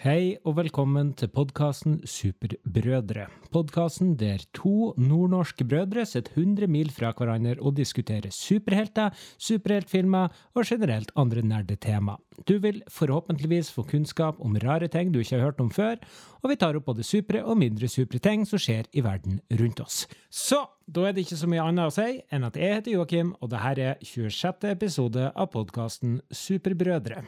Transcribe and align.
Hei 0.00 0.38
og 0.48 0.54
velkommen 0.56 1.10
til 1.12 1.28
podkasten 1.28 1.98
Superbrødre. 2.08 3.26
Podkasten 3.52 4.14
der 4.16 4.40
to 4.56 4.94
nordnorske 4.96 5.66
brødre 5.68 6.06
sitter 6.08 6.38
100 6.40 6.70
mil 6.72 6.88
fra 6.88 7.10
hverandre 7.12 7.58
og 7.60 7.74
diskuterer 7.76 8.32
superhelter, 8.32 9.10
superheltfilmer 9.36 10.32
og 10.56 10.64
generelt 10.64 11.12
andre 11.20 11.42
nerdetema. 11.44 12.14
Du 12.48 12.56
vil 12.64 12.80
forhåpentligvis 12.88 13.68
få 13.76 13.84
kunnskap 13.90 14.40
om 14.40 14.56
rare 14.64 14.88
ting 14.88 15.12
du 15.12 15.18
ikke 15.20 15.36
har 15.36 15.50
hørt 15.50 15.60
om 15.60 15.68
før, 15.68 16.00
og 16.40 16.48
vi 16.48 16.56
tar 16.56 16.80
opp 16.80 16.88
både 16.88 17.04
supre 17.04 17.44
og 17.44 17.60
mindre 17.60 17.88
supre 17.92 18.22
ting 18.24 18.46
som 18.48 18.56
skjer 18.56 18.88
i 18.96 19.04
verden 19.04 19.42
rundt 19.60 19.84
oss. 19.84 20.06
Så 20.30 20.62
da 20.88 21.10
er 21.10 21.12
det 21.12 21.26
ikke 21.26 21.42
så 21.42 21.50
mye 21.52 21.66
annet 21.68 21.92
å 21.92 21.92
si 21.92 22.22
enn 22.32 22.48
at 22.48 22.56
jeg 22.56 22.78
heter 22.78 22.96
Joakim, 22.96 23.36
og 23.44 23.52
dette 23.52 23.92
er 23.92 24.00
26. 24.00 24.64
episode 24.72 25.28
av 25.28 25.52
podkasten 25.52 26.22
Superbrødre. 26.32 27.20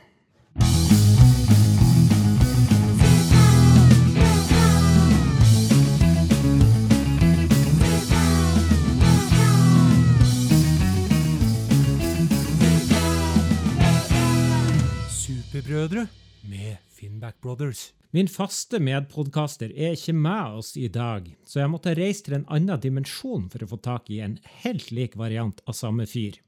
Superbrødre 15.53 16.07
med 16.49 16.77
Finnback 16.89 17.37
Brothers. 17.43 17.91
Min 18.17 18.29
faste 18.29 18.79
medpodkaster 18.81 19.69
er 19.77 19.93
ikke 19.93 20.15
med 20.17 20.55
oss 20.57 20.71
i 20.81 20.87
dag, 20.89 21.27
så 21.45 21.61
jeg 21.61 21.69
måtte 21.69 21.93
reise 21.93 22.25
til 22.25 22.39
en 22.39 22.47
annen 22.49 22.81
dimensjon 22.81 23.51
for 23.53 23.61
å 23.61 23.69
få 23.69 23.79
tak 23.85 24.09
i 24.09 24.23
en 24.25 24.39
helt 24.63 24.89
lik 24.97 25.19
variant 25.21 25.61
av 25.69 25.77
samme 25.77 26.07
fyr. 26.09 26.39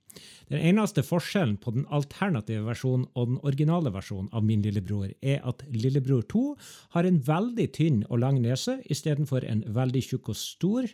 Den 0.49 0.65
eneste 0.71 1.05
forskjellen 1.05 1.59
på 1.61 1.75
den 1.77 1.85
alternative 1.93 2.65
versjonen 2.65 3.05
og 3.13 3.35
den 3.35 3.39
originale 3.45 3.93
versjonen 3.93 4.33
av 4.33 4.49
Min 4.49 4.65
lillebror 4.65 5.13
er 5.21 5.45
at 5.45 5.61
Lillebror 5.69 6.25
2 6.33 6.47
har 6.97 7.05
en 7.05 7.21
veldig 7.29 7.69
tynn 7.77 8.03
og 8.09 8.25
lang 8.25 8.41
nese 8.41 8.79
istedenfor 8.89 9.45
en 9.45 9.67
veldig 9.69 10.07
tjukk 10.09 10.33
og 10.33 10.41
stor. 10.41 10.89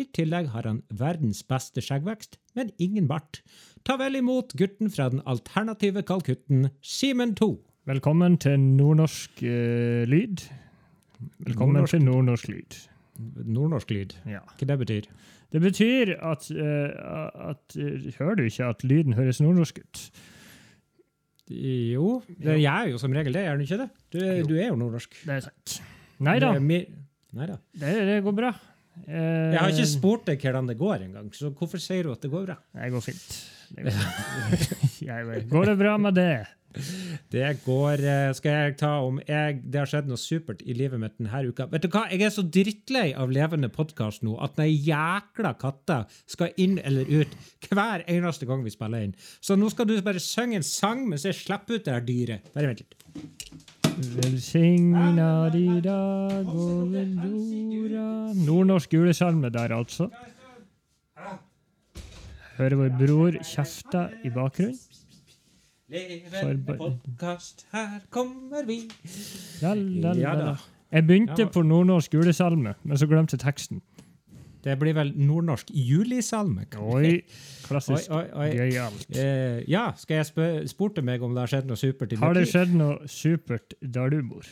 I 0.00 0.06
tillegg 0.16 0.48
har 0.54 0.64
han 0.68 0.78
verdens 0.96 1.42
beste 1.44 1.82
skjeggvekst, 1.84 2.38
men 2.56 2.70
ingen 2.80 3.08
bart. 3.10 3.42
Ta 3.84 3.98
vel 4.00 4.16
imot 4.22 4.54
gutten 4.58 4.88
fra 4.92 5.10
den 5.12 5.20
alternative 5.28 6.02
Kalkutten, 6.08 6.70
Simen 6.80 7.34
2. 7.38 7.50
Velkommen 7.90 8.38
til 8.40 8.56
nordnorsk 8.62 9.42
uh, 9.42 10.04
lyd. 10.08 10.46
Velkommen 11.44 11.76
Nordnorsk- 11.80 11.96
til 11.98 12.04
nordnorsk 12.06 12.48
lyd. 12.52 12.78
Nordnorsk 13.52 13.90
lyd. 13.92 14.16
Ja. 14.30 14.40
Hva 14.58 14.70
det 14.70 14.78
betyr? 14.80 15.10
Det 15.52 15.60
betyr 15.60 16.14
at, 16.24 16.46
uh, 16.56 17.50
at 17.52 17.76
uh, 17.76 18.06
Hører 18.16 18.38
du 18.40 18.46
ikke 18.48 18.70
at 18.72 18.84
lyden 18.88 19.18
høres 19.18 19.42
nordnorsk 19.44 19.82
ut? 19.82 20.04
Jo, 21.52 22.22
det 22.40 22.54
gjør 22.62 22.92
jo 22.94 22.98
som 23.02 23.12
regel 23.12 23.34
det, 23.34 23.42
gjør 23.44 23.58
du 23.60 23.64
ikke 23.66 23.80
det? 23.82 23.88
Du, 24.14 24.18
Jo. 24.24 24.44
du 24.48 24.54
er 24.56 24.68
jo 24.70 24.76
nordnorsk. 24.80 25.18
Det 25.26 25.34
er 25.36 25.44
sant. 25.50 25.80
Nei 26.22 26.38
da, 26.40 26.52
Det 26.54 27.58
det, 27.82 27.92
det 28.08 28.22
går 28.24 28.36
bra. 28.38 28.52
Eh, 29.06 29.52
Jeg 29.54 29.58
har 29.58 29.72
ikke 29.72 29.88
spurt 29.88 30.26
deg 30.28 30.42
hvordan 30.44 30.68
det 30.68 30.76
går 30.80 31.06
engang, 31.08 31.30
så 31.34 31.50
hvorfor 31.56 31.80
sier 31.82 32.04
du 32.06 32.12
at 32.12 32.22
det 32.22 32.30
går 32.32 32.44
bra? 32.50 32.56
Det 32.76 32.90
går 32.92 33.04
fint. 33.04 33.28
Det 33.72 33.86
går, 33.86 33.96
fint. 33.96 35.48
Går 35.52 35.70
det 35.70 35.76
bra 35.80 35.94
med 35.98 36.14
det? 36.18 36.32
Det 37.32 37.48
går 37.64 38.02
eh, 38.04 38.30
Skal 38.36 38.56
jeg 38.56 38.76
ta 38.80 38.92
om 39.04 39.18
jeg, 39.26 39.60
Det 39.64 39.80
har 39.82 39.90
skjedd 39.90 40.08
noe 40.10 40.20
supert 40.20 40.62
i 40.64 40.76
livet 40.76 41.00
mitt 41.00 41.16
denne 41.18 41.42
uka. 41.48 41.68
Vet 41.72 41.86
du 41.86 41.90
hva? 41.92 42.04
Jeg 42.12 42.26
er 42.26 42.34
så 42.34 42.44
drittlei 42.44 43.08
av 43.18 43.32
levende 43.34 43.70
podkast 43.72 44.24
nå 44.26 44.36
at 44.44 44.56
den 44.60 44.70
jækla 44.72 45.54
katta 45.60 46.02
skal 46.30 46.52
inn 46.60 46.78
eller 46.82 47.08
ut 47.08 47.36
hver 47.68 48.04
eneste 48.10 48.48
gang 48.48 48.64
vi 48.64 48.74
spiller 48.74 49.08
inn. 49.08 49.16
Så 49.40 49.56
nå 49.58 49.70
skal 49.72 49.88
du 49.88 49.96
bare 50.04 50.22
synge 50.22 50.60
en 50.60 50.66
sang 50.66 51.06
mens 51.08 51.26
jeg 51.28 51.38
slipper 51.38 51.78
ut 51.78 51.86
det 51.86 51.96
her 51.96 52.06
dyret. 52.06 52.52
Bare 52.54 52.72
vent 52.72 52.84
litt. 52.84 52.98
Velsigna 53.92 55.50
di 55.52 55.66
dag 55.84 56.48
over 56.48 57.04
jorda 57.04 58.32
Nordnorsk 58.46 58.94
julesalme 58.96 59.50
der, 59.52 59.74
altså. 59.76 60.08
Hører 62.56 62.78
vår 62.80 62.90
bror 63.00 63.36
kjefte 63.44 64.06
i 64.24 64.32
bakgrunnen. 64.32 64.78
Levende 65.92 66.76
podkast, 66.78 67.66
her 67.72 67.98
kommer 68.10 68.64
vi. 68.64 68.78
La, 69.60 69.74
la, 69.74 70.12
la, 70.16 70.30
la. 70.38 70.54
Jeg 70.88 71.04
begynte 71.04 71.44
på 71.52 71.62
nordnorsk 71.68 72.14
julesalme, 72.14 72.72
men 72.82 73.00
så 73.00 73.08
glemte 73.10 73.36
jeg 73.36 73.42
teksten. 73.42 73.82
Det 74.64 74.78
blir 74.80 74.96
vel 74.96 75.10
nordnorsk 75.18 75.68
julisalme? 75.74 76.64
Oi, 76.80 77.18
klassisk. 77.66 78.08
Oi, 78.08 78.24
Oi, 78.24 78.32
oi, 78.40 78.48
gøyalt. 78.56 79.04
Eh, 79.20 79.60
ja, 79.68 79.90
skal 80.00 80.22
jeg 80.22 80.30
spør, 80.30 80.58
spurte 80.70 81.04
meg 81.04 81.20
om 81.26 81.36
det 81.36 81.44
har 81.44 81.52
skjedd 81.58 81.68
noe 81.68 81.80
supert 81.80 82.14
i 82.14 82.20
Har 82.24 82.40
det 82.40 82.48
skjedd 82.48 82.72
noe 82.78 83.12
supert 83.12 83.76
der 83.82 84.14
du 84.14 84.20
bor? 84.32 84.48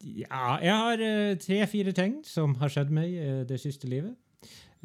Ja, 0.00 0.56
jeg 0.62 0.72
har 0.72 1.02
uh, 1.04 1.34
tre-fire 1.42 1.92
ting 1.92 2.20
som 2.24 2.56
har 2.62 2.72
skjedd 2.72 2.94
meg 2.96 3.12
uh, 3.12 3.42
det 3.50 3.60
siste 3.60 3.90
livet. 3.92 4.16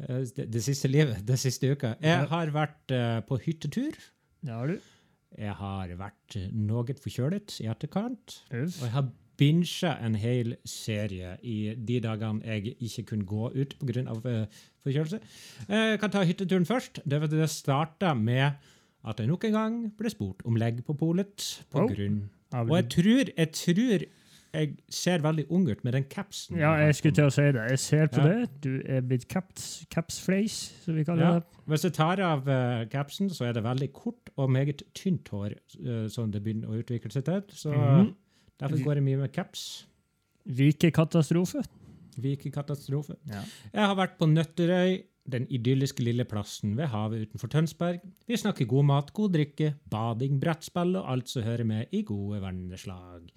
Uh, 0.02 0.20
det, 0.36 0.50
det 0.52 0.68
siste 0.68 0.90
livet, 0.92 1.22
det 1.30 1.40
siste 1.40 1.72
uka. 1.72 1.94
Ja. 2.02 2.18
Jeg 2.18 2.34
har 2.34 2.58
vært 2.60 2.98
på 3.30 3.40
hyttetur. 3.46 3.96
Det 4.44 4.52
har 4.52 4.74
du. 4.74 4.90
Jeg 5.38 5.54
har 5.58 5.88
vært 5.98 6.36
eh, 6.36 6.48
noe 6.52 6.84
forkjølet 6.94 7.60
i 7.64 7.68
etterkant. 7.70 8.40
Yes. 8.52 8.78
Og 8.80 8.86
jeg 8.88 8.94
har 8.94 9.08
bincha 9.36 9.96
en 10.06 10.14
hel 10.14 10.52
serie 10.64 11.32
i 11.42 11.74
de 11.74 11.96
dagene 12.04 12.44
jeg 12.46 12.76
ikke 12.78 13.02
kunne 13.10 13.26
gå 13.26 13.48
ut 13.54 13.74
pga. 13.80 14.04
Uh, 14.14 14.46
forkjølelse. 14.84 15.18
Eh, 15.68 15.90
Jeg 15.94 16.00
kan 16.00 16.10
ta 16.14 16.22
hytteturen 16.24 16.66
først. 16.68 17.00
Det, 17.04 17.20
var- 17.20 17.28
det 17.32 17.50
starta 17.50 18.14
med 18.14 18.52
at 19.04 19.18
jeg 19.20 19.26
nok 19.28 19.44
en 19.44 19.52
gang 19.52 19.80
ble 19.98 20.10
spurt 20.10 20.44
om 20.46 20.56
legg 20.56 20.84
på 20.86 20.94
polet. 20.96 21.64
På 21.70 21.82
Oh. 21.82 21.88
grunn. 21.90 22.30
Og 22.54 22.76
jeg 22.78 22.88
tror, 22.90 23.32
jeg 23.36 23.52
tror 23.52 24.04
jeg 24.54 24.76
ser 24.88 25.18
veldig 25.24 25.44
ung 25.50 25.66
ut 25.68 25.82
med 25.84 25.92
den 25.96 26.04
capsen. 26.08 26.56
Ja, 26.60 26.72
jeg 26.80 26.94
skulle 26.94 27.14
til 27.18 27.26
å 27.28 27.32
si 27.34 27.42
det. 27.52 27.64
Jeg 27.74 27.78
ser 27.82 28.06
på 28.12 28.22
Ja. 28.22 28.28
det. 28.28 28.60
Du 28.62 28.82
er 28.86 29.00
blitt 29.02 29.26
caps, 29.28 29.84
capsfleis, 29.90 30.56
som 30.84 30.94
vi 30.96 31.04
kaller 31.04 31.22
Ja. 31.26 31.32
det. 31.40 31.44
Hvis 31.66 31.82
jeg 31.84 31.92
tar 31.94 32.20
av 32.20 32.48
uh, 32.48 32.84
capsen, 32.92 33.28
så 33.30 33.46
er 33.48 33.52
det 33.52 33.64
veldig 33.64 33.92
kort 33.92 34.30
og 34.36 34.50
meget 34.50 34.82
tynt 34.94 35.28
hår 35.28 35.54
uh, 35.84 36.08
som 36.08 36.30
det 36.30 36.42
begynner 36.44 36.68
å 36.68 36.78
utvikle 36.82 37.10
seg 37.12 37.24
til. 37.24 37.42
Så 37.50 37.72
Mhm. 37.74 38.14
derfor 38.60 38.84
går 38.84 38.94
jeg 38.94 39.02
mye 39.04 39.16
med 39.22 39.32
caps. 39.32 39.86
Vikekatastrofe. 40.46 41.64
Vikekatastrofe. 42.20 43.16
Ja. 43.28 43.42
Jeg 43.72 43.86
har 43.90 43.96
vært 43.98 44.18
på 44.20 44.28
Nøtterøy, 44.30 45.02
den 45.28 45.46
idylliske 45.48 46.04
lille 46.04 46.24
plassen 46.28 46.74
ved 46.76 46.88
havet 46.92 47.24
utenfor 47.30 47.48
Tønsberg. 47.48 48.00
Vi 48.28 48.36
snakker 48.36 48.66
god 48.68 48.84
mat, 48.84 49.12
god 49.16 49.32
drikke, 49.32 49.74
bading, 49.90 50.38
brettspill 50.38 50.96
og 51.00 51.08
alt 51.10 51.28
som 51.32 51.42
hører 51.46 51.64
med 51.64 51.86
i 51.96 52.02
gode 52.02 52.42
venneslag. 52.44 53.30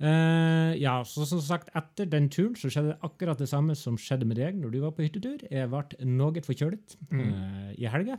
Eh, 0.00 0.76
ja, 0.78 1.00
så 1.02 1.24
som 1.26 1.40
sagt, 1.42 1.70
etter 1.74 2.06
den 2.06 2.28
turen 2.30 2.54
så 2.58 2.70
skjedde 2.70 2.98
akkurat 3.02 3.38
det 3.40 3.48
samme 3.50 3.74
som 3.74 3.96
skjedde 3.98 4.28
med 4.30 4.38
deg 4.38 4.54
når 4.60 4.70
du 4.70 4.78
var 4.84 4.92
på 4.94 5.02
hyttetur. 5.02 5.42
Jeg 5.50 5.70
ble 5.72 6.06
noe 6.06 6.42
forkjølet 6.46 6.94
Mm. 7.10 7.20
uh, 7.32 7.72
i 7.74 7.86
helga. 7.90 8.18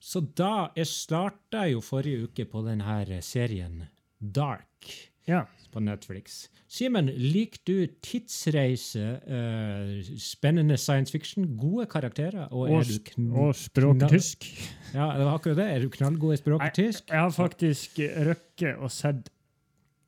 Så 0.00 0.20
da 0.36 0.70
Jeg 0.76 0.86
starta 0.86 1.64
jo 1.70 1.80
forrige 1.80 2.26
uke 2.28 2.44
på 2.44 2.60
denne 2.66 3.22
serien 3.22 3.86
Dark 4.20 4.90
ja. 5.26 5.46
på 5.72 5.80
Netflix. 5.80 6.48
Simen, 6.68 7.06
liker 7.06 7.60
du 7.64 7.86
tidsreise, 8.02 9.20
uh, 9.24 10.02
spennende 10.18 10.76
science 10.76 11.10
fiction, 11.12 11.56
gode 11.56 11.86
karakterer, 11.86 12.48
og, 12.52 12.70
Og, 12.70 12.84
og 13.32 13.54
språk 13.56 14.04
tysk. 14.10 14.44
Ja, 14.92 15.12
det 15.16 15.24
var 15.24 15.38
akkurat 15.38 15.56
det. 15.56 15.70
Er 15.70 15.80
du 15.80 15.88
knallgod 15.88 16.34
i 16.34 16.36
språk 16.42 16.60
Nei. 16.60 16.70
tysk? 16.76 17.08
Jeg 17.08 17.20
har 17.20 17.30
faktisk 17.30 17.98
røkket 18.28 18.76
og 18.76 18.90
sett 18.90 19.30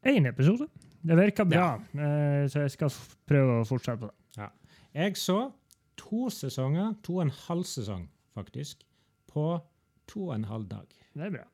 én 0.06 0.28
episode. 0.28 0.68
Det 1.02 1.16
virker 1.18 1.46
bra, 1.46 1.68
ja. 1.94 2.46
så 2.50 2.64
jeg 2.64 2.72
skal 2.74 2.94
prøve 3.28 3.60
å 3.60 3.66
fortsette 3.68 4.00
på 4.02 4.08
det. 4.10 4.48
Jeg 4.96 5.18
så 5.20 5.38
to 6.00 6.28
sesonger, 6.32 6.94
to 7.04 7.18
og 7.18 7.26
en 7.26 7.36
halv 7.46 7.66
sesong 7.68 8.08
faktisk, 8.34 8.82
på 9.30 9.46
to 10.08 10.28
og 10.30 10.34
en 10.38 10.48
halv 10.48 10.68
dag. 10.70 10.98
Det 11.14 11.26
er 11.26 11.34
bra. 11.36 11.46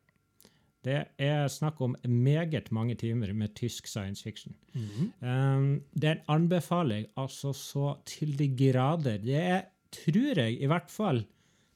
Det 0.85 0.99
er 1.19 1.47
snakk 1.49 1.81
om 1.81 1.95
meget 2.05 2.71
mange 2.73 2.95
timer 3.01 3.33
med 3.33 3.55
tysk 3.57 3.87
science 3.89 4.23
fiction. 4.23 4.55
Mhm. 4.75 5.13
Um, 5.21 5.83
den 5.97 6.19
anbefaler 6.29 6.97
jeg 6.97 7.07
altså 7.17 7.53
så 7.53 7.95
til 8.07 8.39
de 8.39 8.49
grader. 8.49 9.19
Det 9.19 9.41
er, 9.41 9.63
tror 9.93 10.41
jeg, 10.41 10.61
i 10.61 10.67
hvert 10.67 10.91
fall 10.91 11.25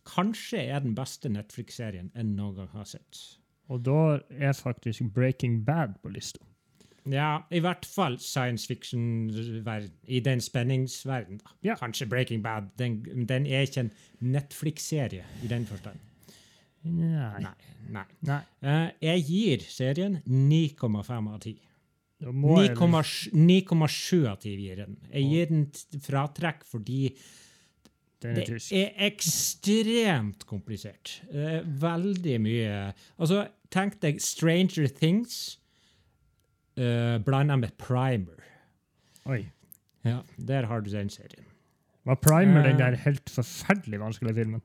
kanskje 0.08 0.58
er 0.58 0.84
den 0.84 0.94
beste 0.94 1.28
Netflix-serien 1.28 2.12
jeg 2.14 2.24
noen 2.24 2.54
gang 2.56 2.68
har 2.72 2.84
sett. 2.84 3.38
Og 3.68 3.84
da 3.84 4.20
er 4.30 4.52
faktisk 4.52 5.02
Breaking 5.14 5.64
Bad 5.64 5.98
på 6.02 6.12
lista. 6.12 6.44
Ja, 7.08 7.28
i 7.50 7.60
hvert 7.64 7.86
fall 7.88 8.18
science 8.20 8.66
fiction-verden. 8.68 9.92
I 10.08 10.20
den 10.24 10.42
spenningsverdenen, 10.44 11.40
da. 11.42 11.54
Ja. 11.70 11.76
Kanskje 11.80 12.08
Breaking 12.10 12.42
Bad. 12.44 12.72
Den, 12.78 13.00
den 13.28 13.46
er 13.46 13.66
ikke 13.66 13.86
en 13.86 13.92
Netflix-serie 14.20 15.24
i 15.44 15.48
den 15.50 15.66
forstand. 15.68 16.00
Nei. 16.82 17.40
Nei. 17.42 17.54
nei. 17.90 18.04
Nei. 18.28 18.42
Uh, 18.62 18.90
jeg 19.02 19.24
gir 19.28 19.64
serien 19.70 20.20
9,5 20.26 21.32
av 21.32 21.40
10. 21.40 21.56
Da 22.18 22.32
må 22.34 22.60
jeg- 22.62 22.76
9,7 22.76 23.32
9,7 23.32 24.26
av 24.26 24.38
10 24.42 24.56
gir 24.58 24.76
den. 24.76 24.96
Jeg 25.12 25.22
gir 25.32 25.46
den 25.46 25.66
fratrekk 26.02 26.64
fordi 26.64 27.16
Den 28.20 28.36
er 28.36 28.44
Det 28.44 28.72
er 28.72 29.06
ekstremt 29.06 30.44
komplisert. 30.46 31.20
Uh, 31.30 31.62
veldig 31.62 32.40
mye 32.40 32.94
Altså, 33.18 33.46
tenk 33.70 34.00
deg 34.00 34.20
Stranger 34.20 34.88
Things 34.88 35.58
uh, 36.78 37.18
blanda 37.24 37.56
med 37.56 37.74
Primer. 37.78 38.38
Oi. 39.26 39.42
Ja, 40.04 40.20
Der 40.46 40.66
har 40.66 40.80
du 40.80 40.90
den 40.90 41.10
serien. 41.10 41.44
Var 42.06 42.14
Primer 42.22 42.62
Eh. 42.64 42.70
den 42.70 42.78
der 42.78 42.96
helt 42.96 43.30
forferdelig 43.30 44.00
vanskelige 44.00 44.34
filmen? 44.34 44.62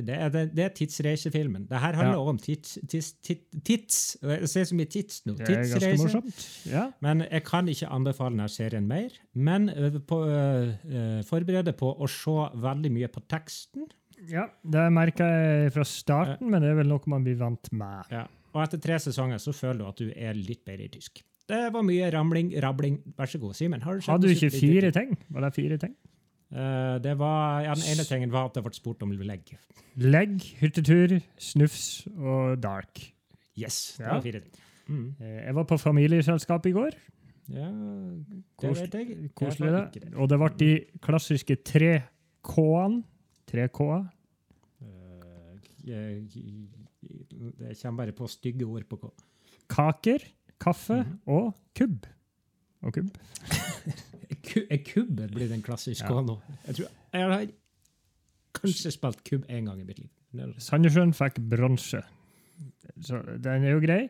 Det 0.00 0.08
er, 0.14 0.28
det, 0.32 0.52
det 0.56 0.64
er 0.64 0.68
tidsreisefilmen. 0.68 1.66
Det 1.68 1.78
her 1.80 1.92
handler 1.92 2.14
Ja. 2.14 2.20
også 2.20 2.28
om 2.30 2.38
tids, 2.38 2.78
tids, 2.88 3.12
tids, 3.12 3.40
tids 3.64 4.16
Jeg 4.22 4.48
ser 4.48 4.64
så 4.64 4.74
mye 4.74 4.84
tids 4.88 5.26
nå. 5.26 5.34
Det 5.34 5.50
er 5.50 5.64
ganske 5.68 5.96
morsomt. 6.02 6.66
Ja. 6.66 6.86
Men 7.04 7.20
jeg 7.30 7.42
kan 7.44 7.68
ikke 7.68 7.86
anbefale 7.90 8.30
denne 8.36 8.48
serien 8.48 8.86
mer. 8.88 9.08
Men 9.34 9.68
øh, 9.68 10.00
på, 10.08 10.24
øh, 10.26 10.74
øh, 10.86 11.74
på 11.78 11.90
å 12.00 12.06
se 12.08 12.36
veldig 12.62 12.92
mye 12.92 13.08
på 13.08 13.20
teksten. 13.28 13.88
ja, 14.30 14.46
det 14.72 14.92
merka 14.92 15.24
jeg 15.24 15.72
fra 15.72 15.84
starten, 15.84 16.50
men 16.50 16.62
det 16.62 16.70
er 16.70 16.74
vel 16.74 16.88
noe 16.88 17.00
man 17.06 17.24
blir 17.24 17.36
vant 17.36 17.72
med. 17.72 18.04
Ja. 18.10 18.24
Og 18.54 18.62
etter 18.62 18.78
tre 18.78 18.98
sesonger 18.98 19.38
så 19.38 19.52
føler 19.52 19.78
du 19.78 19.86
at 19.88 19.98
du 19.98 20.12
er 20.16 20.32
litt 20.34 20.64
bedre 20.64 20.84
i 20.84 20.88
tysk. 20.88 21.22
Det 21.50 21.60
var 21.74 21.82
mye 21.86 22.08
ramling, 22.14 22.52
rabling. 22.62 23.00
Vær 23.18 23.26
så 23.32 23.40
god, 23.42 23.56
Simen. 23.58 23.82
Har 23.82 23.98
du 23.98 24.06
Hadde 24.06 24.28
du 24.28 24.34
ikke 24.34 24.52
fire 24.54 24.90
ting? 24.94 25.16
Var 25.34 25.46
det 25.48 25.52
fire 25.56 25.78
ting? 25.82 25.96
Uh, 26.50 26.96
det 27.02 27.12
var, 27.18 27.60
ja, 27.62 27.74
Den 27.78 27.84
ene 27.92 28.04
tingen 28.06 28.32
var 28.34 28.48
at 28.50 28.54
det 28.58 28.62
ble 28.66 28.74
spurt 28.74 29.02
om 29.06 29.12
legg. 29.14 29.52
Legg, 30.00 30.38
hyttetur, 30.62 31.16
snufs 31.38 32.06
og 32.16 32.56
dark. 32.62 33.02
Yes, 33.58 33.96
det 33.98 34.06
Ja. 34.06 34.14
var 34.14 34.22
fire 34.24 34.40
ting. 34.40 34.52
Mm. 34.90 35.14
Eh, 35.20 35.44
Jeg 35.46 35.54
var 35.54 35.64
på 35.70 35.78
familieselskap 35.78 36.66
i 36.66 36.72
går. 36.74 36.94
Ja, 37.50 37.68
det 38.62 38.70
vet 38.78 38.94
jeg. 38.94 39.30
Koselig, 39.34 39.70
var 39.72 39.90
det. 39.94 40.14
Og 40.16 40.28
det 40.28 40.38
ble 40.38 40.48
de 40.58 40.70
klassiske 41.02 41.56
tre 41.66 42.02
K-ene. 42.42 43.02
Tre 43.46 43.68
K-er. 43.68 44.08
Eh, 44.82 46.22
Det 47.58 47.76
kommer 47.82 48.04
bare 48.04 48.12
på 48.12 48.26
stygge 48.28 48.64
ord 48.66 48.84
på 48.88 48.96
K. 49.00 49.10
Kaker, 49.70 50.18
kaffe 50.60 51.00
Mhm. 51.04 51.18
og 51.26 51.54
kubb. 51.76 52.06
Og 52.82 52.92
kubb. 52.94 53.10
Kubb 54.86 55.20
blitt 55.34 55.52
en 55.52 55.62
klassisk 55.62 56.04
Ja. 56.06 56.20
Nå? 56.24 56.38
Jeg 56.66 56.74
tror 56.76 56.88
jeg 57.12 57.28
har 57.32 57.46
kanskje 58.56 58.90
spilt 58.94 59.22
kubb 59.26 59.44
én 59.50 59.66
gang 59.66 59.80
i 59.80 59.84
mitt 59.84 59.98
liv. 59.98 60.10
Sandnessjøen 60.58 61.12
fikk 61.14 61.40
bronse. 61.50 62.02
Så 63.02 63.20
den 63.42 63.64
er 63.64 63.72
jo 63.74 63.80
grei. 63.82 64.08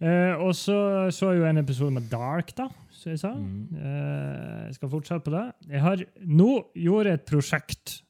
Eh, 0.00 0.34
og 0.42 0.52
så 0.54 1.08
så 1.14 1.30
jeg 1.32 1.40
jo 1.40 1.46
en 1.48 1.58
episode 1.58 1.92
med 1.94 2.08
Dark, 2.10 2.54
da, 2.56 2.68
som 2.90 3.10
jeg 3.12 3.18
sa. 3.22 3.32
Mm. 3.34 3.68
Eh, 3.76 4.64
jeg 4.66 4.74
skal 4.74 4.88
fortsette 4.92 5.24
på 5.24 5.30
det. 5.34 5.44
Jeg 5.70 5.80
har 5.80 6.02
nå 6.20 6.50
gjort 6.76 7.06
et 7.06 7.24
prosjekt. 7.26 8.00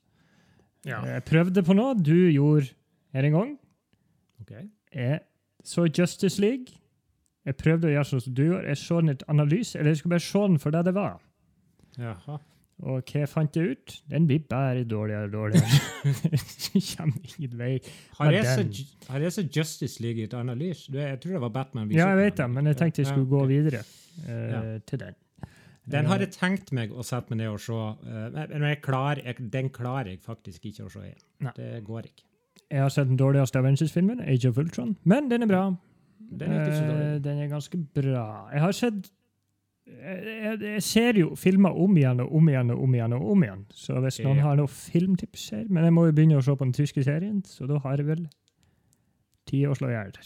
Jeg 0.85 1.25
prøvde 1.25 1.63
på 1.65 1.75
noe 1.77 1.95
du 1.97 2.31
gjorde 2.33 2.71
her 3.15 3.25
en 3.25 3.33
gang. 3.33 3.59
Okay. 4.43 4.67
Jeg 4.95 5.21
så 5.65 5.87
Justice 5.89 6.41
League. 6.41 6.67
Jeg 7.45 7.57
prøvde 7.61 7.91
å 7.91 7.93
gjøre 7.93 8.09
sånn 8.09 8.25
som 8.25 8.35
du 8.35 8.43
gjorde. 8.47 8.73
Jeg 8.73 8.81
så 8.81 8.99
den 9.03 9.13
et 9.13 9.23
analyse, 9.29 9.79
eller 9.79 9.93
jeg 9.93 10.01
skulle 10.01 10.17
bare 10.17 10.27
se 10.27 10.43
den 10.49 10.61
for 10.63 10.75
det 10.75 10.85
det 10.89 10.95
var. 10.97 11.17
Jaha. 12.01 12.41
Og 12.83 13.11
hva 13.13 13.27
fant 13.31 13.55
jeg 13.55 13.77
ut? 13.77 13.93
Den 14.11 14.25
blir 14.27 14.41
bare 14.51 14.83
dårligere 14.89 15.29
og 15.29 15.35
dårligere. 15.37 16.15
Kommer 16.97 17.29
ingen 17.39 17.59
vei. 17.59 17.75
Har 18.19 18.35
jeg, 18.35 18.87
har 19.09 19.27
jeg 19.27 19.37
sett 19.37 19.57
Justice 19.57 20.03
League 20.03 20.25
i 20.25 20.27
et 20.27 20.35
analyse? 20.35 20.91
Jeg 20.91 21.21
tror 21.23 21.37
det 21.37 21.43
var 21.45 21.53
Batman. 21.55 21.93
Ja, 21.95 22.09
jeg 22.11 22.25
vet 22.25 22.41
det, 22.41 22.49
men 22.51 22.73
jeg 22.73 22.81
tenkte 22.81 23.05
jeg 23.05 23.13
skulle 23.13 23.31
gå 23.31 23.45
videre 23.53 23.85
uh, 23.85 24.33
Ja. 24.33 24.65
til 24.87 25.05
den. 25.05 25.21
Den 25.85 26.07
har 26.09 26.23
jeg 26.23 26.33
tenkt 26.33 26.73
meg 26.73 26.93
å 26.97 27.05
sette 27.05 27.31
meg 27.31 27.43
ned 27.43 27.51
og 27.53 27.59
se, 27.61 27.77
eh, 28.09 28.37
men 28.55 28.63
jeg 28.71 28.79
klar, 28.81 29.19
jeg, 29.21 29.37
den 29.53 29.67
klarer 29.69 30.15
jeg 30.15 30.23
faktisk 30.25 30.65
ikke 30.71 30.87
å 30.87 30.93
se 30.95 31.03
igjen. 31.05 31.25
Nei. 31.45 31.53
Det 31.59 31.73
går 31.85 32.09
ikke. 32.09 32.25
Jeg 32.73 32.81
har 32.81 32.95
sett 32.95 33.11
den 33.11 33.19
dårligste 33.21 33.61
Avengers-filmen, 33.61 34.23
Age 34.25 34.49
of 34.49 34.61
Ultron, 34.63 34.95
men 35.05 35.29
den 35.29 35.45
er 35.45 35.51
bra. 35.51 35.67
Den 36.39 36.53
er 36.53 36.65
ikke 36.65 36.77
så 36.77 36.85
Eh, 36.85 36.89
dårlig. 36.91 37.25
den 37.25 37.39
er 37.39 37.53
ganske 37.53 37.81
bra. 37.99 38.25
Jeg 38.53 38.61
har 38.61 38.73
sett 38.73 39.11
jeg, 39.85 40.61
jeg, 40.61 40.83
ser 40.83 41.19
jo 41.21 41.35
filmer 41.37 41.77
om 41.77 41.97
igjen 41.97 42.21
og 42.25 42.33
om 42.35 42.49
igjen 42.49 42.71
og 42.73 42.83
om 42.83 42.95
igjen. 42.95 43.13
og 43.13 43.31
om 43.31 43.43
igjen. 43.45 43.67
Så 43.71 44.01
hvis 44.01 44.21
noen 44.25 44.41
har 44.41 44.57
noen 44.57 44.69
filmtips 44.69 45.51
her 45.51 45.67
Men 45.69 45.85
jeg 45.85 45.93
må 45.93 46.07
jo 46.07 46.13
begynne 46.17 46.39
å 46.41 46.45
se 46.45 46.57
på 46.57 46.65
den 46.65 46.73
tyske 46.73 47.05
serien, 47.05 47.43
så 47.45 47.69
da 47.69 47.79
har 47.79 48.01
jeg 48.01 48.07
vel 48.07 48.29
tid 49.47 49.69
å 49.69 49.77
slå 49.77 49.93
i 49.93 49.97
hjel. 49.99 50.17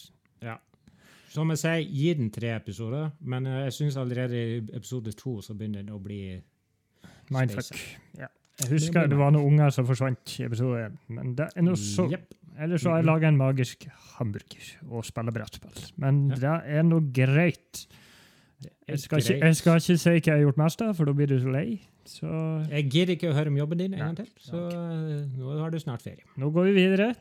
Som 1.28 1.50
jeg 1.52 1.60
sier, 1.60 1.82
gi 1.84 2.12
den 2.16 2.30
tre 2.32 2.54
episoder, 2.56 3.10
men 3.20 3.46
eh, 3.46 3.64
jeg 3.66 3.74
syns 3.76 3.98
allerede 4.00 4.38
i 4.38 4.60
episode 4.76 5.12
to 5.12 5.36
så 5.44 5.54
begynner 5.54 5.84
den 5.84 5.92
å 5.92 6.00
bli 6.00 6.38
Mindfuck. 7.28 7.76
Ja. 8.16 8.30
Jeg 8.62 8.70
husker 8.72 9.06
det 9.06 9.18
var 9.20 9.34
noen 9.34 9.52
unger 9.52 9.70
som 9.74 9.86
forsvant 9.86 10.32
i 10.40 10.46
episode 10.46 10.86
én, 10.86 10.96
men 11.12 11.34
det 11.36 11.50
er 11.54 11.66
noe 11.66 11.76
så 11.78 12.08
Jepp. 12.10 12.32
Eller 12.58 12.76
så 12.82 12.90
har 12.90 12.98
jeg 12.98 13.04
Mhm. 13.06 13.12
laga 13.14 13.28
en 13.28 13.36
magisk 13.38 13.86
hamburger 14.18 14.66
og 14.90 15.04
spiller 15.06 15.32
brettspill. 15.32 15.92
Men 15.96 16.28
Ja. 16.30 16.34
det 16.34 16.74
er 16.78 16.82
nå 16.82 17.00
greit. 17.12 17.86
Jeg 18.88 18.98
skal, 18.98 19.18
ikke, 19.20 19.38
jeg 19.44 19.56
skal 19.56 19.76
ikke 19.76 19.98
si 19.98 20.08
hva 20.10 20.14
jeg 20.18 20.24
har 20.34 20.42
gjort 20.52 20.56
mest 20.58 20.82
av, 20.82 20.96
for 20.96 21.04
da 21.04 21.12
blir 21.12 21.28
du 21.28 21.38
så 21.38 21.52
lei. 21.52 21.80
Så 22.04 22.26
Jeg 22.68 22.88
gidder 22.90 23.14
ikke 23.14 23.30
å 23.30 23.34
høre 23.36 23.46
om 23.52 23.56
jobben 23.56 23.78
din 23.78 23.94
en 23.94 23.98
gang 24.00 24.16
til, 24.16 24.26
så 24.40 24.66
okay. 24.66 25.26
nå 25.38 25.58
har 25.60 25.70
du 25.70 25.78
snart 25.78 26.02
ferie. 26.02 26.24
nå 26.36 26.50
går 26.52 26.64
vi 26.64 26.72
videre. 26.72 27.14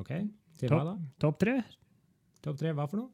OK? 0.00 0.12
Til 0.58 0.68
hva 0.68 0.84
da? 0.84 0.94
Topp 1.22 1.38
tre. 1.38 1.62
Topp 2.42 2.58
tre, 2.58 2.72
hva 2.74 2.88
for 2.90 2.96
noe? 2.98 3.08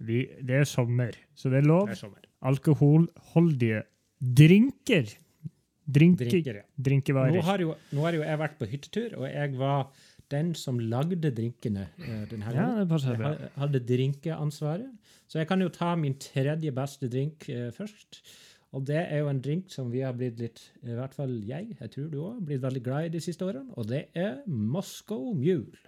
Vi, 0.00 0.26
det 0.44 0.60
er 0.60 0.64
sommer, 0.64 1.10
så 1.34 1.50
det 1.50 1.64
er 1.64 1.66
lov. 1.66 1.88
Det 1.88 2.02
er. 2.04 2.28
Alkoholholdige 2.46 3.82
drinker. 4.22 5.08
Drinker, 5.88 6.28
Drinker, 6.76 7.16
ja. 7.16 7.32
Nå 7.32 7.42
har, 7.46 7.64
jo, 7.64 7.74
nå 7.96 8.04
har 8.04 8.16
jo 8.18 8.24
jeg 8.26 8.40
vært 8.42 8.58
på 8.60 8.68
hyttetur, 8.68 9.14
og 9.22 9.24
jeg 9.30 9.54
var 9.56 9.86
den 10.32 10.52
som 10.58 10.76
lagde 10.80 11.30
drinkene 11.32 11.86
denne 11.96 12.26
den 12.28 12.44
Ja, 12.44 12.66
det 12.76 12.84
passer 12.90 13.16
bra. 13.16 13.32
Jeg 13.38 13.54
hadde 13.62 13.80
drinkeansvaret. 13.88 15.14
Så 15.28 15.40
jeg 15.40 15.48
kan 15.48 15.60
jo 15.60 15.70
ta 15.72 15.94
min 15.96 16.16
tredje 16.20 16.72
beste 16.76 17.08
drink 17.12 17.48
eh, 17.52 17.68
først. 17.72 18.20
Og 18.76 18.84
det 18.84 19.00
er 19.00 19.22
jo 19.22 19.30
en 19.30 19.40
drink 19.40 19.72
som 19.72 19.88
vi 19.92 20.02
har 20.04 20.16
blitt 20.16 20.40
litt, 20.40 20.60
i 20.84 20.96
hvert 20.96 21.14
fall 21.16 21.32
jeg, 21.48 21.70
jeg 21.78 21.92
tror 21.94 22.08
du 22.12 22.18
òg, 22.20 22.42
blitt 22.44 22.60
veldig 22.60 22.82
glad 22.84 23.08
i 23.08 23.14
de 23.16 23.22
siste 23.24 23.46
årene. 23.46 23.72
Og 23.80 23.88
det 23.88 24.08
er 24.16 24.42
Moscow 24.46 25.30
Mule. 25.36 25.80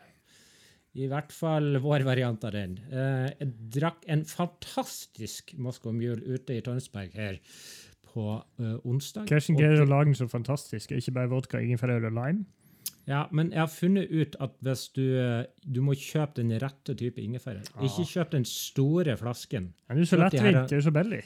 I 0.97 1.07
hvert 1.07 1.31
fall 1.31 1.77
vår 1.85 2.03
variant 2.09 2.43
av 2.49 2.57
den. 2.57 2.79
Eh, 2.89 3.29
jeg 3.37 3.53
drakk 3.77 4.09
en 4.11 4.25
fantastisk 4.27 5.53
Moscow 5.61 5.93
Mule 5.95 6.25
ute 6.25 6.57
i 6.57 6.65
Tønsberg 6.65 7.15
her 7.21 7.39
på 8.13 8.25
uh, 8.39 8.77
onsdag. 8.85 9.29
Cashen 9.31 9.59
greier 9.59 9.83
å 9.83 9.89
lage 9.89 10.11
den 10.11 10.19
så 10.19 10.29
fantastisk? 10.31 10.93
Ikke 10.97 11.15
bare 11.17 11.31
vodka, 11.33 11.61
ingefær 11.63 11.97
og 11.99 12.11
lime? 12.11 12.47
Ja, 13.09 13.25
men 13.35 13.51
jeg 13.51 13.61
har 13.63 13.71
funnet 13.73 14.11
ut 14.13 14.37
at 14.45 14.59
hvis 14.63 14.85
du, 14.95 15.03
eh, 15.19 15.47
du 15.65 15.81
må 15.83 15.97
kjøpe 15.99 16.39
den 16.39 16.53
rette 16.63 16.95
type 16.95 17.19
ingefær. 17.23 17.59
Ah. 17.75 17.87
Ikke 17.87 18.05
kjøp 18.07 18.37
den 18.37 18.45
store 18.47 19.17
flasken. 19.19 19.73
Men 19.89 19.99
er 19.99 20.05
er 20.05 20.11
så 20.11 20.21
lettvint, 20.21 20.61
det 20.71 20.79
er 20.79 20.85
så 20.85 20.93
billig. 20.95 21.23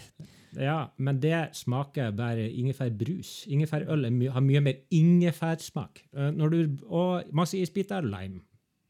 Ja, 0.55 0.79
men 0.97 1.19
det 1.21 1.49
smaker 1.59 2.15
bare 2.15 2.47
ingefærbrus. 2.47 3.45
Ingefærøl 3.51 4.07
my 4.13 4.31
har 4.31 4.41
mye 4.41 4.61
mer 4.61 4.75
ingefærsmak. 4.91 6.05
Uh, 6.17 6.31
Når 6.31 6.49
du, 6.49 6.79
og 6.87 7.25
masse 7.33 7.59
isbiter, 7.59 8.01
lime. 8.01 8.41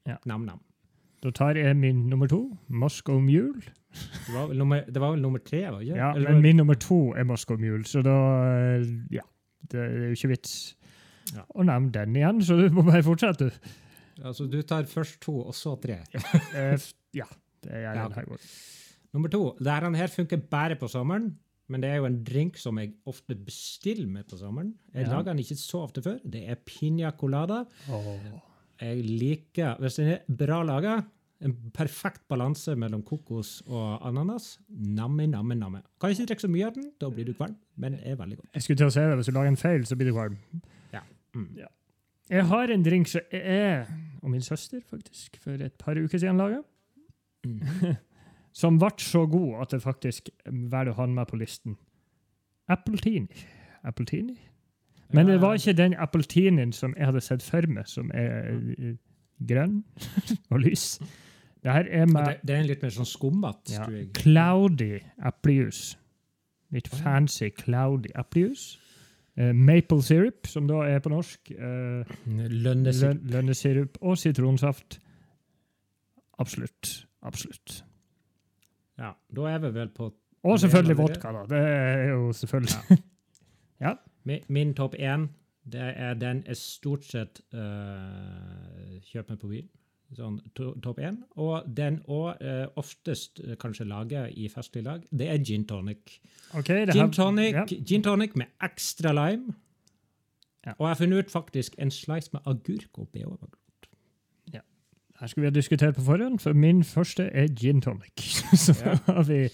Ja. 0.07 0.17
Nam-nam. 0.27 0.61
Da 1.25 1.31
tar 1.33 1.57
jeg 1.57 1.77
min 1.81 2.03
nummer 2.11 2.29
to, 2.29 2.43
Moscow 2.69 3.17
Mule. 3.23 3.63
Det 3.95 4.35
var 4.35 4.49
vel 4.51 4.59
nummer, 4.61 4.83
det 4.85 5.01
var 5.01 5.15
vel 5.15 5.23
nummer 5.23 5.41
tre, 5.41 5.63
var 5.73 5.81
ikke? 5.81 5.97
Ja, 5.97 6.11
Eller 6.13 6.29
men 6.31 6.35
var- 6.35 6.43
min 6.43 6.57
nummer 6.61 6.75
to 6.75 6.99
er 7.17 7.25
Moscow 7.25 7.57
Mule, 7.57 7.85
så 7.89 8.03
da 8.05 8.17
eh, 8.77 8.85
Ja. 9.11 9.23
Det 9.71 9.81
er 9.81 9.95
jo 10.09 10.11
ikke 10.13 10.29
vits 10.29 10.75
Ja. 11.33 11.41
å 11.57 11.65
nevne 11.65 11.91
den 11.93 12.15
igjen, 12.17 12.43
så 12.45 12.57
du 12.61 12.69
må 12.75 12.83
bare 12.85 13.03
fortsette, 13.03 13.49
du. 13.49 13.71
Altså, 14.23 14.47
du 14.51 14.61
tar 14.63 14.83
først 14.85 15.21
to, 15.25 15.39
og 15.47 15.55
så 15.55 15.73
tre. 15.81 15.97
Eh, 16.55 16.77
ja, 17.15 17.25
det 17.65 17.71
gjør 17.73 17.81
jeg 17.81 17.97
Ja, 17.97 18.09
denne 18.09 18.15
gangen. 18.15 18.39
Nummer 19.15 19.29
to. 19.33 19.57
Dette 19.59 19.97
her 19.97 20.07
funker 20.09 20.37
bare 20.51 20.77
på 20.77 20.89
sommeren, 20.91 21.37
men 21.69 21.81
det 21.81 21.91
er 21.91 21.97
jo 21.97 22.05
en 22.05 22.23
drink 22.25 22.59
som 22.59 22.77
jeg 22.79 22.93
ofte 23.07 23.35
bestiller 23.35 24.07
med 24.07 24.29
på 24.29 24.37
sommeren. 24.37 24.75
Jeg 24.93 25.07
Ja. 25.07 25.13
lager 25.17 25.33
den 25.33 25.39
ikke 25.39 25.57
så 25.57 25.81
ofte 25.89 26.03
før. 26.03 26.19
Det 26.29 26.45
er 26.51 26.57
piña 26.57 27.17
colada. 27.17 27.65
Åh. 27.89 28.41
Jeg 28.81 29.05
liker 29.07 29.77
Hvis 29.81 29.99
den 30.01 30.09
er 30.17 30.25
bra 30.29 30.63
laga, 30.67 30.97
en 31.45 31.55
perfekt 31.75 32.23
balanse 32.31 32.73
mellom 32.79 33.03
kokos 33.05 33.59
og 33.67 34.07
ananas, 34.09 34.59
namme, 34.69 35.27
namme, 35.29 35.55
namme. 35.59 35.83
Kan 36.01 36.11
ikke 36.15 36.27
drikke 36.31 36.45
så 36.47 36.49
mye 36.49 36.67
av 36.67 36.75
den, 36.77 36.91
da 37.01 37.11
blir 37.13 37.27
du 37.29 37.35
kvalm, 37.37 37.57
men 37.77 37.93
det 37.99 38.07
er 38.09 38.17
veldig 38.17 38.39
godt. 38.39 38.49
Jeg 38.55 38.63
skulle 38.65 38.81
til 38.81 38.87
å 38.89 38.95
si 38.95 39.01
det, 39.05 39.17
hvis 39.19 39.29
du 39.29 39.35
lager 39.37 39.53
en 39.53 39.61
feil, 39.61 39.85
så 39.87 39.99
blir 39.99 40.09
du 40.09 40.15
kvalm. 40.17 40.39
Mm. 41.35 41.49
Jeg 42.31 42.45
har 42.47 42.71
en 42.71 42.85
drink 42.87 43.09
som 43.11 43.21
jeg 43.35 43.87
og 44.23 44.31
min 44.31 44.45
søster 44.47 44.81
faktisk, 44.89 45.37
for 45.43 45.59
et 45.61 45.75
par 45.79 45.99
uker 45.99 46.19
siden 46.19 46.41
laga, 46.41 46.63
Mm. 47.45 47.61
som 48.61 48.79
ble 48.81 48.89
så 49.05 49.27
god 49.29 49.59
at 49.67 49.75
jeg 49.75 49.83
faktisk 49.85 50.31
velger 50.47 50.95
å 50.95 50.97
ha 50.97 51.05
den 51.05 51.17
med 51.19 51.29
på 51.29 51.37
listen. 51.37 51.75
Appletini. 52.73 53.29
Appletini? 53.85 54.39
Men 55.13 55.27
det 55.27 55.41
var 55.41 55.55
ikke 55.59 55.73
den 55.77 55.95
appeltinien 55.99 56.73
som 56.73 56.95
jeg 56.97 57.07
hadde 57.07 57.21
sett 57.21 57.43
for 57.43 57.67
meg, 57.71 57.87
som 57.87 58.11
er 58.15 58.49
eh, 58.55 58.95
grønn 59.47 59.83
og 60.53 60.61
lys. 60.65 60.99
Det 61.65 61.73
her 61.73 61.87
er 61.91 62.07
med 62.07 62.25
det, 62.29 62.39
det 62.45 62.55
er 62.55 62.63
en 62.63 62.69
litt 62.69 62.83
mer 62.85 62.93
sånn 62.93 63.09
skummete, 63.09 63.73
ja, 63.73 63.87
cloudy 64.19 64.99
eplejus. 65.25 65.95
Litt 66.75 66.89
fancy 66.91 67.49
cloudy 67.55 68.11
eplejus. 68.19 68.75
Uh, 69.35 69.51
maple 69.55 70.03
syrup, 70.03 70.47
som 70.47 70.69
da 70.71 70.85
er 70.87 71.01
på 71.03 71.11
norsk. 71.11 71.51
Uh, 71.59 72.05
Lønnesirup. 72.27 73.25
løn- 73.31 73.89
og 74.03 74.19
sitronsaft. 74.19 75.01
Absolutt. 76.39 77.07
Absolutt. 77.23 77.81
Ja, 78.99 79.15
da 79.35 79.49
er 79.51 79.59
vi 79.65 79.73
vel 79.75 79.91
på 79.95 80.13
Og 80.45 80.61
selvfølgelig 80.61 80.97
vodka, 80.99 81.33
da. 81.33 81.45
Det 81.51 81.59
er 81.59 82.09
jo 82.13 82.33
selvfølgelig 82.33 82.77
Ja. 82.91 82.97
Ja. 83.81 83.95
Min, 84.25 84.41
min 84.49 84.75
topp 84.75 84.95
én, 84.99 85.29
det 85.65 85.81
er 85.97 86.15
den 86.21 86.43
jeg 86.47 86.57
stort 86.57 87.05
sett 87.05 87.41
uh, 87.55 89.01
kjøper 89.13 89.37
på 89.41 89.49
byen. 89.51 89.69
Sånn 90.15 90.37
to, 90.55 90.71
topp 90.85 91.01
én. 91.03 91.17
Og 91.41 91.65
den 91.77 91.97
òg 92.13 92.37
uh, 92.45 92.67
oftest 92.81 93.41
uh, 93.45 93.55
kanskje 93.61 93.87
lager 93.89 94.29
i 94.31 94.49
festlig 94.53 94.85
lag, 94.87 95.03
det 95.11 95.29
er 95.33 95.41
gin 95.45 95.65
tonic. 95.69 96.19
Ok, 96.55 96.69
det 96.69 96.95
her- 96.95 97.01
Gin 97.01 97.13
tonic, 97.17 97.53
ja. 97.57 97.65
gin 97.67 98.03
tonic 98.07 98.37
med 98.37 98.53
ekstra 98.63 99.13
lime. 99.17 99.55
Ja. 100.67 100.73
Og 100.79 100.87
jeg 100.87 100.95
har 100.95 101.01
funnet 101.03 101.25
ut 101.27 101.31
faktisk 101.33 101.75
en 101.79 101.91
slice 101.93 102.31
med 102.33 102.41
agurk 102.47 102.99
oppi 102.99 103.25
òg. 103.29 103.39
Her 105.21 105.29
skulle 105.31 105.45
vi 105.45 105.47
ha 105.47 105.55
diskutert 105.55 105.95
på 105.95 106.03
forhånd, 106.03 106.41
for 106.43 106.53
min 106.59 106.81
første 106.85 107.29
er 107.33 107.47
gin 107.55 107.79
tonic. 107.81 108.19
Så 108.65 108.75
Ja. 108.85 108.97
har 109.07 109.23
vi 109.29 109.37
eh, 109.45 109.51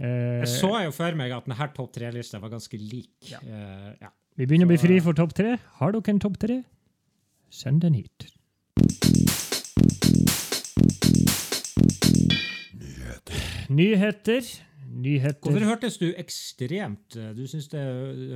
Jeg 0.00 0.48
så 0.48 0.72
jo 0.86 0.92
for 0.94 1.18
meg 1.18 1.34
at 1.36 1.46
denne 1.46 1.68
topp 1.76 1.92
tre-lista 1.94 2.40
var 2.42 2.52
ganske 2.54 2.78
lik. 2.80 3.12
Ja. 3.30 3.42
Eh, 3.44 3.90
ja. 4.00 4.12
Vi 4.40 4.46
begynner 4.48 4.64
å 4.64 4.72
bli 4.72 4.80
fri 4.80 4.96
eh, 4.96 5.04
for 5.04 5.16
topp 5.16 5.34
tre. 5.36 5.58
Har 5.80 5.92
dere 5.92 6.14
en 6.14 6.22
topp 6.22 6.38
tre? 6.40 6.62
Send 7.52 7.82
den 7.84 7.98
hit. 7.98 8.30
Nyheter. 13.72 14.48
Nyheter. 14.92 15.40
Hvorfor 15.46 15.64
hørtes 15.64 15.94
du 16.00 16.10
ekstremt 16.20 17.16
eh, 17.16 17.30
Du 17.36 17.46
syns 17.48 17.70
det 17.72 17.80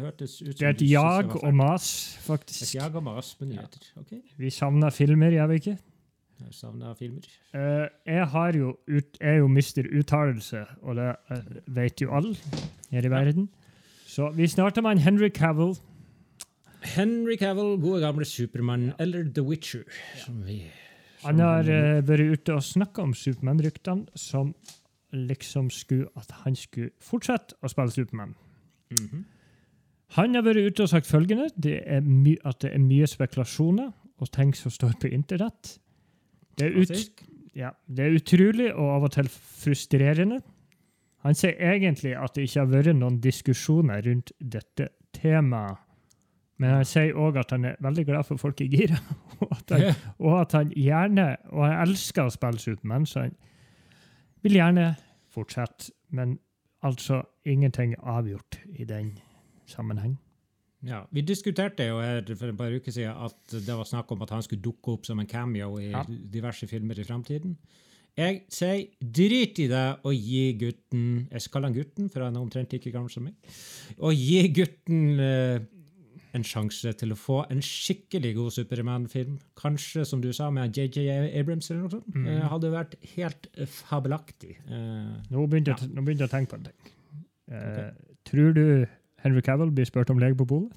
hørtes 0.01 0.39
ut 0.41 0.55
som 0.55 0.61
Det 0.61 0.69
er 0.69 0.77
et 0.77 0.85
jag 0.89 1.35
og 1.37 1.53
mas, 1.57 1.89
faktisk. 2.25 2.63
Et 2.65 2.79
jag 2.79 2.97
og 2.97 3.05
mas 3.05 3.35
med 3.41 3.55
nyheter. 3.55 3.91
Ok. 4.01 4.15
Vi 4.41 4.53
savner 4.53 4.93
filmer, 4.95 5.37
gjør 5.37 5.53
vi 5.53 5.61
ikke? 5.61 5.77
Jeg 6.45 6.52
savner 6.55 6.95
filmer. 6.95 7.25
Uh, 7.55 7.88
jeg 8.07 8.26
har 8.26 8.57
jo 8.57 8.76
ut, 8.88 9.19
er 9.21 9.38
jo 9.40 9.49
mister 9.49 9.87
uttalelse, 9.99 10.64
og 10.83 10.97
det 10.97 11.14
uh, 11.31 11.76
vet 11.76 12.00
jo 12.00 12.12
alle 12.14 12.37
her 12.90 13.07
i 13.07 13.11
verden. 13.11 13.49
Så 14.07 14.31
vi 14.37 14.47
starter 14.47 14.83
med 14.83 14.90
en 14.90 14.99
Henry 14.99 15.28
Cavill. 15.28 15.75
Henry 16.83 17.37
Cavill, 17.37 17.81
gode 17.81 18.00
gamle 18.00 18.25
Supermann, 18.25 18.93
eller 18.99 19.25
The 19.35 19.43
Witcher. 19.43 19.83
Som 20.16 20.47
vi, 20.47 20.62
Han 21.25 21.38
har 21.38 21.61
uh, 21.61 22.09
vært 22.09 22.21
ute 22.21 22.55
og 22.55 22.62
snakka 22.62 23.02
om 23.02 23.14
Supermann-ryktene 23.14 24.07
som 24.14 24.55
liksom 25.12 25.71
skulle 25.71 26.07
at 26.16 26.31
han 26.45 26.57
skulle 26.57 26.90
fortsette 27.00 27.57
å 27.62 27.73
spille 27.73 27.90
Supermann. 27.90 28.37
Mhm. 28.90 29.25
Han 30.14 30.35
har 30.35 30.43
vært 30.47 30.69
ute 30.69 30.85
og 30.85 30.88
sagt 30.88 31.07
følgende 31.07 31.49
det 31.57 31.81
at 31.83 32.61
det 32.62 32.71
er 32.71 32.78
mye 32.78 33.07
spekulasjoner 33.11 33.90
og 34.19 34.31
ting 34.33 34.55
som 34.55 34.71
står 34.71 34.95
på 35.00 35.11
internett. 35.11 35.78
Det 36.57 36.67
er, 36.67 36.77
ut, 36.81 37.25
ja, 37.57 37.71
det 37.87 38.05
er 38.05 38.17
utrolig 38.17 38.69
og 38.75 38.93
av 38.95 39.09
og 39.09 39.17
til 39.17 39.29
frustrerende. 39.33 40.41
Han 41.27 41.35
sier 41.37 41.59
egentlig 41.73 42.15
at 42.17 42.37
det 42.37 42.47
ikke 42.47 42.63
har 42.63 42.71
vært 42.71 42.97
noen 42.97 43.19
diskusjoner 43.21 44.05
rundt 44.07 44.33
dette 44.39 44.91
temaet. 45.17 45.83
Men 46.57 46.79
han 46.79 46.87
sier 46.89 47.17
òg 47.21 47.37
at 47.37 47.51
han 47.53 47.67
er 47.69 47.81
veldig 47.85 48.07
glad 48.09 48.25
for 48.25 48.41
folk 48.41 48.63
i 48.65 48.69
gira, 48.73 48.97
og 49.45 49.51
at 49.53 49.75
han 49.75 49.83
og 50.17 50.39
at 50.41 50.55
han 50.57 50.71
gjerne 50.73 51.27
Og 51.53 51.67
han 51.67 51.83
elsker 51.85 52.25
å 52.25 52.33
spille 52.33 52.63
Supermann, 52.63 53.05
så 53.05 53.27
han 53.27 53.35
vil 54.41 54.57
gjerne 54.57 54.95
fortsette. 55.29 55.93
Men 56.09 56.39
altså 56.87 57.23
ingenting 57.45 57.95
avgjort 58.01 58.61
i 58.73 58.85
den 58.89 59.19
sammenheng. 59.67 60.17
Ja, 60.85 61.06
Vi 61.11 61.23
diskuterte 61.23 61.87
jo 61.88 62.00
her 62.00 62.23
for 62.37 62.49
et 62.49 62.56
par 62.59 62.71
uker 62.71 62.92
siden 62.92 63.16
at 63.16 63.35
det 63.50 63.66
var 63.76 63.85
snakk 63.88 64.11
om 64.12 64.23
at 64.23 64.30
han 64.30 64.42
skulle 64.42 64.62
dukke 64.62 64.92
opp 64.92 65.06
som 65.06 65.18
en 65.21 65.26
cameo 65.26 65.78
i 65.80 65.90
Ja. 65.90 66.04
diverse 66.06 66.66
filmer 66.68 66.99
i 67.00 67.04
framtiden. 67.04 67.56
Jeg 68.16 68.42
sier 68.49 68.87
drit 69.00 69.59
i 69.59 69.66
det 69.68 69.99
og 70.04 70.12
gi 70.14 70.52
gutten 70.56 71.28
Jeg 71.30 71.50
kaller 71.52 71.68
han 71.68 71.75
gutten, 71.76 72.09
for 72.11 72.23
han 72.25 72.37
er 72.37 72.40
omtrent 72.40 72.73
like 72.73 72.90
gammel 72.92 73.11
som 73.11 73.25
meg. 73.25 73.35
Og 73.99 74.14
gi 74.14 74.49
gutten 74.49 75.21
eh, 75.21 75.59
en 76.35 76.42
sjanse 76.42 76.92
til 76.97 77.12
å 77.12 77.16
få 77.16 77.50
en 77.50 77.61
skikkelig 77.61 78.35
god 78.37 78.52
Supermann-film. 78.52 79.38
Kanskje, 79.56 80.04
som 80.06 80.21
du 80.21 80.30
sa, 80.33 80.50
med 80.50 80.73
JJ 80.76 81.09
Abrams 81.40 81.71
eller 81.71 81.83
noe 81.83 81.90
sånt. 81.90 82.09
Mm. 82.14 82.26
Eh, 82.26 82.49
hadde 82.49 82.71
vært 82.73 82.95
helt 83.16 83.49
eh, 83.56 83.66
fabelaktig. 83.66 84.56
Eh, 84.68 85.16
Nå 85.30 85.47
begynte, 85.49 85.73
Ja. 85.73 85.76
jeg, 85.80 85.90
nå 85.97 86.04
begynte 86.04 86.25
jeg 86.25 86.28
å 86.28 86.37
tenke 86.37 86.50
på 86.50 86.56
en 86.56 86.64
ting. 86.64 86.92
Okay. 87.49 87.90
Tror 88.25 88.52
du 88.54 88.87
Henry 89.26 89.42
Cavill 89.45 89.75
blir 89.75 89.85
spurt 89.88 90.11
om 90.14 90.18
lege 90.23 90.38
på 90.38 90.47
polet? 90.49 90.73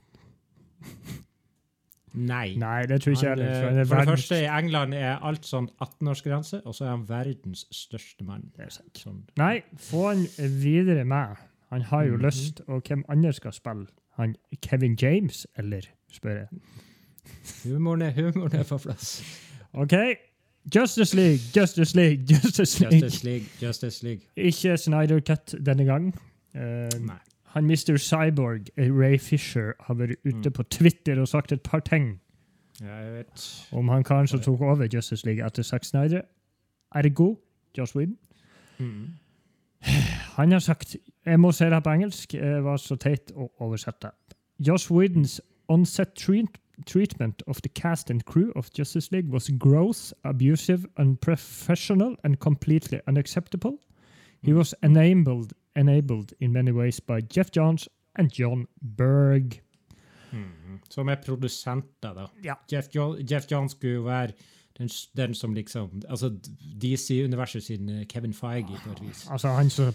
nei. 2.14 2.56
Nei, 2.58 2.86
det 2.90 3.02
tror 3.04 3.14
ikke 3.14 3.30
Han, 3.30 3.40
jeg 3.40 3.50
eh, 3.50 3.60
for 3.62 3.70
er 3.70 3.86
for 3.86 3.96
det 4.02 4.08
første, 4.10 4.40
i 4.42 4.48
England 4.50 4.94
er 4.98 5.20
alt 5.30 5.46
sånn 5.46 5.68
18-årsgrense, 5.84 6.62
og 6.66 6.76
så 6.76 6.88
er 6.88 6.90
han 6.96 7.04
verdens 7.10 7.66
største 7.76 8.26
mann. 8.28 8.48
Sånn. 8.98 9.22
Nei, 9.40 9.60
få 9.90 10.08
han 10.10 10.26
videre 10.60 11.06
med. 11.06 11.38
Han 11.70 11.82
har 11.92 12.04
jo 12.08 12.16
Mhm. 12.18 12.26
lyst, 12.26 12.62
og 12.68 12.82
hvem 12.88 13.04
andre 13.10 13.34
skal 13.34 13.54
spille? 13.54 13.86
Han 14.18 14.36
Kevin 14.62 14.98
James, 15.02 15.46
eller, 15.56 15.82
spør 16.12 16.40
jeg. 16.40 16.48
Humoren 17.64 18.02
er, 18.02 18.12
humoren 18.12 18.56
er 18.60 18.64
på 18.64 18.78
plass. 18.78 19.22
OK. 19.74 19.94
Justice 20.76 21.16
League, 21.16 21.40
Justice 21.56 21.96
League, 21.96 22.26
Justice 22.28 22.80
League. 22.84 23.00
Justice 23.02 23.24
League, 23.24 23.46
Justice 23.62 24.04
League. 24.04 24.22
Ikke 24.36 24.78
Snyder 24.78 25.20
Cut 25.22 25.56
denne 25.66 25.86
gang. 25.86 26.14
Uh, 26.56 26.90
Nei. 27.00 27.16
Han 27.54 27.66
Mr. 27.66 27.98
Cyborg, 27.98 28.68
eh, 28.78 28.90
Ray 28.92 29.18
Fisher, 29.18 29.74
har 29.80 29.96
vært 29.96 30.16
ute 30.26 30.50
Mm. 30.50 30.54
på 30.54 30.64
Twitter 30.70 31.20
og 31.20 31.28
sagt 31.28 31.52
et 31.52 31.64
par 31.64 31.80
ting 31.80 32.20
Ja, 32.82 32.96
jeg 32.96 33.14
vet. 33.14 33.68
om 33.72 33.88
han 33.90 34.04
karen 34.04 34.28
som 34.28 34.40
tok 34.40 34.62
over 34.62 34.88
Justice 34.94 35.26
League 35.26 35.44
etter 35.46 35.64
Zack 35.64 35.84
Snyder. 35.84 36.22
Ergo 36.96 37.36
Josh 37.78 37.96
Whedon. 37.96 38.18
Mm. 38.80 39.08
Han 40.36 40.52
har 40.52 40.60
sagt 40.60 40.96
Jeg 41.26 41.40
må 41.40 41.52
si 41.52 41.64
det 41.66 41.84
på 41.84 41.90
engelsk. 41.90 42.32
Det 42.32 42.64
var 42.64 42.78
så 42.78 42.96
teit 42.96 43.32
å 43.36 43.50
oversette. 43.60 44.12
Josh 44.60 44.92
Whedons 44.92 45.42
on-set 45.68 46.16
treat 46.16 46.48
treatment 46.86 47.44
of 47.48 47.62
the 47.62 47.70
cast 47.70 48.10
and 48.10 48.24
crew 48.26 48.52
of 48.56 48.70
Justice 48.78 49.12
League 49.12 49.30
was 49.32 49.50
gross, 49.60 50.14
abusive, 50.24 50.86
unprofessional, 50.98 52.16
and 52.24 52.40
completely 52.40 53.00
unacceptable. 53.08 53.78
He 54.42 54.54
was 54.54 54.76
enabled, 54.84 55.54
enabled 55.76 56.34
in 56.40 56.54
many 56.54 56.72
ways 56.72 57.00
by 57.02 57.20
Jeff 57.22 57.52
Johns 57.56 57.90
and 58.16 58.32
John 58.40 58.68
Berg. 58.82 59.62
Mm. 60.32 60.80
Som 60.90 61.10
er 61.10 61.16
produsenter, 61.26 62.14
da. 62.14 62.28
Ja. 62.44 62.56
Jeff, 62.72 62.88
jo 62.96 63.16
Jeff 63.32 63.50
Johns 63.52 63.72
skulle 63.72 64.06
være 64.06 64.32
den, 64.78 64.90
den 65.18 65.36
som 65.36 65.54
liksom 65.54 66.02
Altså 66.10 66.30
DC-universet 66.82 67.64
sin 67.64 67.90
eh, 67.90 68.06
Kevin 68.06 68.34
Feige, 68.34 68.80
på 68.86 68.92
et 68.92 69.02
vis. 69.08 69.28
Altså 69.30 69.48
han 69.48 69.70
som 69.70 69.94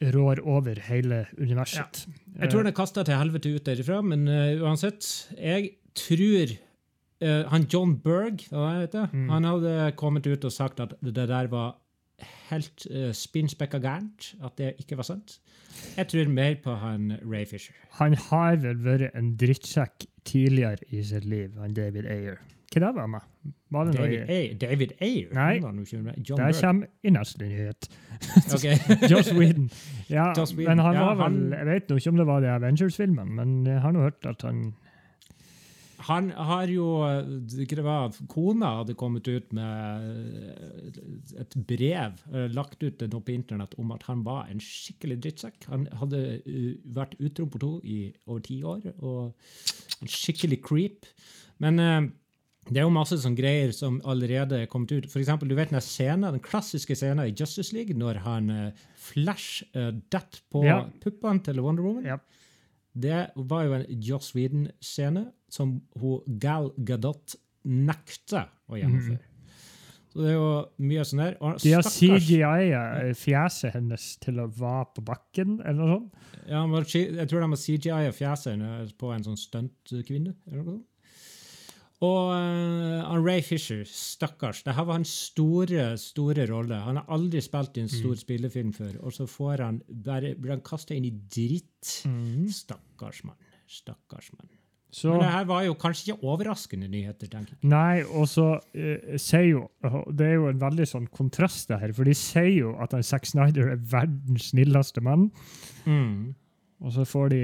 rår 0.00 0.40
over 0.48 0.80
hele 0.88 1.26
universet. 1.38 2.06
Jeg 2.38 2.50
tror 2.50 2.62
han 2.62 2.70
er 2.70 2.76
kasta 2.76 3.04
til 3.04 3.18
helvete 3.20 3.52
ut 3.54 3.66
derifra, 3.66 4.00
men 4.00 4.28
uh, 4.28 4.62
uansett. 4.64 5.04
Jeg 5.36 5.70
tror 5.94 6.54
uh, 7.20 7.50
han 7.52 7.66
John 7.72 7.98
Berg 8.00 8.46
hva 8.48 8.70
heter? 8.80 9.10
Mm. 9.12 9.28
han 9.28 9.44
hadde 9.44 9.92
kommet 10.00 10.26
ut 10.26 10.44
og 10.44 10.52
sagt 10.52 10.80
at 10.80 10.94
det 11.04 11.28
der 11.28 11.50
var 11.52 11.76
helt 12.50 12.86
uh, 12.90 13.10
spinnspekka 13.16 13.78
gærent. 13.82 14.34
At 14.44 14.58
det 14.58 14.74
ikke 14.82 14.96
var 15.00 15.08
sant. 15.08 15.38
Jeg 15.96 16.08
tror 16.10 16.28
mer 16.28 16.54
på 16.64 16.74
han 16.74 17.12
Ray 17.24 17.46
Fisher. 17.46 17.74
Han 18.00 18.14
har 18.30 18.56
vel 18.62 18.80
vært 18.84 19.14
en 19.18 19.34
drittsekk 19.40 20.06
tidligere 20.24 20.76
i 20.90 21.02
sitt 21.06 21.24
liv, 21.24 21.54
han 21.60 21.74
David 21.74 22.06
Ayer. 22.10 22.40
Hva 22.70 22.80
det 22.84 22.90
var 22.94 23.06
med? 23.10 23.24
Var 23.74 23.84
det 23.88 23.94
David 23.96 24.18
noe... 24.20 24.26
Ayer? 24.34 24.52
David 24.62 24.92
Ayer? 25.02 25.30
Nei. 25.34 25.54
Det 25.58 26.60
kommer 26.60 26.84
i 27.02 27.10
neste 27.10 27.42
nyhet. 27.42 27.88
Joss 29.10 29.32
Whedon. 29.34 29.70
Ja, 30.10 30.28
Joss 30.36 30.54
Whedon. 30.54 30.76
men 30.76 30.84
han 30.84 30.94
Ja, 30.94 31.06
var 31.08 31.16
vel 31.18 31.24
han- 31.24 31.52
Jeg 31.58 31.66
vet 31.66 31.90
nå 31.90 31.96
ikke 31.98 32.12
om 32.14 32.20
det 32.20 32.26
var 32.26 32.40
de 32.44 32.52
Avengers-filmen, 32.54 33.32
men 33.40 33.66
jeg 33.66 33.80
har 33.80 33.92
nå 33.96 34.04
hørt 34.06 34.26
at 34.26 34.42
han 34.46 34.62
Han 36.08 36.30
har 36.32 36.70
jo 36.72 36.86
det 37.50 37.82
var, 37.84 38.14
Kona 38.32 38.70
hadde 38.80 38.96
kommet 38.98 39.28
ut 39.28 39.50
med 39.56 40.06
eh, 40.06 41.42
et 41.42 41.56
brev, 41.68 42.22
eh, 42.32 42.46
lagt 42.56 42.82
ut 42.82 43.04
noe 43.04 43.24
på 43.26 43.34
internett, 43.34 43.76
om 43.78 43.92
at 43.92 44.06
han 44.08 44.24
var 44.24 44.48
en 44.48 44.62
skikkelig 44.64 45.18
drittsekk. 45.26 45.68
Han 45.72 45.88
hadde 46.00 46.22
eh, 46.40 46.72
vært 46.96 47.18
utro 47.20 47.46
på 47.52 47.60
to 47.60 47.72
i 47.84 48.00
over 48.26 48.40
ti 48.46 48.62
år, 48.64 48.86
og 49.00 50.00
en 50.00 50.14
skikkelig 50.14 50.62
creep. 50.64 51.10
Men 51.60 51.76
det 52.68 52.78
er 52.78 52.84
jo 52.84 52.92
masse 52.92 53.16
sånne 53.18 53.38
greier 53.38 53.72
som 53.74 53.98
allerede 54.08 54.60
er 54.62 54.68
kommet 54.70 54.92
ut. 54.92 55.06
For 55.10 55.22
eksempel, 55.22 55.48
du 55.50 55.56
vet 55.58 55.72
den, 55.72 55.80
scenen, 55.82 56.28
den 56.36 56.42
klassiske 56.44 56.94
scenen 56.98 57.24
i 57.26 57.32
Justice 57.34 57.74
League, 57.74 57.96
når 57.98 58.20
han 58.26 58.50
eh, 58.52 58.82
Flash 59.00 59.64
uh, 59.74 59.90
detter 60.12 60.42
på 60.52 60.62
Ja. 60.68 60.84
puppene 61.02 61.42
til 61.42 61.60
Wonder 61.64 61.82
Woman. 61.86 62.06
Ja. 62.06 62.18
Det 62.98 63.30
var 63.36 63.64
jo 63.64 63.74
en 63.74 63.86
Joss 64.02 64.32
Whedon-scene 64.34 65.28
som 65.48 65.80
hun 66.00 66.38
Gal 66.42 66.70
Gadot 66.84 67.36
nekter 67.64 68.48
å 68.70 68.78
gjennomføre. 68.80 69.20
Så 70.10 70.24
det 70.24 70.30
er 70.32 70.34
jo 70.34 70.46
mye 70.82 71.02
sånn 71.06 71.20
der. 71.22 71.36
Og 71.40 71.52
Mhm. 71.54 71.62
De 71.62 71.70
har 71.72 71.82
stakkars- 71.82 72.26
CGI 72.26 73.14
fjeset 73.14 73.72
hennes 73.74 74.16
til 74.18 74.34
å 74.42 74.48
være 74.50 74.86
på 74.96 75.04
bakken, 75.04 75.60
eller 75.64 75.78
noe 75.86 75.98
sånt. 76.00 76.12
Ja, 76.48 76.66
jeg 76.66 77.28
tror 77.28 77.40
de 77.40 77.46
har 77.46 77.56
CGI 77.56 78.08
og 78.08 78.14
fjeset 78.14 78.52
hennes 78.58 78.92
på 78.92 79.14
en 79.14 79.22
sånn 79.22 79.38
stuntkvinne. 79.38 80.34
eller 80.50 80.62
noe 80.64 80.74
sånt. 80.78 80.84
Og 82.00 82.30
uh, 82.32 83.18
Ray 83.20 83.42
Fisher, 83.44 83.82
stakkars. 83.84 84.62
Det 84.64 84.72
her 84.72 84.86
var 84.88 84.96
hans 84.96 85.10
store 85.28 85.90
store 86.00 86.46
rolle. 86.48 86.78
Han 86.86 86.96
har 86.96 87.10
aldri 87.12 87.42
spilt 87.44 87.76
i 87.76 87.82
en 87.84 87.90
stor 87.92 88.14
spillefilm 88.16 88.70
før, 88.72 88.94
og 89.04 89.12
så 89.12 89.26
får 89.28 89.60
han 89.66 89.82
bare 90.06 90.30
blir 90.40 90.54
han 90.54 90.62
kasta 90.64 90.96
inn 90.96 91.04
i 91.04 91.12
dritt. 91.12 91.98
Stakkars 92.56 93.20
mann. 93.28 93.36
Stakkars 93.68 94.30
mann. 94.38 94.48
Så, 94.90 95.12
Men 95.12 95.20
det 95.22 95.28
her 95.30 95.44
var 95.46 95.62
jo 95.62 95.74
kanskje 95.78 96.08
ikke 96.16 96.26
overraskende 96.26 96.88
nyheter, 96.90 97.28
tenker 97.30 97.52
jeg. 97.54 97.68
nei, 97.70 98.00
og 98.10 98.24
så 98.26 98.46
uh, 98.58 99.12
sier 99.22 99.44
jo 99.52 99.60
Det 100.10 100.26
er 100.26 100.34
jo 100.34 100.48
en 100.50 100.58
veldig 100.58 100.86
sånn 100.90 101.06
kontrast, 101.14 101.68
det 101.70 101.78
her. 101.78 101.92
For 101.94 102.08
de 102.08 102.14
sier 102.18 102.48
jo 102.56 102.72
at 102.82 102.96
han 102.96 103.04
Zack 103.06 103.28
Snyder 103.30 103.70
er 103.76 103.84
verdens 103.92 104.48
snilleste 104.50 105.00
mann, 105.04 105.28
Mm. 105.86 106.34
og 106.82 106.90
så 106.96 107.04
får 107.06 107.28
de 107.30 107.42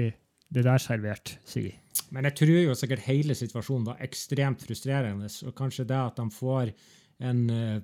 det 0.53 0.63
der 0.67 0.77
servert, 0.79 1.35
sier 1.45 1.69
de. 1.71 1.75
Men 2.15 2.23
jeg 2.29 2.35
tror 2.39 2.55
jo 2.61 2.75
sikkert 2.77 3.03
hele 3.09 3.35
situasjonen 3.35 3.85
var 3.89 3.97
ekstremt 4.05 4.61
frustrerende, 4.63 5.27
og 5.47 5.55
kanskje 5.57 5.83
det 5.89 5.97
at 5.99 6.15
de 6.21 6.29
får 6.31 6.69
en 7.27 7.39
uh, 7.51 7.79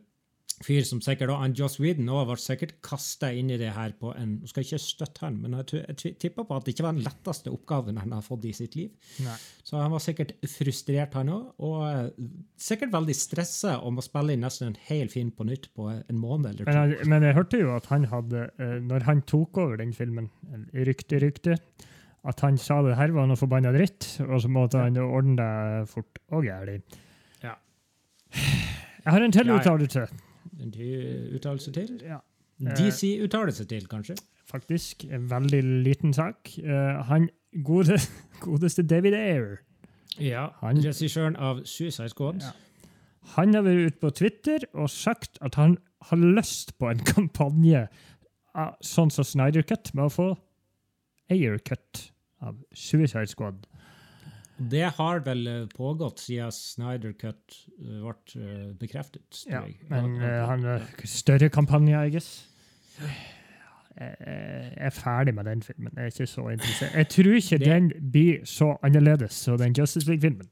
fyr 0.63 0.85
som 0.87 1.01
sikkert 1.03 1.33
han 1.35 1.55
Joss 1.57 1.79
Whedon 1.81 2.07
òg 2.13 2.27
var 2.29 2.39
sikkert 2.39 2.75
kasta 2.85 3.31
inn 3.35 3.49
i 3.51 3.57
det 3.59 3.71
her 3.75 3.91
på 3.99 4.11
en 4.15 4.35
Nå 4.39 4.47
skal 4.47 4.61
jeg 4.63 4.69
ikke 4.69 4.83
støtte 4.85 5.23
han, 5.25 5.39
men 5.41 5.57
jeg, 5.57 5.81
jeg 6.05 6.13
tipper 6.21 6.45
på 6.47 6.55
at 6.55 6.63
det 6.67 6.75
ikke 6.75 6.85
var 6.85 6.93
den 6.95 7.03
letteste 7.03 7.51
oppgaven 7.51 7.97
han 7.99 8.13
har 8.15 8.21
fått 8.23 8.45
i 8.47 8.53
sitt 8.55 8.77
liv. 8.79 8.91
Nei. 9.25 9.35
Så 9.65 9.81
han 9.81 9.91
var 9.91 10.03
sikkert 10.05 10.35
frustrert, 10.47 11.17
han 11.19 11.33
òg, 11.33 11.49
og 11.67 11.79
eh, 11.89 12.29
sikkert 12.69 12.93
veldig 12.93 13.15
stressa 13.17 13.79
om 13.83 13.97
å 13.99 14.05
spille 14.05 14.37
inn 14.37 14.45
nesten 14.45 14.69
en 14.71 14.77
hel 14.87 15.09
film 15.11 15.33
på 15.35 15.49
nytt 15.49 15.67
på 15.75 15.89
en 15.97 16.21
måned 16.21 16.53
eller 16.53 16.69
Men, 16.69 16.77
to. 16.79 16.95
jeg- 17.01 17.09
men 17.11 17.27
jeg 17.27 17.35
hørte 17.41 17.59
jo 17.65 17.73
at 17.75 17.89
han 17.91 18.07
hadde, 18.13 18.45
eh, 18.61 18.77
når 18.93 19.09
han 19.09 19.25
tok 19.33 19.57
over 19.65 19.81
den 19.83 19.91
filmen, 19.97 20.29
rykte, 20.71 21.19
rykte, 21.25 21.57
at 22.25 22.39
han 22.45 22.57
sa 22.57 22.81
det 22.85 22.95
her 22.95 23.11
var 23.11 23.27
noe 23.27 23.35
forbanna 23.39 23.71
dritt, 23.75 24.05
og 24.23 24.37
så 24.41 24.47
måtte 24.51 24.79
han 24.79 24.95
ordne 25.03 25.35
det 25.39 25.89
fort 25.91 26.19
og 26.31 26.45
gæli. 26.47 26.77
Ja. 27.43 27.55
Jeg 28.33 29.11
har 29.11 29.21
en 29.25 29.31
til 29.35 29.47
Ja, 29.47 29.53
ja. 29.53 29.59
uttalelse. 29.59 30.05
En 30.61 30.71
uttalelse 31.35 31.71
til? 31.75 31.97
Ja. 32.05 32.19
DC-uttalelse 32.63 33.65
til, 33.67 33.87
kanskje? 33.91 34.15
Faktisk 34.47 35.03
en 35.11 35.27
veldig 35.31 35.63
liten 35.83 36.13
sak. 36.13 36.53
Eh, 36.59 37.01
han 37.09 37.29
gode, 37.65 37.97
godeste 38.45 38.83
David 38.87 39.13
Ayer, 39.19 39.57
Ja. 40.19 40.47
Regissøren 40.61 41.35
av 41.35 41.63
Suicide 41.65 42.09
Squad. 42.09 42.41
Ja. 42.43 42.51
han 43.35 43.53
har 43.55 43.63
vært 43.63 43.85
ute 43.87 43.99
på 43.99 44.09
Twitter 44.13 44.59
og 44.73 44.89
sagt 44.89 45.37
at 45.41 45.55
han 45.55 45.77
har 46.09 46.17
lyst 46.17 46.77
på 46.77 46.89
en 46.91 46.99
kampanje 47.15 47.87
sånn 48.85 49.09
som 49.09 49.23
Snyder 49.25 49.63
Cut, 49.63 49.89
med 49.95 50.05
å 50.05 50.09
få 50.13 50.27
Ayer 51.31 51.57
Cut 51.65 52.11
av 52.43 52.57
Suicide 52.73 53.27
Squad. 53.31 53.65
Det 54.57 54.83
har 54.99 55.19
vel 55.25 55.47
eh, 55.49 55.63
pågått 55.73 56.19
siden 56.27 56.51
Snyder 56.53 57.13
Cut 57.17 57.55
eh, 57.81 58.03
ble 58.03 58.43
eh, 58.43 58.73
bekreftet. 58.79 59.43
Ja, 59.49 59.63
men 59.89 60.15
Ja, 60.21 60.27
eh, 60.29 60.43
han 60.51 60.63
har 60.67 60.85
større 61.09 61.49
kampanje, 61.49 61.97
I 62.07 62.11
guess. 62.13 62.29
Jeg 62.99 63.15
jeg 64.19 64.73
er 64.87 64.89
ferdig 64.89 65.33
med 65.37 65.45
den 65.45 65.61
filmen. 65.61 65.91
Jeg 65.95 66.01
er 66.03 66.13
ikke 66.13 66.25
så 66.27 66.47
interessert. 66.49 66.95
Jeg 66.97 67.07
tror 67.13 67.35
ikke 67.37 67.57
Det- 67.59 67.67
den 67.67 68.11
blir 68.11 68.45
så 68.45 68.77
annerledes 68.83 69.33
som 69.33 69.57
den 69.57 69.73
Justice 69.77 70.07
League-filmen. 70.07 70.47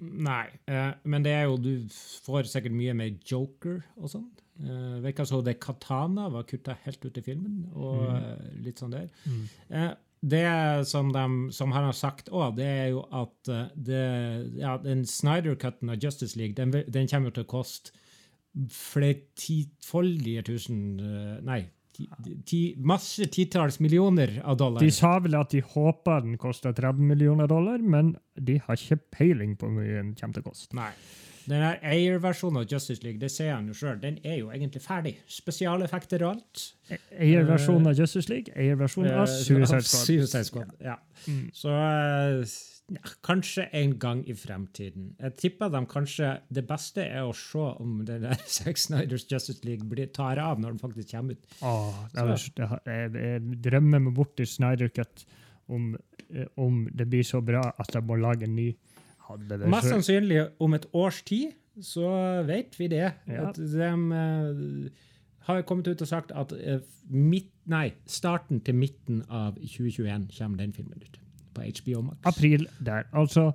Nei, 0.00 0.46
eh, 0.66 0.92
men 1.04 1.22
det 1.22 1.32
er 1.32 1.42
jo 1.44 1.56
Du 1.56 1.88
får 2.26 2.42
sikkert 2.50 2.72
mye 2.72 2.92
med 2.94 3.20
Joker 3.30 3.82
og 3.96 4.08
sånn. 4.10 4.26
Uh, 4.60 5.00
Virka 5.02 5.24
som 5.26 5.42
det 5.44 5.60
Katana 5.60 6.28
var 6.28 6.42
kutta 6.42 6.74
helt 6.84 7.04
ut 7.04 7.16
i 7.18 7.20
filmen, 7.22 7.70
og 7.74 8.02
Mm. 8.10 8.16
eh, 8.16 8.62
litt 8.64 8.78
sånn 8.78 8.90
der. 8.90 9.08
Eh, 9.70 9.94
det 10.22 10.86
som, 10.86 11.10
de, 11.12 11.52
som 11.52 11.72
han 11.74 11.88
har 11.88 11.96
sagt 11.98 12.30
òg, 12.30 12.54
det 12.56 12.66
er 12.66 12.88
jo 12.92 13.02
at 13.10 13.50
eh, 13.50 13.72
det, 13.74 14.02
ja, 14.60 14.76
den 14.78 15.02
Snyder-cutten 15.08 15.90
av 15.90 15.98
Justice 16.02 16.38
League 16.38 16.54
den, 16.54 16.70
den 16.70 17.10
kommer 17.10 17.34
til 17.34 17.42
å 17.42 17.50
koste 17.50 17.94
flere 18.70 19.18
tifoldige 19.38 20.44
tusen 20.46 21.00
eh, 21.02 21.38
Nei, 21.42 21.62
ti, 21.96 22.08
ti, 22.48 22.60
masse 22.78 23.26
titalls 23.32 23.80
millioner 23.80 24.38
av 24.44 24.56
dollar. 24.60 24.82
De 24.82 24.90
sa 24.94 25.16
vel 25.22 25.36
at 25.38 25.52
de 25.54 25.62
håpa 25.74 26.20
den 26.24 26.38
koster 26.40 26.72
30 26.76 27.02
millioner 27.12 27.50
dollar, 27.50 27.78
men 27.82 28.14
de 28.34 28.58
har 28.64 28.78
ikke 28.80 29.00
peiling 29.18 29.56
på 29.56 29.68
hvor 29.68 29.76
mye 29.80 29.98
den 30.00 30.14
kommer 30.18 30.38
til 30.38 30.44
å 30.46 30.50
koste. 30.50 30.76
Nei. 30.78 30.92
Den 31.42 31.58
her 31.58 31.80
Ayer-versjonen 31.82 32.60
av 32.60 32.68
Justice 32.70 33.02
League, 33.02 33.18
det 33.18 33.30
ser 33.34 33.48
han 33.56 33.66
jo 33.66 33.74
selv, 33.74 33.98
den 34.04 34.18
er 34.22 34.36
jo 34.38 34.50
egentlig 34.54 34.82
ferdig. 34.84 35.16
Spesialeffekter 35.26 36.22
og 36.22 36.36
alt. 36.36 36.66
Eier-versjonen 37.18 37.90
av 37.90 37.98
Justice 37.98 38.30
League, 38.30 38.54
eier-versjonen 38.54 39.10
av 39.10 39.24
Eh, 39.26 39.40
Suicide 39.40 39.82
Squad. 39.82 40.06
Suicide 40.06 40.44
Squad. 40.46 40.76
Ja. 40.80 40.94
Mm. 41.26 41.48
Så 41.56 41.74
eh, 41.74 42.44
ja, 42.96 43.12
kanskje 43.24 43.66
en 43.78 43.94
gang 44.02 44.22
i 44.28 44.34
fremtiden. 44.38 45.12
Jeg 45.20 45.36
tipper 45.40 45.70
de 45.72 45.82
kanskje 45.90 46.32
Det 46.52 46.64
beste 46.68 47.04
er 47.04 47.26
å 47.26 47.34
se 47.36 47.64
om 47.82 48.00
den 48.08 48.26
der 48.26 48.40
Sex 48.58 48.88
Snyders 48.88 49.26
Justice 49.30 49.64
League 49.66 49.88
blir, 49.88 50.10
tar 50.14 50.40
av 50.42 50.60
når 50.62 50.76
den 50.76 50.82
faktisk 50.82 51.12
kommer 51.14 51.38
ut. 51.38 51.58
Åh, 51.62 52.02
har- 52.16 52.82
jeg, 52.86 53.12
jeg 53.14 53.60
drømmer 53.64 54.06
meg 54.08 54.14
bort 54.16 54.36
til 54.36 54.48
Snyder 54.48 54.92
Cut 54.92 55.26
om, 55.72 55.92
eh, 56.30 56.48
om 56.56 56.86
det 56.92 57.08
blir 57.10 57.26
så 57.26 57.40
bra 57.44 57.64
at 57.78 57.94
jeg 57.94 58.04
må 58.08 58.18
lage 58.20 58.48
en 58.48 58.56
ny. 58.56 58.72
Mest 59.70 59.88
sannsynlig 59.88 60.42
om 60.60 60.74
et 60.76 60.84
års 60.92 61.22
tid 61.24 61.54
så 61.80 62.08
vet 62.44 62.74
vi 62.78 62.90
det. 62.92 63.06
Ja. 63.26 63.48
At 63.48 63.56
de 63.56 63.88
uh, 63.88 64.90
har 65.48 65.62
kommet 65.66 65.88
ut 65.88 66.02
og 66.04 66.08
sagt 66.08 66.34
at 66.36 66.52
eh, 66.58 66.82
midt, 67.10 67.50
nei, 67.70 67.92
starten 68.06 68.60
til 68.64 68.76
midten 68.78 69.22
av 69.30 69.56
2021 69.58 70.28
kommer 70.36 70.62
den 70.62 70.74
filmen 70.76 71.02
ut. 71.02 71.18
På 71.54 71.62
HBO 71.62 72.02
Max. 72.08 72.18
April 72.26 72.66
der. 72.80 73.04
Altså, 73.12 73.52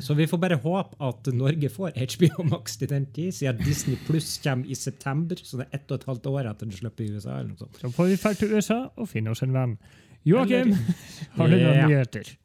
Så 0.00 0.14
vi 0.16 0.26
får 0.26 0.38
bare 0.40 0.56
håpe 0.62 0.96
at 1.08 1.26
Norge 1.34 1.68
får 1.68 1.92
HBO 1.98 2.42
Max 2.48 2.76
til 2.80 2.88
den 2.88 3.06
tid, 3.12 3.32
siden 3.36 3.58
Disney 3.64 3.96
Pluss 4.06 4.38
kommer 4.44 4.66
i 4.70 4.74
september, 4.74 5.36
så 5.36 5.58
det 5.60 5.66
er 5.70 5.78
ett 5.80 5.90
og 5.92 5.98
et 6.00 6.06
halvt 6.08 6.26
år 6.30 6.50
etter 6.50 6.66
den 6.66 6.72
slipper 6.76 7.04
i 7.04 7.10
USA. 7.16 7.38
eller 7.38 7.50
noe 7.52 7.58
sånt. 7.58 7.76
så 7.80 7.90
får 7.92 8.06
vi 8.12 8.16
dra 8.22 8.32
til 8.32 8.54
USA 8.54 8.78
og 8.96 9.08
finne 9.08 9.30
oss 9.34 9.42
en 9.42 9.52
venn. 9.52 9.78
Joakim, 10.24 10.72
har 11.36 11.48
du 11.48 11.56
noen 11.56 11.88
nyheter? 11.88 12.36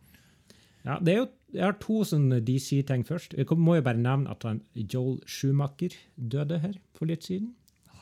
Ja, 0.85 0.97
det 1.01 1.13
er 1.13 1.17
jo, 1.17 1.27
jeg 1.53 1.63
har 1.63 1.77
to 1.81 2.03
sånne 2.05 2.41
DC-ting 2.45 3.05
først. 3.07 3.33
Jeg 3.37 3.47
må 3.57 3.75
jo 3.75 3.81
bare 3.81 3.97
nevne 3.97 4.29
at 4.31 4.43
han, 4.43 4.61
Joel 4.75 5.17
Schumacher 5.25 5.95
døde 6.15 6.59
her 6.59 6.75
for 6.95 7.05
litt 7.09 7.23
siden. 7.25 7.53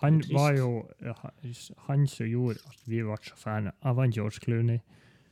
Han 0.02 0.22
var 0.34 0.58
jo 0.58 0.84
han 1.88 2.08
som 2.12 2.28
gjorde 2.28 2.60
at 2.68 2.82
vi 2.92 3.00
ble 3.06 3.16
så 3.24 3.38
fan 3.40 3.70
av 3.88 4.02
han 4.02 4.12
George 4.12 4.42
Clooney. 4.44 4.82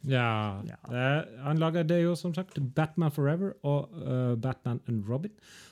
Ja, 0.07 0.61
Ja. 0.65 0.77
eh, 0.89 1.25
Han 1.43 1.59
lager 1.61 1.83
det 1.85 2.01
jo 2.03 2.15
som 2.15 2.33
sagt 2.33 2.57
Batman 2.75 3.11
Forever 3.11 3.53
og 3.63 3.89
uh, 4.01 4.35
Batman 4.35 4.79
and 4.87 5.05
Robin. 5.07 5.31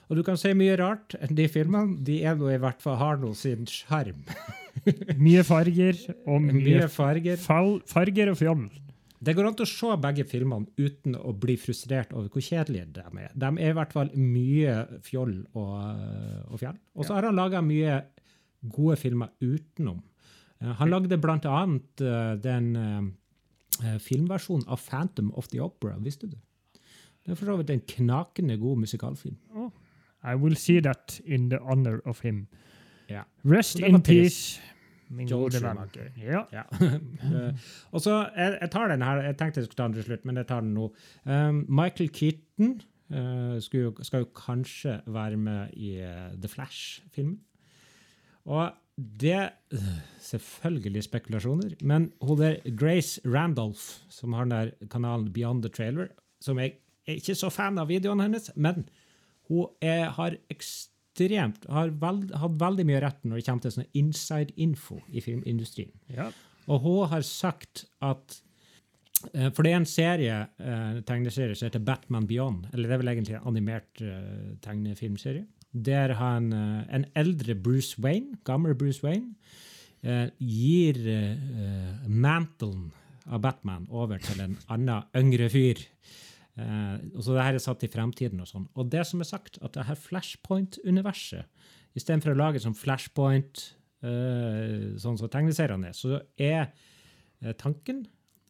Og 0.10 0.18
du 0.18 0.24
kan 0.24 0.38
se 0.38 0.54
mye 0.54 0.76
rart. 0.78 1.16
De 1.30 1.48
filmene 1.48 1.98
de 2.06 2.20
er 2.24 2.36
noe 2.38 2.54
i 2.54 2.58
hvert 2.62 2.82
fall 2.82 2.98
har 2.98 3.18
noe 3.18 3.34
sin 3.38 3.66
sjarm. 3.70 4.24
Mye 5.20 5.44
farger 5.44 5.98
og 6.26 6.42
mye, 6.42 6.54
Mye 6.62 6.88
farger. 6.90 7.38
fall, 7.42 7.80
farger 7.86 8.30
og 8.32 8.38
fjoll. 8.40 8.70
Det 9.20 9.34
går 9.36 9.50
an 9.50 9.56
til 9.60 9.66
å 9.68 9.70
se 9.70 9.96
begge 10.00 10.24
filmene 10.24 10.70
uten 10.80 11.18
å 11.20 11.34
bli 11.36 11.58
frustrert 11.60 12.14
over 12.16 12.30
hvor 12.32 12.42
kjedelige 12.46 12.86
de 12.96 13.04
er. 13.20 13.34
De 13.36 13.50
er 13.60 13.74
i 13.74 13.76
hvert 13.76 13.92
fall 13.92 14.10
mye 14.16 14.78
fjoll 15.04 15.34
og, 15.60 15.74
og 16.54 16.62
fjell. 16.62 16.78
Og 16.96 17.06
så 17.06 17.18
har 17.18 17.28
han 17.28 17.36
laga 17.36 17.60
mye 17.62 17.98
gode 18.72 18.96
filmer 19.02 19.34
utenom. 19.44 20.00
Han 20.80 20.90
lagde 20.92 21.20
blant 21.20 21.46
annet 21.48 22.02
eh, 22.04 22.34
den 22.44 22.72
eh, 23.84 23.98
filmversjonen 24.04 24.68
av 24.68 24.82
Phantom 24.84 25.32
of 25.38 25.48
the 25.54 25.62
Opera, 25.64 25.98
visste 26.04 26.28
du? 26.28 26.38
Det 27.26 27.36
er 27.36 27.38
for 27.38 27.52
så 27.52 27.60
vidt 27.60 27.70
en 27.70 27.86
knakende 27.88 28.58
god 28.58 28.78
musikalfilm. 28.86 29.38
I 30.24 30.36
will 30.36 30.56
see 30.56 30.82
that 30.82 31.20
in 31.26 31.50
the 31.50 31.60
honor 31.60 32.02
of 32.06 32.22
him. 32.22 32.48
Ja. 33.10 33.24
Rest 33.44 33.80
in 33.80 34.02
peace, 34.04 34.60
min 35.10 35.28
gode 35.28 35.62
venn. 35.62 35.78
Schumacher. 35.78 36.12
Ja. 36.18 36.44
Ja. 36.54 36.64
Eh, 37.30 37.54
og 37.92 38.02
så, 38.02 38.30
jeg, 38.36 38.58
jeg 38.62 38.72
tar 38.72 38.88
den 38.88 39.02
her, 39.02 39.22
jeg 39.22 39.38
tenkte 39.38 39.60
jeg 39.60 39.68
skulle 39.68 39.78
ta 39.78 39.88
den 39.88 39.94
til 39.94 40.04
slutt, 40.04 40.26
men 40.26 40.38
jeg 40.38 40.48
tar 40.48 40.62
den 40.62 40.74
nå. 40.74 40.88
Um, 41.26 41.66
Michael 41.70 42.10
Keaton 42.10 42.82
uh, 43.14 43.60
jo, 43.74 43.94
skal 44.02 44.24
jo 44.24 44.30
kanskje 44.36 45.00
være 45.08 45.38
med 45.38 45.74
i 45.74 45.98
uh, 46.02 46.32
The 46.42 46.48
Flash-filmen. 46.48 47.40
Og 48.46 48.72
det 49.00 49.50
Selvfølgelig 50.30 51.06
spekulasjoner, 51.08 51.74
men 51.82 52.12
hun 52.22 52.38
der 52.38 52.60
Grace 52.78 53.22
Randolph, 53.26 54.04
som 54.12 54.36
har 54.36 54.46
den 54.46 54.52
der 54.54 54.88
kanalen 54.92 55.32
Beyond 55.34 55.64
the 55.64 55.72
Trailer, 55.74 56.12
som 56.44 56.60
jeg 56.60 56.76
er 57.08 57.18
ikke 57.18 57.38
så 57.38 57.50
fan 57.50 57.80
av 57.82 57.90
videoene 57.90 58.28
hennes, 58.28 58.52
men 58.56 58.84
hun 59.50 59.72
er, 59.82 60.12
har 60.14 60.36
ekstremt 60.54 61.66
har 61.72 61.96
veld, 62.02 62.30
hatt 62.38 62.60
veldig 62.62 62.86
mye 62.86 63.02
rett 63.02 63.26
når 63.26 63.40
det 63.40 63.48
kommer 63.48 63.66
til 63.66 63.76
sånn 63.80 63.90
inside 63.98 64.54
info 64.62 65.00
i 65.10 65.24
filmindustrien. 65.26 65.96
ja. 66.14 66.30
Og 66.70 66.84
hun 66.84 67.10
har 67.10 67.24
sagt 67.26 67.88
at 68.06 68.36
eh, 69.34 69.50
For 69.50 69.66
det 69.66 69.72
er 69.72 69.80
en 69.80 69.90
serie, 69.90 70.36
eh, 70.62 71.00
tegneserie 71.08 71.56
som 71.58 71.66
heter 71.66 71.82
Batman 71.82 72.28
Beyond. 72.30 72.68
Eller 72.74 72.86
det 72.86 72.96
er 72.96 73.02
vel 73.02 73.14
egentlig 73.16 73.38
en 73.40 73.48
animert 73.50 74.04
eh, 74.06 74.52
tegnefilmserie. 74.62 75.48
Der 75.72 76.16
han, 76.18 76.52
eh, 76.54 76.96
en 76.96 77.06
eldre 77.16 77.56
Bruce 77.56 78.00
Wayne, 78.02 78.40
gammel 78.46 78.76
Bruce 78.76 79.04
Wayne, 79.06 79.36
eh, 80.02 80.30
gir 80.40 80.98
eh, 81.08 82.08
mantelen 82.08 82.92
av 83.30 83.42
Batman 83.42 83.86
over 83.90 84.18
til 84.18 84.42
en 84.42 84.58
annen 84.68 85.04
yngre 85.16 85.50
fyr. 85.50 85.86
Og 86.60 87.22
så 87.24 87.36
det 87.38 87.44
her 87.46 87.56
er 87.56 87.62
satt 87.64 87.84
i 87.86 87.88
fremtiden 87.88 88.42
og 88.44 88.48
sånn. 88.50 88.66
Og 88.76 88.90
det 88.92 89.06
som 89.08 89.22
er 89.22 89.28
sagt, 89.30 89.62
at 89.64 89.78
det 89.78 89.86
her 89.88 89.96
Flashpoint-universet, 89.96 91.46
istedenfor 91.96 92.34
å 92.34 92.40
lage 92.42 92.60
sånn 92.60 92.76
Flashpoint, 92.76 93.62
sånn 94.02 95.20
som 95.22 95.32
tegneseriene 95.32 95.94
er, 95.94 95.96
så 95.96 96.20
er 96.36 97.54
tanken 97.62 98.02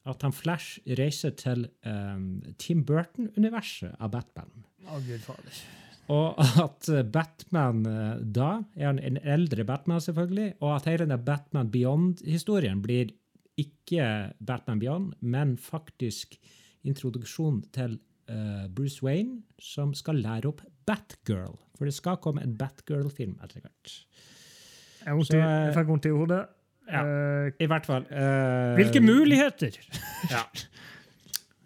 at 0.10 0.25
han 0.25 0.34
Flash 0.34 0.79
reiser 0.99 1.36
til 1.38 1.67
um, 1.86 2.39
Tim 2.62 2.82
Burton-universet 2.88 3.99
av 3.99 4.13
Batman. 4.15 4.65
Å, 4.88 4.99
gud 5.05 5.21
fader. 5.25 5.62
Og 6.09 6.39
at 6.63 6.89
eh, 6.89 7.05
Batman 7.05 7.83
eh, 7.85 8.21
da 8.35 8.49
er 8.77 8.91
en, 8.91 9.01
en 9.11 9.19
eldre 9.21 9.65
Batman, 9.67 10.01
selvfølgelig, 10.01 10.53
og 10.59 10.75
at 10.75 10.89
hele 10.89 11.05
denne 11.05 11.19
Batman 11.21 11.69
Beyond-historien 11.73 12.81
blir 12.81 13.13
ikke 13.59 14.33
Batman 14.45 14.79
Beyond, 14.81 15.13
men 15.21 15.57
faktisk 15.59 16.37
introduksjon 16.87 17.59
til 17.75 17.97
uh, 18.31 18.69
Bruce 18.71 19.03
Wayne, 19.03 19.41
som 19.59 19.91
skal 19.97 20.21
lære 20.23 20.47
opp 20.47 20.61
Batgirl. 20.87 21.57
For 21.75 21.89
det 21.89 21.95
skal 21.97 22.21
komme 22.23 22.45
en 22.45 22.53
Batgirl-film 22.55 23.35
etter 23.43 23.59
hvert. 23.65 23.97
Jeg 25.03 25.25
Så, 25.27 25.35
jeg 25.35 25.75
fikk 25.75 25.91
vondt 25.91 26.07
i 26.07 26.13
hodet. 26.15 26.39
ja. 26.87 27.03
I 27.59 27.67
hvert 27.67 27.89
fall. 27.89 28.07
Uh, 28.07 28.79
hvilke 28.79 29.03
muligheter! 29.03 29.75
Ja. 30.31 30.45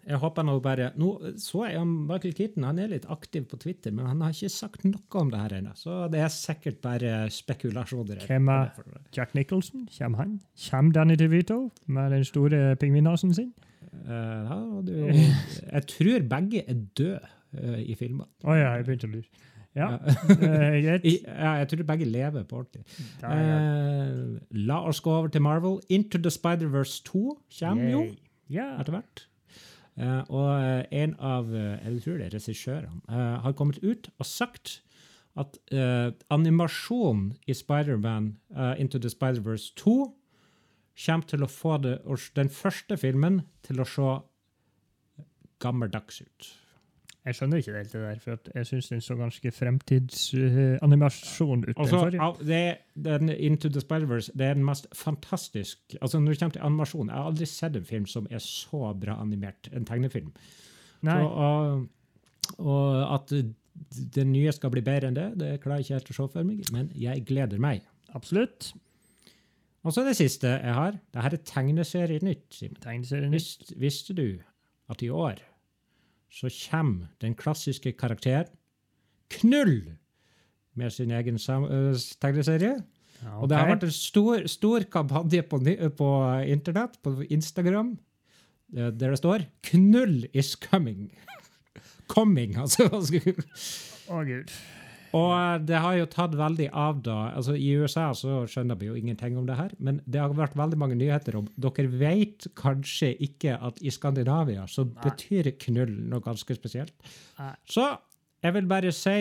Jeg 0.04 0.18
håper 0.20 0.44
nå 0.44 0.54
bare 0.64 0.90
Nå 1.00 1.08
så 1.40 1.64
jeg 1.68 1.78
om 1.80 1.92
Michael 2.08 2.34
Keaton 2.36 2.66
han 2.66 2.78
er 2.82 2.90
litt 2.92 3.06
aktiv 3.12 3.46
på 3.48 3.56
Twitter, 3.62 3.92
men 3.94 4.06
han 4.10 4.20
har 4.24 4.34
ikke 4.34 4.50
sagt 4.52 4.84
noe 4.84 5.20
om 5.20 5.30
det 5.32 5.40
her 5.40 5.54
ennå. 5.58 5.72
Så 5.78 5.96
det 6.12 6.20
er 6.20 6.32
sikkert 6.32 6.80
bare 6.84 7.12
spekulasjoner. 7.32 8.24
Hvem 8.28 8.50
er- 8.52 8.82
Jack 9.16 9.34
Nicholson, 9.34 9.86
kommer 9.98 10.18
han? 10.24 10.40
Kommer 10.68 10.92
Danny 10.92 11.16
DeVito 11.20 11.70
med 11.86 12.12
den 12.12 12.24
store 12.24 12.76
pingvinnasen 12.76 13.32
sin? 13.34 13.52
Uh, 14.04 14.10
ja, 14.10 14.60
du 14.82 14.92
Jeg 15.74 15.86
tror 15.88 16.28
begge 16.28 16.64
er 16.68 16.80
døde 16.98 17.20
uh, 17.56 17.78
i 17.80 17.94
filmene. 17.94 18.28
Å 18.44 18.56
ja, 18.58 18.70
jeg 18.76 18.88
begynte 18.88 19.08
å 19.08 19.14
lure. 19.14 19.44
Ja, 19.74 19.88
eh, 19.98 20.76
greit. 20.84 21.06
Ja, 21.26 21.56
jeg 21.58 21.68
tror 21.72 21.86
begge 21.88 22.06
lever 22.06 22.44
på 22.46 22.60
ordentlig. 22.60 22.84
Eh, 23.26 24.36
la 24.68 24.76
oss 24.86 25.00
gå 25.02 25.10
over 25.10 25.32
til 25.34 25.42
Marvel. 25.42 25.80
Into 25.90 26.18
the 26.22 26.30
Spider-Verse 26.30 27.00
2 27.08 27.22
kommer 27.58 27.90
jo. 27.90 28.02
Etter 28.54 28.94
hvert. 28.94 29.24
Eh, 29.94 30.22
og 30.28 30.48
eh, 30.58 31.02
en 31.02 31.14
av 31.22 31.52
eh, 31.54 31.78
jeg 31.84 32.02
tror 32.02 32.18
det 32.18 32.26
er 32.26 32.34
regissørene 32.34 33.02
eh, 33.08 33.36
har 33.44 33.54
kommet 33.58 33.78
ut 33.84 34.10
og 34.18 34.26
sagt 34.26 34.80
at 35.34 35.56
uh, 35.74 36.14
animasjon 36.30 37.32
i 37.50 37.54
Spider-Man 37.54 38.36
eh, 38.54 38.80
Into 38.80 38.98
the 38.98 39.10
Spider-Verse 39.10 39.72
2 39.76 39.94
kommer 41.06 41.26
til 41.26 41.42
å 41.42 41.50
få 41.50 41.78
det, 41.82 41.96
den 42.38 42.50
første 42.54 42.96
filmen 42.96 43.40
til 43.66 43.82
å 43.82 43.88
se 43.88 44.12
gammeldags 45.64 46.20
ut. 46.22 46.50
Jeg 47.24 47.34
skjønner 47.38 47.56
ikke 47.62 47.72
helt 47.72 47.92
det 47.94 48.00
der, 48.02 48.18
for 48.20 48.36
jeg 48.52 48.66
syns 48.68 48.88
den 48.90 49.00
så 49.00 49.14
ganske 49.16 49.48
fremtidsanimasjon 49.56 51.62
ut. 51.64 51.78
Altså, 51.80 52.00
det, 52.44 52.58
den 53.06 53.30
Into 53.32 53.68
the 53.72 53.80
Spider-Verse 53.80 54.28
det 54.36 54.44
er 54.46 54.54
den 54.58 54.64
mest 54.66 54.84
fantastisk 54.92 55.78
altså 56.02 56.18
Når 56.20 56.32
det 56.34 56.40
kommer 56.42 56.52
til 56.58 56.66
animasjon 56.66 57.08
Jeg 57.08 57.16
har 57.16 57.24
aldri 57.30 57.46
sett 57.48 57.76
en 57.80 57.84
film 57.88 58.04
som 58.06 58.26
er 58.30 58.38
så 58.44 58.92
bra 59.00 59.16
animert. 59.22 59.68
En 59.72 59.84
tegnefilm. 59.88 60.32
Nei, 61.04 61.16
Så, 61.20 61.28
og, 61.28 61.88
og 62.58 63.14
at 63.14 63.32
det 64.14 64.26
nye 64.28 64.52
skal 64.52 64.70
bli 64.70 64.80
bedre 64.84 65.06
enn 65.08 65.16
det, 65.16 65.30
det 65.40 65.60
klarer 65.64 65.78
jeg 65.80 65.84
ikke 65.88 65.94
helt 65.98 66.10
å 66.12 66.14
se 66.18 66.26
for 66.36 66.42
meg, 66.46 66.60
men 66.76 66.90
jeg 66.94 67.24
gleder 67.26 67.58
meg. 67.58 67.80
absolutt. 68.14 68.74
Og 69.84 69.92
så 69.92 70.00
det 70.04 70.16
siste 70.16 70.48
jeg 70.48 70.74
har. 70.74 70.92
Dette 71.12 71.36
er 71.36 71.42
tegneserienytt. 71.44 72.54
Simen. 72.56 72.76
Tegneserien 72.80 73.32
visste 73.80 74.14
du 74.16 74.38
at 74.88 75.02
i 75.04 75.10
år 75.12 75.34
så 76.34 76.50
kommer 76.50 77.12
den 77.22 77.36
klassiske 77.38 77.94
karakteren 77.98 78.50
Knull 79.30 79.94
med 80.74 80.90
sin 80.90 81.10
egen 81.10 81.38
øh, 81.38 81.94
tegneserie? 82.20 82.74
Okay. 83.22 83.36
Og 83.40 83.48
det 83.48 83.56
har 83.56 83.70
vært 83.70 83.86
en 83.86 83.94
stor, 83.94 84.46
stor 84.50 84.84
kampanje 84.92 85.42
på, 85.48 85.60
på 85.96 86.08
internett, 86.50 86.98
på 87.02 87.22
Instagram, 87.30 87.94
eh, 88.76 88.90
der 88.90 89.14
det 89.14 89.18
står 89.18 89.46
'Knull 89.62 90.26
is 90.34 90.56
coming'. 90.56 91.14
Coming, 92.14 92.56
altså. 92.60 92.84
Å, 94.08 94.20
gud. 94.24 94.50
Og 95.14 95.66
det 95.68 95.78
har 95.78 95.94
jo 95.94 96.06
tatt 96.10 96.34
veldig 96.34 96.66
av 96.74 96.98
da. 97.06 97.18
altså 97.36 97.54
I 97.54 97.68
USA 97.78 98.08
så 98.18 98.40
skjønner 98.50 98.78
vi 98.80 98.88
jo 98.88 98.96
ingenting 98.98 99.38
om 99.38 99.46
det 99.46 99.58
her, 99.58 99.70
men 99.78 100.00
det 100.10 100.18
har 100.20 100.34
vært 100.34 100.56
veldig 100.58 100.78
mange 100.80 100.98
nyheter 100.98 101.38
om 101.38 101.46
Dere 101.54 101.86
vet 101.86 102.48
kanskje 102.58 103.12
ikke 103.22 103.54
at 103.62 103.78
i 103.78 103.92
Skandinavia 103.94 104.66
så 104.70 104.86
betyr 104.88 105.52
knull 105.68 105.94
noe 106.10 106.24
ganske 106.24 106.58
spesielt. 106.58 106.94
Nei. 107.38 107.54
Så 107.70 107.92
jeg 108.44 108.56
vil 108.58 108.70
bare 108.70 108.92
si 108.92 109.18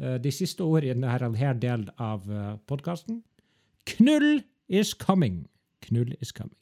uh, 0.00 0.16
de 0.22 0.32
siste 0.32 0.62
ord 0.62 0.86
i 0.86 0.92
denne 0.94 1.10
her 1.10 1.58
delen 1.58 1.90
av 1.98 2.28
uh, 2.30 2.54
podkasten. 2.70 3.24
Knull 3.96 4.44
is 4.68 4.94
coming. 4.94 5.48
Knull 5.88 6.14
is 6.20 6.32
coming. 6.32 6.56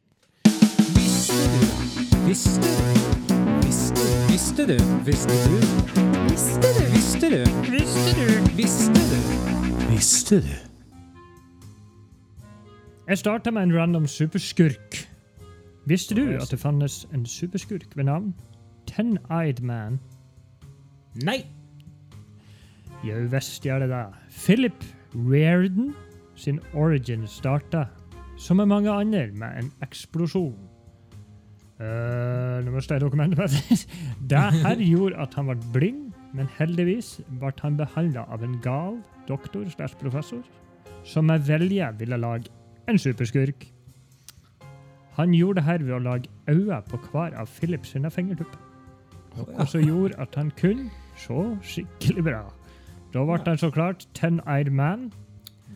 Visste 0.96 1.36
du? 1.52 2.26
Visste 2.26 2.60
du? 2.64 3.21
Visste 4.32 4.64
du? 4.66 4.78
Visste 5.04 5.28
du? 5.28 5.56
Visste 6.30 6.68
du? 6.76 6.84
Visste 6.94 7.28
du? 7.30 7.42
Visste 7.70 8.12
du? 8.16 8.56
Visste 8.56 9.02
du? 9.10 9.18
Visste 9.90 10.36
du? 10.40 10.54
Jeg 13.08 13.18
starta 13.18 13.50
med 13.50 13.62
en 13.62 13.74
random 13.76 14.06
superskurk. 14.06 14.96
Visste 15.84 16.16
du 16.16 16.22
at 16.38 16.48
det 16.50 16.60
fantes 16.60 17.06
en 17.12 17.26
superskurk 17.26 17.92
ved 17.96 18.08
navn 18.08 18.32
Ten-Eyed 18.88 19.60
Man? 19.60 20.00
Nei! 21.14 21.42
Jau 23.04 23.28
visst 23.36 23.68
gjør 23.68 23.84
det 23.84 23.92
det. 23.92 24.04
Philip 24.32 24.84
Reardon 25.12 25.92
sin 26.36 26.60
origin 26.72 27.28
starta, 27.28 27.84
som 28.38 28.56
med 28.56 28.72
mange 28.72 28.90
andre, 28.90 29.26
med 29.26 29.58
en 29.60 29.72
eksplosjon. 29.82 30.71
Uh, 31.82 32.62
nå 32.62 32.70
mistet 32.76 32.94
jeg 32.94 33.02
dokumentet 33.02 33.86
det 34.30 34.42
her 34.62 34.82
gjorde 34.86 35.18
at 35.18 35.34
han 35.34 35.48
ble 35.50 35.56
blind, 35.74 36.02
men 36.36 36.50
heldigvis 36.58 37.16
ble 37.40 37.50
han 37.58 37.78
behandla 37.80 38.22
av 38.30 38.44
en 38.46 38.54
gal 38.62 39.00
doktor 39.26 39.66
slash 39.72 39.98
professor 39.98 40.44
som 41.04 41.26
med 41.26 41.42
vilje 41.48 41.88
ville 41.98 42.16
lage 42.16 42.52
en 42.88 42.98
superskurk. 42.98 43.66
Han 45.18 45.34
gjorde 45.34 45.60
det 45.60 45.64
her 45.64 45.82
ved 45.82 45.94
å 45.96 45.98
lage 45.98 46.30
øyne 46.48 46.78
på 46.88 47.00
hver 47.10 47.34
av 47.36 47.50
Philip 47.58 47.86
sine 47.86 48.10
fingertupper. 48.10 48.60
Noe 49.36 49.66
som 49.66 49.82
gjorde 49.82 50.20
at 50.20 50.36
han 50.36 50.52
kunne 50.56 50.90
se 51.18 51.42
skikkelig 51.66 52.24
bra. 52.24 52.42
Da 53.12 53.24
ble 53.28 53.40
han 53.44 53.60
så 53.60 53.70
klart 53.70 54.06
Ten-Eyed 54.14 54.70
Man. 54.70 55.10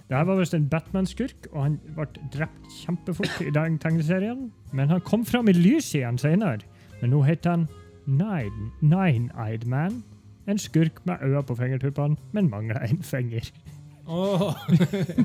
Dette 0.08 0.26
var 0.28 0.36
visst 0.38 0.54
en 0.54 0.68
Batman-skurk, 0.70 1.48
og 1.52 1.62
han 1.64 1.78
ble 1.96 2.06
drept 2.34 2.68
kjempefort 2.84 3.40
i 3.42 3.50
den 3.50 3.78
tegneserien. 3.82 4.52
Men 4.72 4.88
han 4.92 5.00
kom 5.02 5.24
fram 5.26 5.48
i 5.50 5.54
lyset 5.56 5.98
igjen 6.00 6.18
senere. 6.22 6.60
Men 7.00 7.10
nå 7.10 7.22
heter 7.26 7.50
han 7.56 7.64
Nine- 8.06 8.70
Nine-Eyed 8.82 9.66
Man. 9.66 10.02
En 10.46 10.58
skurk 10.62 11.00
med 11.06 11.18
øyne 11.26 11.42
på 11.42 11.56
fingertuppene, 11.58 12.16
men 12.32 12.50
mangler 12.50 12.78
en 12.86 13.02
finger. 13.02 13.48
Oh. 14.06 14.54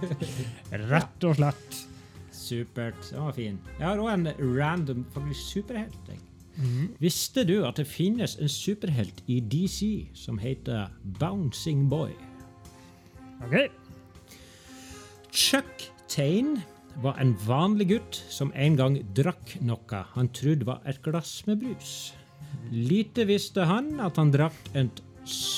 Rett 0.92 1.24
og 1.30 1.36
slett. 1.38 1.78
supert. 2.34 2.98
Den 3.12 3.22
var 3.22 3.32
fin. 3.38 3.60
Jeg 3.80 3.86
har 3.88 4.02
òg 4.02 4.10
en 4.16 4.28
random 4.58 5.06
faktisk 5.14 5.46
superhelt. 5.52 6.00
jeg. 6.10 6.18
Visste 7.00 7.44
du 7.48 7.62
at 7.66 7.78
det 7.78 7.86
finnes 7.88 8.34
en 8.42 8.50
superhelt 8.50 9.22
i 9.28 9.40
DC 9.40 10.08
som 10.18 10.38
heter 10.42 10.90
Bouncing 11.20 11.86
Boy? 11.90 12.12
OK. 13.46 13.56
Chuck 15.32 15.92
Tain 16.12 16.60
var 17.00 17.16
en 17.20 17.32
vanlig 17.48 17.88
gutt 17.88 18.18
som 18.30 18.52
en 18.52 18.76
gang 18.76 18.98
drakk 19.16 19.54
noe 19.64 20.02
han 20.12 20.28
trodde 20.36 20.68
var 20.68 20.82
et 20.84 21.00
glass 21.06 21.46
med 21.48 21.62
brus. 21.64 22.12
Lite 22.72 23.24
visste 23.30 23.64
han 23.68 23.94
at 24.04 24.20
han 24.20 24.34
drakk 24.34 24.60
en, 24.76 24.92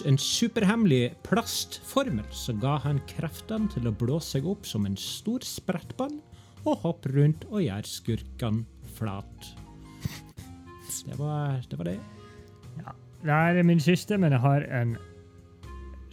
en 0.06 0.20
superhemmelig 0.22 1.16
plastformel 1.26 2.30
som 2.30 2.62
ga 2.62 2.78
han 2.86 3.02
kreftene 3.10 3.72
til 3.74 3.90
å 3.90 3.96
blåse 3.98 4.38
seg 4.38 4.48
opp 4.54 4.70
som 4.70 4.86
en 4.86 5.00
stor 5.00 5.42
sprettball 5.42 6.20
og 6.64 6.86
hoppe 6.86 7.10
rundt 7.18 7.50
og 7.50 7.66
gjøre 7.66 7.90
skurkene 7.90 8.90
flat. 8.94 9.52
Det 11.04 11.18
var 11.18 11.58
det. 11.66 11.78
Var 11.80 11.90
det. 11.90 12.00
Det 13.24 13.34
er 13.34 13.66
min 13.66 13.82
siste, 13.82 14.22
men 14.22 14.36
jeg 14.36 14.46
har 14.46 14.70
en 14.70 14.98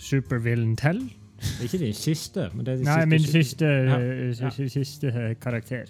supervillen 0.00 0.78
til. 0.80 1.04
Ikke 1.62 1.78
din 1.78 1.94
siste, 1.94 2.48
men 2.54 2.66
det 2.66 2.72
er 2.72 2.76
din 2.76 2.84
Nei, 2.86 3.04
min 3.06 3.20
siste. 3.20 3.44
siste, 3.44 5.06
Ja, 5.06 5.18
eh, 5.18 5.30
eh, 5.30 5.34
karakter. 5.40 5.84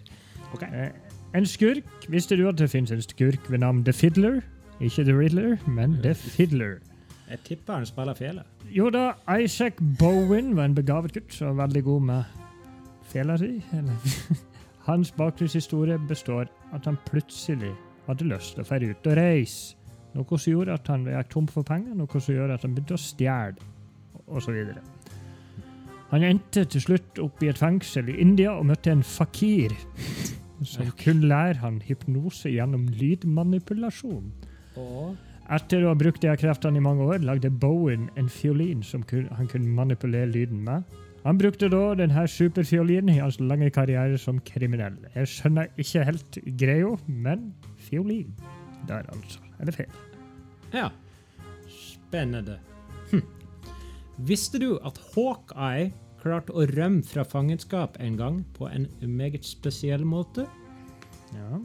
Ok. 0.52 0.62
Eh, 0.62 0.90
En 1.34 1.46
skurk. 1.46 1.84
Visste 2.08 2.36
du 2.36 2.48
at 2.48 2.58
det 2.58 2.70
finnes 2.70 2.90
en 2.90 3.02
skurk 3.02 3.50
ved 3.50 3.58
navn 3.58 3.84
The 3.84 3.92
Fiddler? 3.92 4.40
Ikke 4.80 5.04
The 5.04 5.14
Riddler, 5.18 5.56
men 5.68 5.98
The 6.02 6.14
Fiddler. 6.14 6.78
Jeg 7.30 7.38
tipper 7.44 7.74
han 7.74 7.86
spiller 7.86 8.14
fele. 8.14 8.42
Jo 8.76 8.90
da, 8.90 9.12
Isaac 9.38 9.72
Bowen 9.98 10.56
var 10.56 10.64
en 10.64 10.74
begavet 10.74 11.12
gutt 11.12 11.34
som 11.34 11.56
var 11.56 11.66
veldig 11.66 11.84
god 11.84 12.00
med 12.02 12.24
fela 13.12 13.36
si. 13.38 13.62
Hans 14.88 15.10
bakgrunnshistorie 15.12 15.98
består 16.08 16.48
at 16.74 16.84
han 16.84 16.98
plutselig 17.06 17.70
hadde 18.08 18.26
lyst 18.26 18.54
til 18.56 18.64
å 18.64 18.68
dra 18.70 18.90
ut 18.90 19.06
og 19.12 19.16
reise. 19.16 19.76
Noe 20.14 20.38
som 20.38 20.50
gjorde 20.50 20.74
at 20.74 20.88
han 20.90 21.04
gikk 21.06 21.28
tom 21.30 21.46
for 21.46 21.62
penger, 21.62 21.94
noe 21.94 22.20
som 22.20 22.34
gjorde 22.34 22.56
at 22.58 22.64
han 22.66 22.74
begynte 22.74 22.96
å 22.96 23.02
stjele, 23.04 23.68
osv. 24.26 24.56
Han 26.10 26.26
endte 26.26 26.64
til 26.66 26.82
slutt 26.82 27.18
opp 27.22 27.42
i 27.42 27.50
et 27.52 27.58
fengsel 27.60 28.08
i 28.10 28.18
India 28.22 28.56
og 28.56 28.66
møtte 28.66 28.90
en 28.90 29.04
fakir 29.06 29.74
som 30.66 30.90
kunne 31.00 31.28
lære 31.30 31.60
han 31.62 31.78
hypnose 31.86 32.50
gjennom 32.50 32.88
lydmanipulasjon. 32.98 34.32
Etter 35.50 35.84
å 35.84 35.92
ha 35.92 35.98
brukt 35.98 36.22
de 36.22 36.34
kreftene 36.38 36.78
i 36.78 36.84
mange 36.84 37.06
år, 37.06 37.22
lagde 37.26 37.50
Bowen 37.50 38.08
en 38.20 38.28
fiolin 38.30 38.82
som 38.86 39.06
han 39.10 39.48
kunne 39.50 39.70
manipulere 39.78 40.30
lyden 40.30 40.60
med. 40.66 40.84
Han 41.24 41.38
brukte 41.38 41.68
da 41.68 41.94
denne 41.98 42.26
superfiolinen 42.28 43.12
i 43.12 43.18
hans 43.20 43.40
lange 43.40 43.70
karriere 43.74 44.18
som 44.18 44.38
kriminell. 44.46 44.96
Jeg 45.14 45.28
skjønner 45.28 45.68
ikke 45.80 46.06
helt 46.08 46.38
greia, 46.60 46.94
men 47.06 47.50
fiolin 47.88 48.32
der, 48.88 49.04
altså. 49.12 49.42
Er 49.60 49.68
det 49.68 49.74
feil? 49.76 49.98
Ja. 50.72 50.88
Spennende. 51.68 52.56
Hm. 53.10 53.26
Visste 54.26 54.58
du 54.60 54.74
at 54.84 54.98
Hawkeye 55.14 55.90
klarte 56.20 56.52
å 56.52 56.66
rømme 56.74 57.04
fra 57.06 57.24
fangenskap 57.24 57.96
en 58.04 58.18
gang 58.18 58.40
på 58.56 58.68
en 58.68 58.88
meget 59.00 59.46
spesiell 59.48 60.04
måte? 60.04 60.44
Ja. 61.32 61.60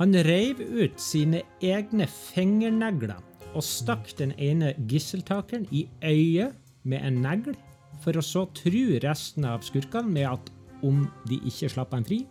Han 0.00 0.16
reiv 0.26 0.60
ut 0.60 0.98
sine 1.00 1.44
egne 1.64 2.08
fingernegler 2.10 3.22
og 3.54 3.64
stakk 3.64 4.10
den 4.18 4.34
ene 4.42 4.74
gisseltakeren 4.90 5.68
i 5.70 5.86
øyet 6.02 6.58
med 6.84 7.06
en 7.06 7.22
negl, 7.24 7.54
for 8.02 8.18
å 8.18 8.24
så 8.24 8.44
true 8.58 8.98
resten 9.00 9.46
av 9.48 9.62
skurkene 9.64 10.10
med 10.10 10.28
at 10.28 10.50
om 10.84 11.06
de 11.30 11.38
ikke 11.48 11.70
slapp 11.72 11.94
han 11.96 12.04
fri, 12.04 12.24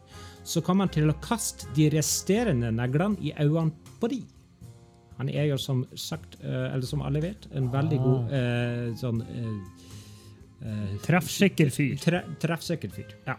så 0.45 0.61
kom 0.61 0.83
han 0.83 0.91
til 0.93 1.09
å 1.09 1.17
kaste 1.23 1.71
de 1.73 1.87
resterende 1.95 2.69
neglene 2.75 3.17
i 3.23 3.33
øynene 3.39 3.97
på 4.01 4.11
de. 4.11 4.21
Han 5.23 5.31
er 5.31 5.47
jo 5.53 5.57
som 5.61 5.85
sagt, 5.95 6.35
eh, 6.43 6.67
eller 6.73 6.83
som 6.83 7.01
alle 7.07 7.21
vet, 7.23 7.47
en 7.55 7.69
veldig 7.71 7.99
Ah. 7.99 8.03
god 8.03 8.33
eh, 8.35 8.87
sånn 8.99 9.21
eh, 9.23 9.83
eh, 10.67 10.95
Treffsikker 11.05 11.71
fyr. 11.71 11.95
Tre, 12.03 12.23
treffsikker 12.43 12.91
fyr. 12.91 13.13
Ja. 13.27 13.37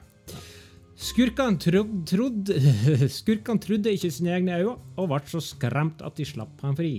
Skurkene 1.05 1.59
trodde, 1.61 2.01
trodde, 2.09 2.57
skurkene 3.21 3.61
trodde 3.61 3.93
ikke 3.93 4.11
sine 4.15 4.33
egne 4.39 4.57
øyne 4.63 4.79
og 4.97 5.11
ble 5.11 5.21
så 5.29 5.43
skremt 5.45 6.01
at 6.07 6.17
de 6.17 6.25
slapp 6.25 6.63
han 6.65 6.79
fri. 6.79 6.95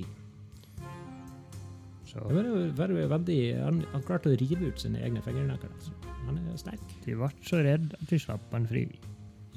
Det 2.15 2.31
var, 2.77 2.91
var 2.93 2.93
veldig, 3.17 3.39
han, 3.59 3.81
han 3.91 4.03
klarte 4.07 4.29
å 4.31 4.37
rive 4.39 4.69
ut 4.69 4.79
sine 4.79 5.01
egne 5.03 5.19
fingernegler. 5.25 5.71
Altså. 5.75 5.91
Han 6.29 6.37
er 6.39 6.59
sterk. 6.61 6.85
de 7.03 7.15
ble 7.17 7.27
så 7.43 7.59
redd 7.65 7.89
at 7.97 8.05
de 8.11 8.19
slapp 8.21 8.53
han 8.55 8.67
fri. 8.69 8.85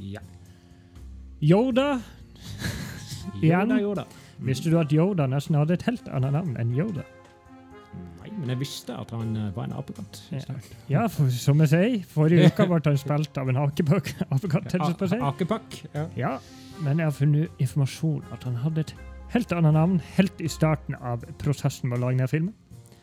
Ja. 0.00 0.24
Yoda. 1.44 2.00
Yoda, 3.44 3.78
Yoda. 3.84 4.06
Visste 4.44 4.70
du 4.70 4.78
at 4.78 4.92
Yoda 4.94 5.26
nesten 5.30 5.56
hadde 5.58 5.74
et 5.78 5.86
helt 5.88 6.08
annet 6.14 6.36
navn 6.36 6.58
enn 6.60 6.74
Yoda? 6.76 7.04
Nei, 8.20 8.30
men 8.36 8.52
jeg 8.52 8.60
visste 8.60 8.94
at 8.94 9.10
han 9.14 9.34
eh, 9.36 9.48
var 9.56 9.66
en 9.68 9.74
apekatt. 9.78 10.20
Ja. 10.30 10.56
Ja, 10.92 11.04
for, 11.12 11.32
som 11.32 11.60
jeg 11.64 11.72
sier, 11.72 11.96
forrige 12.12 12.50
uke 12.52 12.68
ble 12.70 12.80
han 12.84 13.00
spilt 13.00 13.40
av 13.40 13.50
en 13.50 13.60
akebøk. 13.64 14.12
Apekatt, 14.28 14.70
helst 14.76 15.00
på 15.00 15.08
å 15.08 15.20
Akepakk. 15.32 15.78
Ja. 15.94 16.06
Ja, 16.18 16.32
men 16.84 17.00
jeg 17.02 17.10
har 17.10 17.16
funnet 17.16 17.62
informasjon 17.62 18.26
at 18.34 18.46
han 18.46 18.58
hadde 18.62 18.84
et 18.86 18.94
helt 19.32 19.52
annet 19.52 19.76
navn 19.76 19.98
helt 20.16 20.40
i 20.40 20.50
starten 20.52 20.96
av 21.00 21.24
prosessen 21.42 21.90
med 21.90 21.98
å 21.98 22.06
lage 22.06 22.18
denne 22.18 22.30
filmen. 22.30 22.54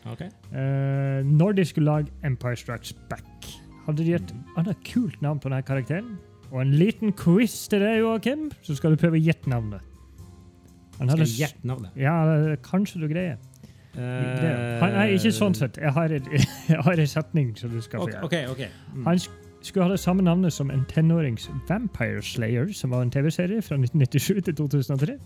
Ok. 0.06 0.22
Eh, 0.22 1.20
når 1.26 1.58
de 1.58 1.66
skulle 1.66 1.90
lage 1.90 2.14
Empire 2.26 2.58
Strikes 2.58 2.94
Back, 3.10 3.50
hadde 3.86 4.06
de 4.06 4.16
et 4.16 4.32
annet 4.58 4.80
kult 4.86 5.20
navn 5.22 5.42
på 5.42 5.50
denne 5.50 5.66
karakteren. 5.66 6.16
Og 6.52 6.60
en 6.62 6.76
liten 6.78 7.12
quiz 7.18 7.54
til 7.70 7.82
deg, 7.82 8.00
Joakim, 8.04 8.48
så 8.62 8.76
skal 8.78 8.94
du 8.94 9.00
prøve 9.02 9.18
å 9.18 9.22
gjette 9.22 9.50
navnet. 9.50 9.82
Han 10.98 11.10
Skal 11.10 11.26
gjette 11.26 11.68
navnet? 11.68 11.96
Ja, 12.00 12.14
kanskje 12.64 13.00
du 13.02 13.08
greier. 13.10 13.36
Eh, 13.96 14.82
han, 14.82 14.92
nei, 14.92 15.06
ikke 15.16 15.32
sånn 15.32 15.56
sett. 15.56 15.78
Jeg 15.80 15.92
har, 15.96 16.12
et, 16.12 16.26
jeg 16.72 16.82
har 16.84 17.00
en 17.00 17.10
setning 17.10 17.52
som 17.56 17.72
du 17.72 17.80
skal 17.84 18.04
få 18.04 18.10
gjøre. 18.10 18.24
okay, 18.28 18.46
okay. 18.52 18.68
Mm. 18.94 19.06
Han 19.08 19.20
skulle 19.64 19.86
ha 19.86 19.94
det 19.94 20.00
samme 20.00 20.22
navnet 20.26 20.52
som 20.52 20.70
en 20.70 20.84
tenårings 20.90 21.48
Vampire 21.68 22.22
Slayer, 22.22 22.72
som 22.76 22.92
var 22.92 23.06
en 23.06 23.10
TV-serie 23.10 23.62
fra 23.64 23.78
1997 23.80 24.44
til 24.44 24.54
2003. 24.54 25.18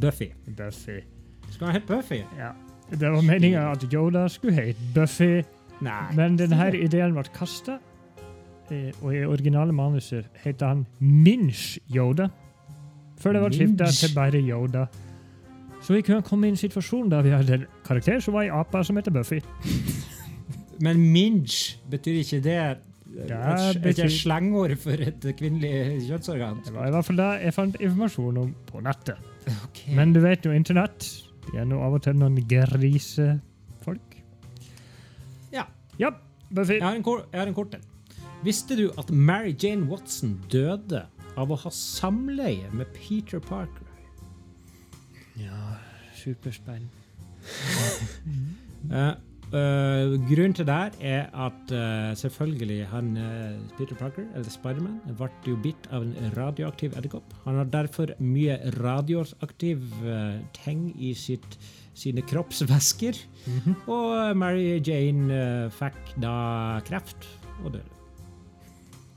Buffy. 0.00 0.30
Buffy. 0.56 1.00
Skal 1.50 1.70
han 1.70 1.78
hete 1.78 1.86
Buffy? 1.88 2.22
Ja. 2.38 2.52
Det 2.90 3.10
var 3.10 3.22
meninga 3.26 3.70
at 3.72 3.84
Yoda 3.92 4.28
skulle 4.28 4.54
hete 4.54 4.90
Buffy, 4.94 5.42
Nei. 5.80 6.02
men 6.14 6.36
denne 6.38 6.68
ideen 6.76 7.16
ble 7.16 7.24
kasta. 7.34 7.78
Og 9.02 9.12
i 9.14 9.22
originale 9.24 9.72
manuser 9.72 10.26
heter 10.42 10.66
han 10.72 10.86
Minch 10.98 11.78
Yoda. 11.94 12.28
Før 13.20 13.36
det 13.36 13.42
ble 13.44 13.56
skifta 13.56 13.90
til 13.96 14.14
bare 14.16 14.40
Yoda. 14.42 14.86
Så 15.82 15.94
vi 15.94 16.02
kunne 16.02 16.22
komme 16.26 16.48
i 16.48 16.50
en 16.52 16.58
situasjon 16.58 17.10
der 17.12 17.22
vi 17.22 17.30
hadde 17.30 17.60
en 17.60 17.66
karakter 17.86 18.20
som 18.20 18.34
var 18.34 18.46
ei 18.48 18.50
ape 18.52 18.82
som 18.84 18.96
heter 18.98 19.14
Buffy. 19.14 19.38
Men 20.84 20.98
minge, 21.12 21.76
betyr 21.90 22.18
ikke 22.20 22.40
det 22.44 22.56
et, 22.60 22.82
betyr- 23.80 24.04
et 24.04 24.12
slengord 24.12 24.74
for 24.82 25.00
et 25.00 25.22
kvinnelig 25.38 26.02
kjønnsorgan? 26.08 26.58
Det 26.66 26.74
var 26.74 26.90
i 26.90 26.94
hvert 26.96 27.06
fall 27.06 27.20
det 27.22 27.28
jeg 27.46 27.54
fant 27.56 27.78
informasjon 27.80 28.40
om 28.42 28.50
på 28.68 28.82
nettet. 28.84 29.22
Okay. 29.46 29.94
Men 29.96 30.12
du 30.12 30.20
vet 30.24 30.44
jo, 30.44 30.50
internett 30.50 31.06
De 31.46 31.60
er 31.62 31.66
nå 31.70 31.78
av 31.78 31.94
og 31.94 32.02
til 32.02 32.16
noen 32.18 32.40
grisefolk. 32.50 34.16
Ja. 35.54 35.62
Ja, 36.02 36.10
Buffy. 36.50 36.80
Jeg 36.80 36.82
har 36.82 37.46
en 37.46 37.54
kort 37.54 37.76
en. 37.78 37.84
Visste 38.44 38.76
du 38.76 38.88
at 38.98 39.10
Mary 39.14 39.54
Jane 39.62 39.86
Watson 39.88 40.34
døde 40.52 41.04
av 41.36 41.52
å 41.52 41.58
ha 41.60 41.72
samleie 41.72 42.70
med 42.72 42.90
Peter 42.96 43.42
Parker? 43.42 43.86
Ja, 45.36 45.76
superspenn. 46.16 46.88
uh, 48.90 49.14
grunnen 50.30 50.56
til 50.56 50.66
det 50.66 50.78
er 51.04 51.28
at 51.30 51.72
uh, 51.72 52.12
selvfølgelig 52.18 52.86
han 52.90 53.12
Peter 53.76 53.98
Parker, 53.98 54.24
eller 54.34 54.50
Spiderman, 54.50 55.00
ble 55.18 55.28
jo 55.46 55.56
bitt 55.62 55.88
av 55.94 56.06
en 56.06 56.32
radioaktiv 56.36 56.96
edderkopp. 56.98 57.34
Han 57.44 57.60
har 57.60 57.68
derfor 57.72 58.14
mye 58.22 58.58
radioaktiv 58.80 59.84
eh, 60.04 60.40
ting 60.56 60.88
i 60.98 61.12
sitt, 61.14 61.58
sine 61.96 62.24
kroppsvæsker. 62.26 63.20
Mhm. 63.46 63.76
Og 63.86 64.08
eh, 64.16 64.32
Mary 64.36 64.66
Jane 64.80 65.70
fikk 65.76 66.16
da 66.22 66.80
kreft 66.88 67.28
og 67.62 67.76
døde. 67.76 67.92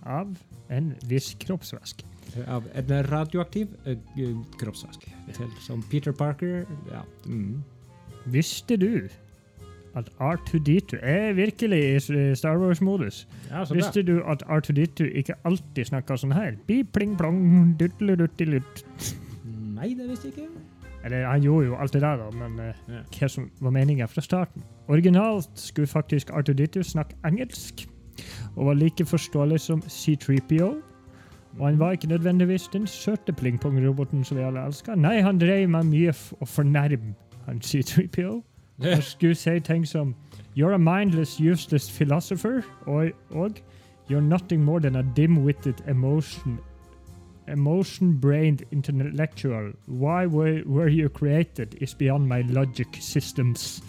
Av 0.09 0.35
en 0.69 0.93
viss 1.09 1.33
kroppsvæske. 1.41 2.08
Av 2.47 2.63
en 2.75 2.91
radioaktiv 3.09 3.67
kroppsvask. 4.59 5.07
Til, 5.33 5.49
som 5.65 5.81
Peter 5.91 6.11
Parker 6.15 6.65
ja. 6.91 7.01
Mm. 7.25 7.63
Visste 8.29 8.77
du 8.77 9.07
at 9.97 10.09
R2D2 10.21 10.99
er 11.01 11.33
virkelig 11.33 11.79
i 11.95 12.35
Star 12.37 12.57
Wars-modus? 12.61 13.23
ja. 13.49 13.63
Visste 13.73 14.03
du 14.05 14.19
at 14.29 14.43
R2D2 14.45 15.07
ikke 15.23 15.33
alltid 15.49 15.89
snakker 15.89 16.15
sånn 16.21 16.35
her? 16.35 16.57
Bi-pling-plong, 16.69 17.39
dutteleduttelitt. 17.79 18.83
Nei, 19.49 19.93
det 19.97 20.09
visste 20.11 20.29
jeg 20.29 20.35
ikke. 20.37 20.65
Eller 21.07 21.25
han 21.25 21.41
gjorde 21.41 21.69
jo 21.69 21.75
alt 21.79 21.93
det 21.95 22.01
der, 22.03 22.17
da, 22.19 22.29
men 22.35 22.59
uh, 22.59 22.73
Ja. 22.91 23.01
hva 23.15 23.27
som 23.31 23.45
var 23.63 23.71
meninga 23.71 24.05
fra 24.11 24.21
starten. 24.21 24.63
Originalt 24.91 25.49
skulle 25.55 25.87
faktisk 25.87 26.29
R2D2 26.35 26.83
snakke 26.83 27.15
engelsk, 27.25 27.85
og 28.57 28.65
var 28.67 28.73
like 28.75 29.05
forståelig 29.07 29.59
som 29.63 29.81
C3PO. 29.81 30.73
Og 31.57 31.67
han 31.67 31.79
var 31.79 31.91
ikke 31.91 32.07
nødvendigvis 32.07 32.67
den 32.73 32.87
søte 32.87 33.33
pling-pong-roboten 33.33 34.23
som 34.23 34.37
vi 34.37 34.43
alle 34.43 34.65
elsker. 34.65 34.95
Nei, 34.95 35.21
han 35.21 35.39
drev 35.39 35.69
med 35.69 35.89
mye 35.89 36.13
å 36.13 36.45
fornærme 36.45 37.15
han 37.45 37.61
C3PO. 37.65 38.41
Han 38.79 39.01
skulle 39.01 39.35
si 39.35 39.59
ting 39.59 39.87
som 39.87 40.15
You're 40.55 40.73
a 40.73 40.77
mindless, 40.77 41.37
useless 41.39 41.91
philosopher, 41.91 42.61
og, 42.85 43.11
og 43.29 43.51
You're 44.09 44.21
nothing 44.21 44.63
more 44.63 44.79
than 44.79 44.95
a 44.95 45.03
dim-witted 45.15 45.75
emotion 45.87 46.59
emotion-brained 47.49 48.63
intellectual. 48.71 49.73
Why 49.87 50.25
were, 50.25 50.63
were 50.65 50.87
you 50.87 51.09
created 51.09 51.75
is 51.81 51.93
beyond 51.93 52.27
my 52.27 52.41
logic 52.41 52.87
systems. 52.99 53.83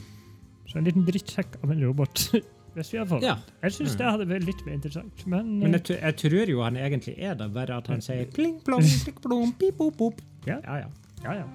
Så 0.67 0.79
en 0.79 0.85
liten 0.85 1.05
drittsekk 1.05 1.59
av 1.63 1.71
en 1.71 1.87
robot. 1.87 2.31
Hvis 2.75 2.93
vi 2.93 3.01
hadde 3.01 3.11
fått. 3.11 3.25
Ja. 3.27 3.37
Jeg 3.65 3.75
syns 3.75 3.97
det 3.99 4.07
hadde 4.07 4.27
vært 4.31 4.47
litt 4.47 4.61
mer 4.67 4.77
interessant, 4.79 5.25
men, 5.27 5.57
Men 5.59 5.75
eh, 5.75 5.81
jeg, 5.83 5.99
jeg 6.01 6.19
tror 6.23 6.53
jo 6.55 6.61
han 6.63 6.79
egentlig 6.79 7.17
er 7.19 7.35
det, 7.39 7.51
bare 7.55 7.81
at 7.83 7.91
han 7.91 8.05
sier 8.05 8.29
pling, 8.35 8.61
plong, 8.67 8.85
pling, 9.05 9.19
plong, 9.25 9.57
pip, 9.59 9.77
pop, 9.81 9.97
pop. 9.99 10.23
Ja. 10.47 10.61
Ja, 10.65 10.85
ja. 10.85 10.93
ja, 11.25 11.41
ja. 11.43 11.49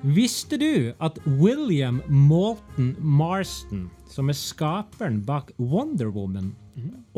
Visste 0.00 0.56
du 0.56 0.92
at 1.04 1.18
William 1.26 2.00
Malton 2.08 2.94
Marston, 2.98 3.90
som 4.08 4.32
er 4.32 4.38
skaperen 4.38 5.20
bak 5.26 5.52
Wonder 5.58 6.08
Woman, 6.10 6.54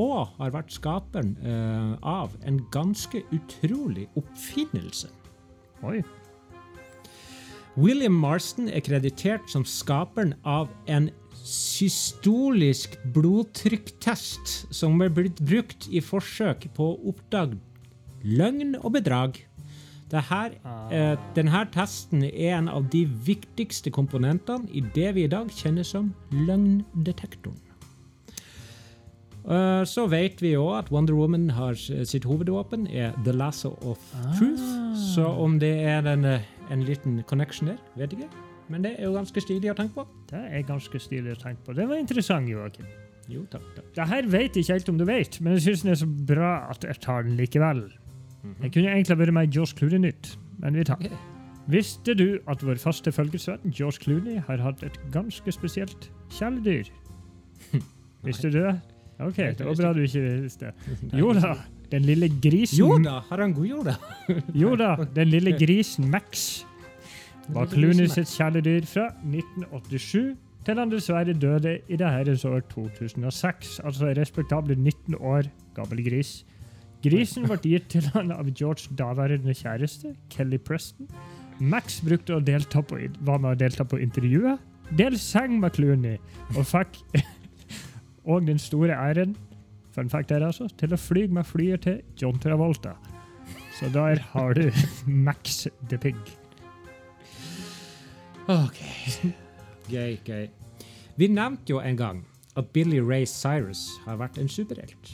og 0.01 0.33
har 0.41 0.51
vært 0.51 0.73
skaperen 0.75 1.37
uh, 1.45 1.95
av 2.03 2.35
en 2.49 2.59
ganske 2.75 3.23
utrolig 3.31 4.09
oppfinnelse? 4.19 5.13
Oi. 5.87 6.01
William 7.77 8.19
Marston 8.19 8.69
er 8.69 8.83
kreditert 8.85 9.47
som 9.49 9.65
skaperen 9.65 10.35
av 10.45 10.69
en 10.91 11.09
systolisk 11.45 12.97
blodtrykktest 13.15 14.73
som 14.75 15.01
er 15.03 15.11
blitt 15.15 15.41
brukt 15.43 15.89
i 15.91 16.01
forsøk 16.05 16.69
på 16.77 16.93
å 16.93 16.99
oppdage 17.13 17.59
løgn 18.23 18.77
og 18.83 18.93
bedrag. 18.99 19.41
Her, 20.13 20.53
Ah. 20.63 20.91
eh, 20.93 21.17
denne 21.35 21.65
testen 21.73 22.23
er 22.23 22.59
en 22.59 22.69
av 22.69 22.91
de 22.91 23.07
viktigste 23.07 23.91
komponentene 23.91 24.69
i 24.71 24.83
det 24.95 25.15
vi 25.15 25.25
i 25.25 25.27
dag 25.29 25.49
kjenner 25.49 25.83
som 25.89 26.15
løgndetektoren. 26.31 27.57
Eh, 29.49 29.85
så 29.89 30.05
vet 30.09 30.39
vi 30.41 30.53
òg 30.55 30.79
at 30.79 30.91
Wonder 30.93 31.15
Woman 31.15 31.49
har 31.51 31.75
sitt 31.75 32.25
hovedvåpen 32.25 32.87
er 32.95 33.13
The 33.25 33.33
Lasso 33.33 33.73
of 33.83 33.99
Truth. 34.39 34.63
Så 35.15 35.25
om 35.27 35.59
det 35.59 35.81
er 35.81 36.07
en, 36.07 36.25
eh, 36.25 36.41
en 36.71 36.85
liten 36.85 37.23
connection 37.27 37.69
der, 37.69 37.79
vet 37.97 38.13
ikke. 38.13 38.29
Men 38.73 38.85
det 38.87 38.95
er 38.97 39.09
jo 39.09 39.15
ganske 39.15 39.43
stilig 39.45 39.73
å 39.73 39.77
tenke 39.79 40.01
på. 40.01 40.05
Det 40.31 40.43
er 40.49 40.63
ganske 40.69 41.01
stilig 41.03 41.35
å 41.35 41.41
tenke 41.41 41.67
på. 41.67 41.75
Det 41.77 41.89
var 41.91 42.01
interessant, 42.01 42.49
Joakim. 42.49 42.87
Jo, 43.31 43.45
takk, 43.53 43.67
takk. 43.77 43.91
Det 43.97 44.07
her 44.11 44.31
vet 44.33 44.57
jeg 44.57 44.65
ikke 44.65 44.79
helt 44.79 44.89
om 44.93 45.03
du 45.03 45.05
vet, 45.09 45.37
men 45.45 45.55
jeg 45.59 45.67
syns 45.67 45.85
den 45.85 45.93
er 45.93 46.01
så 46.01 46.09
bra 46.33 46.53
at 46.73 46.87
jeg 46.89 47.03
tar 47.05 47.27
den 47.29 47.37
likevel. 47.39 47.85
Jeg 48.65 48.73
kunne 48.75 48.91
egentlig 48.91 49.19
vært 49.21 49.37
med 49.37 49.51
i 49.51 49.55
George 49.55 49.77
Clooney-nytt, 49.79 50.33
men 50.65 50.79
vi 50.81 50.87
tar 50.89 50.99
den. 51.03 51.13
Okay. 51.13 51.29
Visste 51.71 52.15
du 52.19 52.27
at 52.51 52.65
vår 52.67 52.81
faste 52.83 53.13
følgesvenn 53.15 53.71
George 53.71 54.03
Clooney 54.03 54.41
har 54.49 54.59
hatt 54.65 54.83
et 54.83 54.97
ganske 55.15 55.55
spesielt 55.55 56.09
kjæledyr? 56.35 56.91
Visste 58.27 58.51
du 58.51 58.59
det? 58.65 58.75
OK, 59.23 59.37
det 59.37 59.67
var 59.69 59.79
bra 59.79 59.93
du 59.95 60.03
ikke 60.03 60.25
visste. 60.43 60.73
Jo 61.21 61.31
da, 61.37 61.53
den 61.93 62.07
lille 62.09 62.27
grisen 62.43 62.81
Jo 62.81 62.97
da, 62.99 63.21
har 63.29 63.45
han 63.45 63.55
god 63.55 63.69
jord, 63.69 63.91
da? 63.93 64.41
Jo 64.57 64.75
da, 64.81 64.97
den 65.19 65.31
lille 65.31 65.55
grisen 65.59 66.11
Max 66.11 66.65
var 67.49 67.67
Clooney 67.67 68.07
sitt 68.11 68.31
kjæledyr 68.31 68.87
fra 68.87 69.09
1987 69.25 70.37
til 70.67 70.79
han 70.79 70.91
dessverre 70.93 71.35
døde 71.35 71.79
i 71.89 71.99
det 71.99 72.11
herrens 72.11 72.45
år 72.45 72.61
2006, 72.71 73.81
altså 73.85 74.13
respektable 74.17 74.75
19 74.75 75.15
år 75.19 75.49
gammel 75.75 76.05
gris. 76.07 76.45
Grisen 77.03 77.49
ble 77.51 77.59
gitt 77.65 77.89
til 77.91 78.07
han 78.15 78.31
av 78.31 78.47
George 78.55 78.95
daværende 78.99 79.55
kjæreste, 79.59 80.15
Kelly 80.31 80.61
Preston. 80.63 81.09
Max 81.59 82.01
brukte 82.07 82.37
å 82.37 82.43
delta 82.43 82.83
på, 82.83 83.01
var 83.27 83.43
med 83.43 83.57
å 83.57 83.59
delta 83.59 83.85
på 83.85 83.99
intervjuet, 83.99 84.63
del 84.99 85.19
seng 85.19 85.59
med 85.61 85.75
Clooney, 85.75 86.21
og 86.55 86.67
fikk 86.69 87.01
og 88.31 88.47
den 88.47 88.63
store 88.63 88.95
æren 88.95 89.35
fun 89.93 90.11
fact 90.11 90.29
der 90.29 90.47
altså, 90.47 90.69
til 90.79 90.95
å 90.95 91.01
fly 91.01 91.27
med 91.33 91.47
flyet 91.49 91.85
til 91.87 92.01
John 92.23 92.39
Travolta. 92.41 92.95
Så 93.77 93.91
der 93.93 94.23
har 94.33 94.55
du 94.55 94.71
Max 95.27 95.67
the 95.91 95.99
Pig. 95.99 96.42
Ok. 98.49 98.79
Gøy, 99.93 100.17
gøy. 100.25 100.47
Vi 101.17 101.27
nevnte 101.29 101.71
jo 101.71 101.81
en 101.81 101.97
gang 101.97 102.23
at 102.57 102.69
Billy 102.73 102.99
Ray 102.99 103.27
Cyrus 103.27 103.89
har 104.05 104.17
vært 104.21 104.39
en 104.39 104.49
superhelt. 104.49 105.11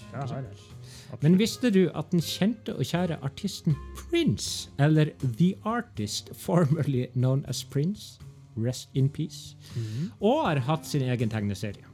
Men 1.23 1.39
visste 1.39 1.71
du 1.71 1.89
at 1.97 2.11
den 2.13 2.23
kjente 2.23 2.75
og 2.77 2.87
kjære 2.87 3.19
artisten 3.25 3.77
Prince, 3.97 4.71
eller 4.79 5.11
The 5.23 5.55
Artist 5.65 6.31
formerly 6.37 7.07
known 7.15 7.45
as 7.49 7.65
Prince, 7.65 8.21
rest 8.57 8.91
in 8.95 9.09
peace, 9.09 9.57
og 10.21 10.47
har 10.47 10.63
hatt 10.69 10.87
sin 10.87 11.03
egen 11.03 11.31
tegneserie? 11.31 11.87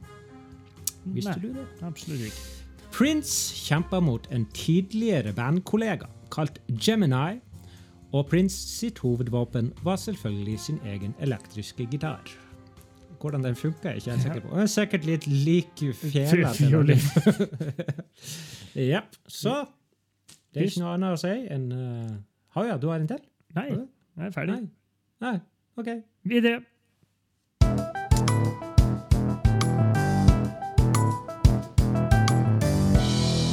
Visste 1.05 1.37
Nei. 1.37 1.41
du 1.41 1.59
det? 1.59 1.65
Absolutt 1.85 2.27
ikke. 2.29 2.45
Prince 2.91 3.55
kjempa 3.55 3.99
mot 3.99 4.27
en 4.31 4.45
tidligere 4.53 5.33
bandkollega 5.33 6.07
kalt 6.31 6.59
Gemini, 6.81 7.39
og 8.15 8.27
Prince 8.31 8.55
sitt 8.55 8.99
hovedvåpen 8.99 9.73
var 9.83 9.95
selvfølgelig 9.95 10.59
sin 10.59 10.79
egen 10.85 11.15
elektriske 11.19 11.87
gitar. 11.91 12.21
Hvordan 13.19 13.43
den 13.43 13.55
funka, 13.55 13.87
er 13.87 13.91
jeg 13.91 13.95
ikke 13.95 14.11
helt 14.11 14.21
sikker 14.21 14.39
på. 14.39 14.47
Og 14.47 14.61
er 14.61 14.65
sikkert 14.65 15.05
litt 15.05 15.27
lik 15.27 15.83
fjela. 15.93 16.53
til. 16.53 16.95
Jepp. 18.91 19.19
Så 19.27 19.65
det 20.53 20.61
er 20.61 20.69
ikke 20.69 20.83
noe 20.85 20.93
annet 20.95 21.17
å 21.17 21.19
si 21.19 21.33
enn 21.51 21.67
uh, 21.75 22.15
Har 22.55 22.69
ja, 22.69 22.77
du 22.79 22.87
har 22.87 23.03
en 23.03 23.11
til? 23.11 23.19
Nei, 23.55 23.67
jeg 23.71 24.27
er 24.29 24.31
ferdig. 24.31 24.55
Nei. 24.55 24.69
Nei. 25.27 25.35
OK. 25.75 25.91
Videre. 26.23 26.63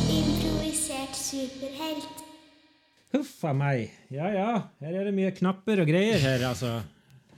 Improvisert 0.07 1.19
superhelt. 1.19 2.22
Huff 3.13 3.45
a 3.45 3.53
meg. 3.57 3.91
Ja 4.15 4.31
ja, 4.33 4.49
her 4.81 4.95
er 5.03 5.09
det 5.11 5.15
mye 5.17 5.33
knapper 5.37 5.83
og 5.85 5.89
greier 5.91 6.19
her, 6.23 6.45
altså. 6.49 6.79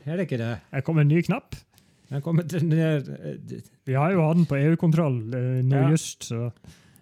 Er 0.04 0.18
det 0.20 0.28
ikke 0.28 0.38
det? 0.40 0.52
Her 0.70 0.84
kommer 0.86 1.02
en 1.02 1.10
ny 1.10 1.22
knapp. 1.26 1.56
Den 2.10 2.20
kommer 2.22 2.44
til 2.46 2.68
eh, 2.76 3.60
Vi 3.88 3.94
har 3.96 4.12
jo 4.12 4.20
hatt 4.22 4.36
den 4.42 4.46
på 4.50 4.58
EU-kontroll 4.60 5.16
eh, 5.34 5.60
nå 5.64 5.80
Ja. 5.86 5.90
just, 5.94 6.28
så 6.30 6.50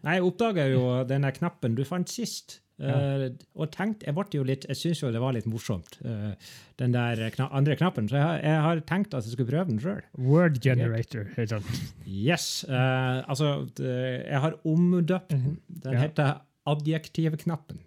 Nei, 0.03 0.17
jeg 0.19 0.25
oppdaga 0.27 0.65
jo 0.71 0.83
denne 1.07 1.31
knappen 1.35 1.75
du 1.79 1.85
fant 1.87 2.09
sist. 2.11 2.57
Ja. 2.83 2.95
Uh, 2.97 3.27
og 3.55 3.69
tenkte, 3.71 4.09
Jeg 4.09 4.15
ble 4.17 4.25
jo 4.35 4.43
litt, 4.49 4.65
jeg 4.67 4.79
syns 4.81 5.03
jo 5.05 5.11
det 5.15 5.21
var 5.23 5.35
litt 5.37 5.45
morsomt, 5.47 6.01
uh, 6.03 6.33
den 6.81 6.95
der 6.97 7.21
kna 7.31 7.47
andre 7.55 7.77
knappen. 7.79 8.09
Så 8.11 8.17
jeg 8.19 8.25
har, 8.27 8.41
jeg 8.43 8.63
har 8.65 8.81
tenkt 8.89 9.15
at 9.15 9.23
jeg 9.29 9.37
skulle 9.37 9.53
prøve 9.53 9.69
den 9.69 9.79
sjøl. 9.79 10.01
Word 10.19 10.59
Generator 10.65 11.29
heter 11.37 11.61
den. 11.63 11.85
Yes. 12.11 12.65
Uh, 12.67 13.23
altså, 13.31 13.53
jeg 13.79 14.41
har 14.43 14.57
omdøpt 14.67 15.31
den. 15.31 15.61
Den 15.69 15.95
Ja. 15.95 16.01
heter 16.09 16.33
adjektivknappen. 16.67 17.79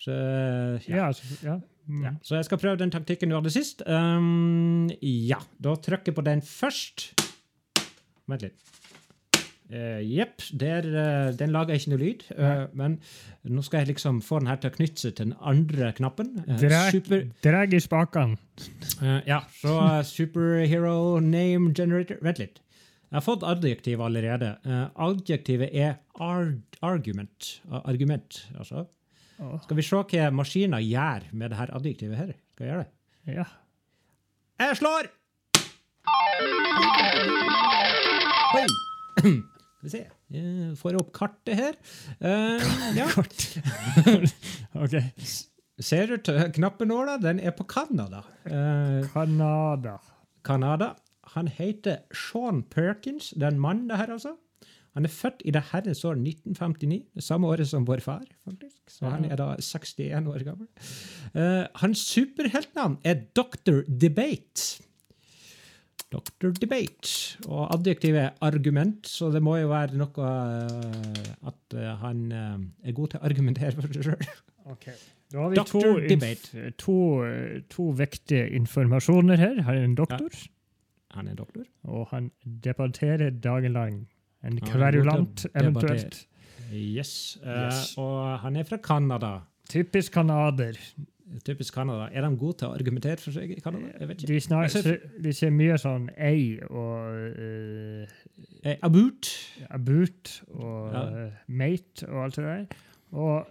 Så, 0.00 0.14
ja. 0.88 0.96
Ja, 0.96 1.06
altså, 1.10 1.28
ja. 1.44 1.58
Mm. 1.90 2.02
Ja. 2.06 2.12
Så 2.24 2.38
jeg 2.38 2.46
skal 2.46 2.60
prøve 2.62 2.80
den 2.80 2.92
taktikken 2.94 3.32
du 3.32 3.36
hadde 3.36 3.52
sist. 3.52 3.82
Um, 3.86 4.88
ja, 5.02 5.40
da 5.60 5.74
trykker 5.76 6.12
jeg 6.12 6.18
på 6.18 6.24
den 6.26 6.42
først. 6.46 7.10
Vent 8.30 8.46
litt. 8.46 8.68
Jepp, 9.70 10.42
uh, 10.58 11.28
den 11.38 11.52
lager 11.54 11.76
ikke 11.76 11.92
noe 11.92 12.00
lyd. 12.00 12.24
Uh, 12.34 12.64
men 12.74 12.96
nå 13.46 13.62
skal 13.62 13.84
jeg 13.84 13.92
liksom 13.92 14.18
få 14.26 14.40
den 14.42 14.50
her 14.50 14.58
til 14.62 14.72
å 14.72 14.74
knytte 14.74 15.04
seg 15.04 15.14
til 15.14 15.28
den 15.28 15.36
andre 15.46 15.92
knappen. 15.94 16.32
Uh, 16.48 16.64
super, 16.90 17.22
drag 17.46 17.76
i 17.76 17.82
spakene. 17.82 18.40
eh, 18.98 19.20
ja, 19.30 19.38
så 19.60 19.76
eh, 19.84 20.00
superhero 20.08 21.20
name 21.22 21.70
generator 21.76 22.18
Vent 22.24 22.42
litt. 22.42 22.58
Jeg 23.10 23.18
har 23.18 23.26
fått 23.26 23.46
adjektiv 23.46 24.02
allerede. 24.06 24.56
Eh, 24.66 24.82
adjektivet 25.06 25.70
er 25.74 25.96
arg 26.22 26.80
argument. 26.86 27.56
Argument, 27.82 28.42
altså. 28.58 28.88
Skal 29.64 29.78
vi 29.78 29.84
se 29.86 29.96
hva 29.96 30.28
maskinen 30.36 30.82
gjør 30.84 31.30
med 31.32 31.52
det 31.52 31.58
her 31.60 31.72
adjektivet 31.78 32.18
her? 32.18 32.32
Skal 32.52 32.66
jeg 32.66 32.74
gjøre 32.74 32.84
det? 32.84 33.34
Ja. 33.38 33.46
Jeg 34.60 34.76
slår! 34.76 35.08
Oi! 38.58 38.66
Skal 39.20 39.86
vi 39.86 39.92
se. 39.94 40.02
Jeg 40.30 40.74
får 40.76 40.98
opp 41.00 41.12
kartet 41.16 41.56
her. 41.56 41.78
Uh, 42.20 42.60
ja. 42.98 43.06
OK. 44.82 44.98
Ser 45.80 46.12
du 46.12 46.32
knappenåla? 46.52 47.16
Den 47.22 47.40
er 47.40 47.56
på 47.56 47.64
Canada. 47.64 48.20
Uh, 48.44 49.00
Canada. 49.14 49.96
Canada. 50.44 50.92
Han 51.32 51.48
heter 51.48 52.04
Sean 52.12 52.62
Perkins, 52.68 53.32
den 53.40 53.60
mannen 53.62 53.88
det 53.88 53.96
her, 54.02 54.12
altså. 54.18 54.36
Han 54.98 55.06
er 55.06 55.12
født 55.14 55.42
i 55.46 55.52
det 55.54 55.62
herrens 55.70 56.02
år 56.04 56.18
1959, 56.18 57.02
det 57.14 57.22
samme 57.24 57.46
året 57.46 57.68
som 57.70 57.86
vår 57.86 58.02
far. 58.02 58.24
faktisk. 58.44 58.78
Så 58.90 59.06
han 59.06 59.24
er 59.24 59.36
da 59.38 59.54
61 59.62 60.26
år 60.26 60.44
gammel. 60.44 60.66
Uh, 61.34 61.66
hans 61.82 61.98
superheltnavn 62.10 62.98
er 63.04 63.22
Dr. 63.36 63.84
Debate. 63.86 64.82
Dr. 66.10 66.50
Debate. 66.58 67.38
Og 67.46 67.70
adjektivet 67.74 68.20
er 68.24 68.30
argument, 68.40 69.06
så 69.06 69.30
det 69.30 69.42
må 69.42 69.56
jo 69.60 69.70
være 69.70 69.94
noe 70.00 70.10
uh, 70.26 71.48
at 71.52 71.78
uh, 71.78 71.94
han 72.02 72.26
er 72.34 72.92
god 72.92 73.14
til 73.14 73.22
å 73.22 73.26
argumentere 73.30 73.76
for 73.78 73.94
seg 73.94 74.10
sjøl. 74.10 74.30
Okay. 74.74 74.98
Da 75.30 75.38
har 75.38 75.52
vi 75.52 75.56
Dr. 75.56 75.70
to, 75.70 75.98
Debate. 76.10 76.70
to, 76.82 76.96
to 77.70 77.92
vektige 77.94 78.48
informasjoner 78.58 79.38
her. 79.38 79.62
Han 79.62 79.76
er 79.76 79.84
en 79.86 79.94
doktor, 79.94 80.34
Han 81.14 81.28
er 81.28 81.34
doktor. 81.38 81.62
og 81.86 82.08
han 82.10 82.32
debatterer 82.42 83.30
dagen 83.30 83.72
lang. 83.72 84.08
En 84.42 84.56
er 84.56 84.66
kverulant, 84.70 85.46
eventuelt. 85.54 86.26
Yes. 86.72 87.38
Eh, 87.42 87.48
Yes. 87.66 87.94
Og 87.98 88.38
han 88.40 88.56
er 88.56 88.64
fra 88.64 88.76
Canada. 88.78 89.40
Typisk 89.68 90.12
canadier. 90.12 90.78
Typisk 91.44 91.74
Canada. 91.74 92.08
Er 92.12 92.24
de 92.26 92.36
gode 92.36 92.56
til 92.58 92.68
å 92.68 92.74
argumentere 92.74 93.16
for 93.22 93.30
seg 93.30 93.50
i 93.54 93.60
Canada? 93.62 93.86
Jeg 94.00 94.08
vet 94.08 94.22
ikke. 94.22 94.26
De, 94.32 94.40
snakker, 94.40 94.96
de 95.22 95.32
ser 95.32 95.50
mye 95.54 95.76
sånn 95.78 96.08
ei 96.18 96.58
og 96.70 97.36
uh, 97.38 98.06
Eh, 98.64 98.76
about. 98.82 99.28
about 99.70 100.42
og 100.52 100.92
Ja. 100.92 101.02
uh, 101.26 101.30
mate 101.48 102.08
og 102.08 102.24
alt 102.24 102.36
det 102.36 102.44
der. 102.44 102.66
Og 103.12 103.46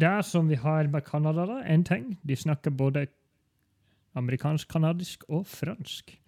det 0.00 0.24
som 0.24 0.48
vi 0.48 0.54
har 0.56 0.86
med 0.88 1.04
Canada, 1.04 1.46
da, 1.46 1.60
en 1.66 1.84
ting, 1.84 2.18
de 2.26 2.34
snakker 2.36 2.70
både 2.70 3.06
amerikansk-kanadisk 4.16 5.24
og 5.28 5.46
fransk. 5.46 6.18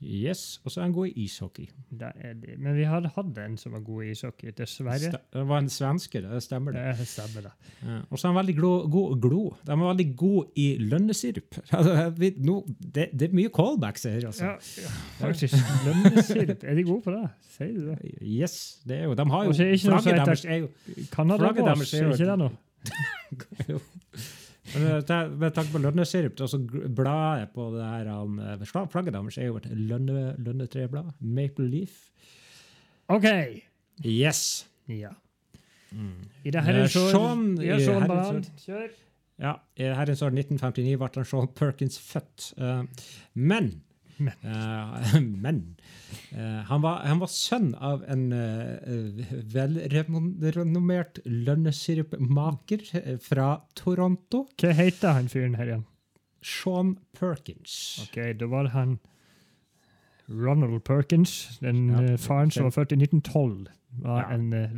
Yes. 0.00 0.60
Og 0.64 0.70
så 0.70 0.80
er 0.80 0.84
han 0.86 0.92
god 0.94 1.08
i 1.10 1.24
ishockey. 1.24 1.64
Det 1.90 2.08
er 2.22 2.34
de. 2.38 2.54
Men 2.62 2.76
vi 2.76 2.84
hadde 2.86 3.10
hatt 3.16 3.38
en 3.42 3.56
som 3.58 3.72
var 3.74 3.80
god 3.82 4.04
i 4.06 4.10
ishockey, 4.12 4.52
dessverre. 4.54 4.98
Sta- 5.10 5.20
Det 5.34 5.42
var 5.48 5.58
en 5.58 5.68
svenske, 5.68 6.22
det 6.22 6.42
stemmer 6.44 6.72
det. 6.76 6.84
Det 7.00 7.06
stemmer, 7.10 7.48
det. 7.48 7.52
Ja. 7.82 7.96
Og 8.10 8.18
så 8.18 8.28
er 8.28 8.32
han 8.32 8.38
veldig 8.46 8.56
god 8.94 9.20
glo. 9.20 9.40
De 9.66 9.72
er 9.74 9.82
veldig 9.82 10.06
gode 10.16 10.46
i 10.56 10.68
lønnesirup. 10.78 11.58
Altså, 11.78 12.10
det, 12.18 13.08
det 13.18 13.28
er 13.28 13.34
mye 13.34 13.50
callbacks 13.54 14.02
her, 14.06 14.26
altså. 14.26 14.44
Ja, 14.44 14.94
faktisk. 15.18 15.54
Lønnesirup. 15.86 16.62
Er 16.64 16.74
de 16.74 16.84
gode 16.86 17.02
på 17.02 17.10
det? 17.16 17.28
Sier 17.58 17.74
du 17.74 17.90
det? 17.90 17.98
Yes, 18.22 18.56
det 18.86 18.96
er 19.00 19.04
jo 19.10 19.14
De 19.18 19.26
har 19.30 19.44
jo 19.44 19.52
Flagget 19.52 20.24
deres 20.24 20.44
er 20.44 20.56
jo 20.62 20.68
er 20.94 22.12
ikke 22.14 22.30
det 22.30 22.38
noe? 22.38 22.50
Eh, 24.76 25.28
Med 25.38 25.54
tanke 25.54 25.72
på 25.72 25.78
lønnesirup, 25.80 26.36
så 26.38 26.58
bladet 26.94 27.48
på 27.54 27.70
det 27.76 27.84
her 27.84 28.10
han, 28.12 28.38
eh, 28.38 28.86
Flagget 28.92 29.12
deres 29.14 29.38
er 29.38 29.46
jo 29.46 29.56
et 29.56 29.66
lønne, 29.70 30.34
lønnetreblad. 30.38 31.12
Maple 31.20 31.68
Leaf. 31.70 32.10
OK. 33.08 33.24
Yes. 34.04 34.66
Ja. 34.88 35.08
Mm. 35.92 36.28
I 36.44 36.50
det 36.50 36.58
Eh, 36.60 36.64
herrens 36.64 36.96
år 36.96 37.10
Sean- 37.12 37.62
Ja, 37.64 37.78
Sean 37.78 38.06
Banan. 38.08 38.44
Kjør. 38.58 38.88
Ja, 39.40 39.52
I 39.76 39.82
herrens 39.94 40.22
år 40.22 40.30
1959 40.34 40.96
ble 40.98 41.08
han 41.14 41.24
Sean 41.24 41.48
Perkins 41.48 41.98
født. 41.98 42.52
Uh, 42.60 42.84
men 43.34 43.82
Men. 44.18 44.34
uh, 44.44 45.20
men 45.44 45.76
uh, 46.34 46.62
han, 46.68 46.82
var, 46.82 47.04
han 47.06 47.20
var 47.22 47.30
sønn 47.30 47.74
av 47.74 48.02
en 48.10 48.24
uh, 48.32 49.20
velrenommert 49.54 51.20
lønnesirupmaker 51.24 52.82
eh, 52.98 53.18
fra 53.22 53.48
Toronto, 53.78 54.44
Hva 54.58 54.72
heter 54.74 55.14
han 55.18 55.30
fyren 55.30 55.54
her 55.58 55.70
igjen? 55.70 55.86
Sean 56.42 56.96
Perkins. 57.18 57.78
Ok, 58.08 58.18
Da 58.38 58.46
var 58.50 58.70
han 58.74 58.98
Ronald 60.28 60.82
Perkins, 60.84 61.58
den 61.62 61.88
Ja, 61.90 62.16
faren 62.20 62.50
som 62.52 62.68
var 62.68 62.74
født 62.76 62.92
i 62.92 63.00
1912, 63.00 63.66
var 64.04 64.26
Ja. 64.26 64.34
en 64.34 64.52
uh, 64.52 64.68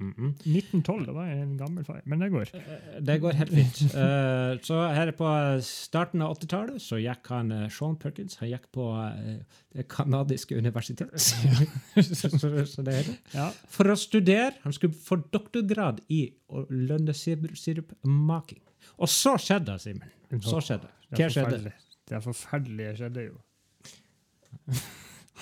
lønnesirupmaker. 0.00 0.10
Mhm. 0.10 0.30
1912, 0.42 1.04
det 1.06 1.12
var 1.14 1.26
en 1.30 1.52
gammel 1.56 1.84
feil, 1.86 2.00
men 2.10 2.18
det 2.24 2.28
går. 2.32 2.48
Eh, 2.58 2.96
Det 3.06 3.14
går 3.22 3.32
helt 3.38 3.52
fint. 3.54 3.78
Eh, 4.04 4.58
så 4.66 4.80
her 4.94 5.10
på 5.14 5.28
starten 5.62 6.22
av 6.22 6.34
80-tallet 6.36 6.82
så 6.82 6.96
gikk 6.98 7.26
han 7.30 7.52
eh, 7.54 7.68
Sean 7.70 7.94
Perkins 8.02 8.36
han 8.40 8.48
gikk 8.50 8.66
på 8.74 8.88
eh, 9.06 9.38
det 9.74 9.86
kanadiske 9.88 10.56
universitet. 10.58 11.10
så, 11.20 12.28
så, 12.28 12.66
så 12.66 12.82
det 12.82 12.94
det. 13.06 13.14
Ja, 13.36 13.50
For 13.70 13.84
å 13.92 13.96
studere. 13.96 14.52
Han 14.64 14.72
skulle 14.76 14.94
få 14.98 15.16
doktorgrad 15.30 16.00
i 16.08 16.34
lønnesirupmaking. 16.50 18.62
Og 18.98 19.08
så 19.08 19.36
skjedde 19.40 19.72
det, 19.72 19.80
Simen. 19.86 20.10
Så 20.42 20.60
skjedde 20.60 20.82
det. 20.90 20.94
det 21.14 21.18
Hva 21.22 21.30
skjedde? 21.32 21.72
Det 22.04 22.14
er 22.18 22.20
forferdelige 22.24 22.96
skjedde 22.98 23.20
jo. 23.30 23.36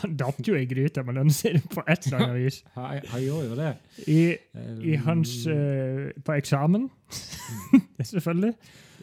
Han 0.01 0.15
datt 0.17 0.41
jo 0.49 0.55
i 0.57 0.65
gryta 0.65 1.03
med 1.05 1.19
lønnesirup 1.19 1.67
på 1.75 1.83
et 1.85 2.07
eller 2.09 2.23
annet 2.25 2.39
vis. 2.41 2.63
Han, 2.79 3.03
han 3.13 3.21
gjorde 3.21 3.49
jo 3.51 3.57
det. 3.59 3.73
I, 4.09 4.23
Eh, 4.57 4.71
i 4.93 4.95
hans 5.01 5.31
uh, 5.49 6.09
På 6.25 6.33
eksamen, 6.37 6.89
selvfølgelig. 8.13 8.53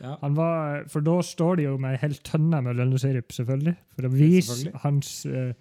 ja. 0.01 0.15
Han 0.21 0.35
var, 0.37 0.83
for 0.89 1.05
da 1.05 1.19
står 1.25 1.55
de 1.59 1.63
jo 1.67 1.77
med 1.81 1.95
ei 1.95 2.01
hel 2.03 2.15
tønne 2.25 2.61
med 2.65 2.77
lønnesirup, 2.77 3.31
selvfølgelig. 3.33 3.75
For 3.95 4.09
å 4.09 4.13
vise 4.13 4.71
hans 4.83 5.13
uh, 5.29 5.51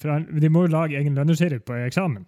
for 0.00 0.12
han, 0.14 0.26
De 0.40 0.50
må 0.52 0.66
jo 0.66 0.72
lage 0.74 0.98
egen 0.98 1.14
lønnesirup 1.18 1.64
på 1.66 1.78
eksamen. 1.86 2.26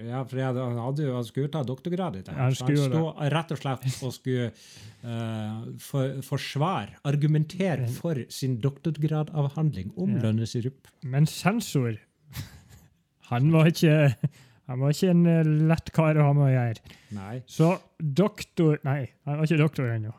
Ja, 0.00 0.22
for 0.24 0.38
jeg, 0.40 0.54
han, 0.56 0.78
hadde 0.80 1.04
jo, 1.04 1.14
han 1.18 1.24
skulle 1.28 1.50
ta 1.52 1.60
doktorgrad 1.68 2.14
i 2.16 2.22
det. 2.24 2.32
Han 2.32 2.46
han 2.46 2.54
skulle 2.56 2.78
jo 2.78 2.86
sto 2.88 3.26
rett 3.34 3.50
og 3.52 3.58
slett 3.60 3.82
og 4.08 4.14
skulle 4.16 4.46
eh, 4.48 5.58
for, 5.84 6.14
forsvare, 6.24 6.94
argumentere 7.10 7.90
for 7.92 8.22
sin 8.32 8.54
doktorgradavhandling 8.64 9.90
om 10.00 10.14
Ja. 10.16 10.22
lønnesirup. 10.24 10.88
Men 11.04 11.26
sensor 11.28 11.98
Han 13.32 13.52
var 13.52 13.68
ikke 13.68 14.16
han 14.70 14.78
var 14.80 14.94
ikke 14.94 15.10
en 15.12 15.26
eh, 15.26 15.44
lett 15.68 15.90
kar 15.92 16.16
å 16.16 16.24
ha 16.28 16.32
med 16.36 16.46
å 16.46 16.52
gjøre. 16.54 16.96
Nei. 17.18 17.34
Så 17.50 17.74
doktor 17.98 18.78
Nei, 18.88 19.10
han 19.28 19.40
var 19.42 19.44
ikke 19.50 19.60
doktor 19.60 19.90
ennå. 19.92 20.12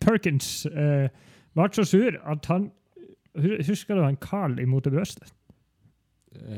Perkins 0.00 0.64
uh, 0.72 1.08
ble 1.52 1.68
så 1.76 1.84
sur 1.84 2.16
at 2.24 2.46
han 2.48 2.70
hu- 3.36 3.58
Husker 3.66 3.98
du 3.98 4.04
han 4.06 4.16
Carl 4.22 4.56
imot 4.62 4.84
det 4.88 4.94
brøstet? 4.94 5.32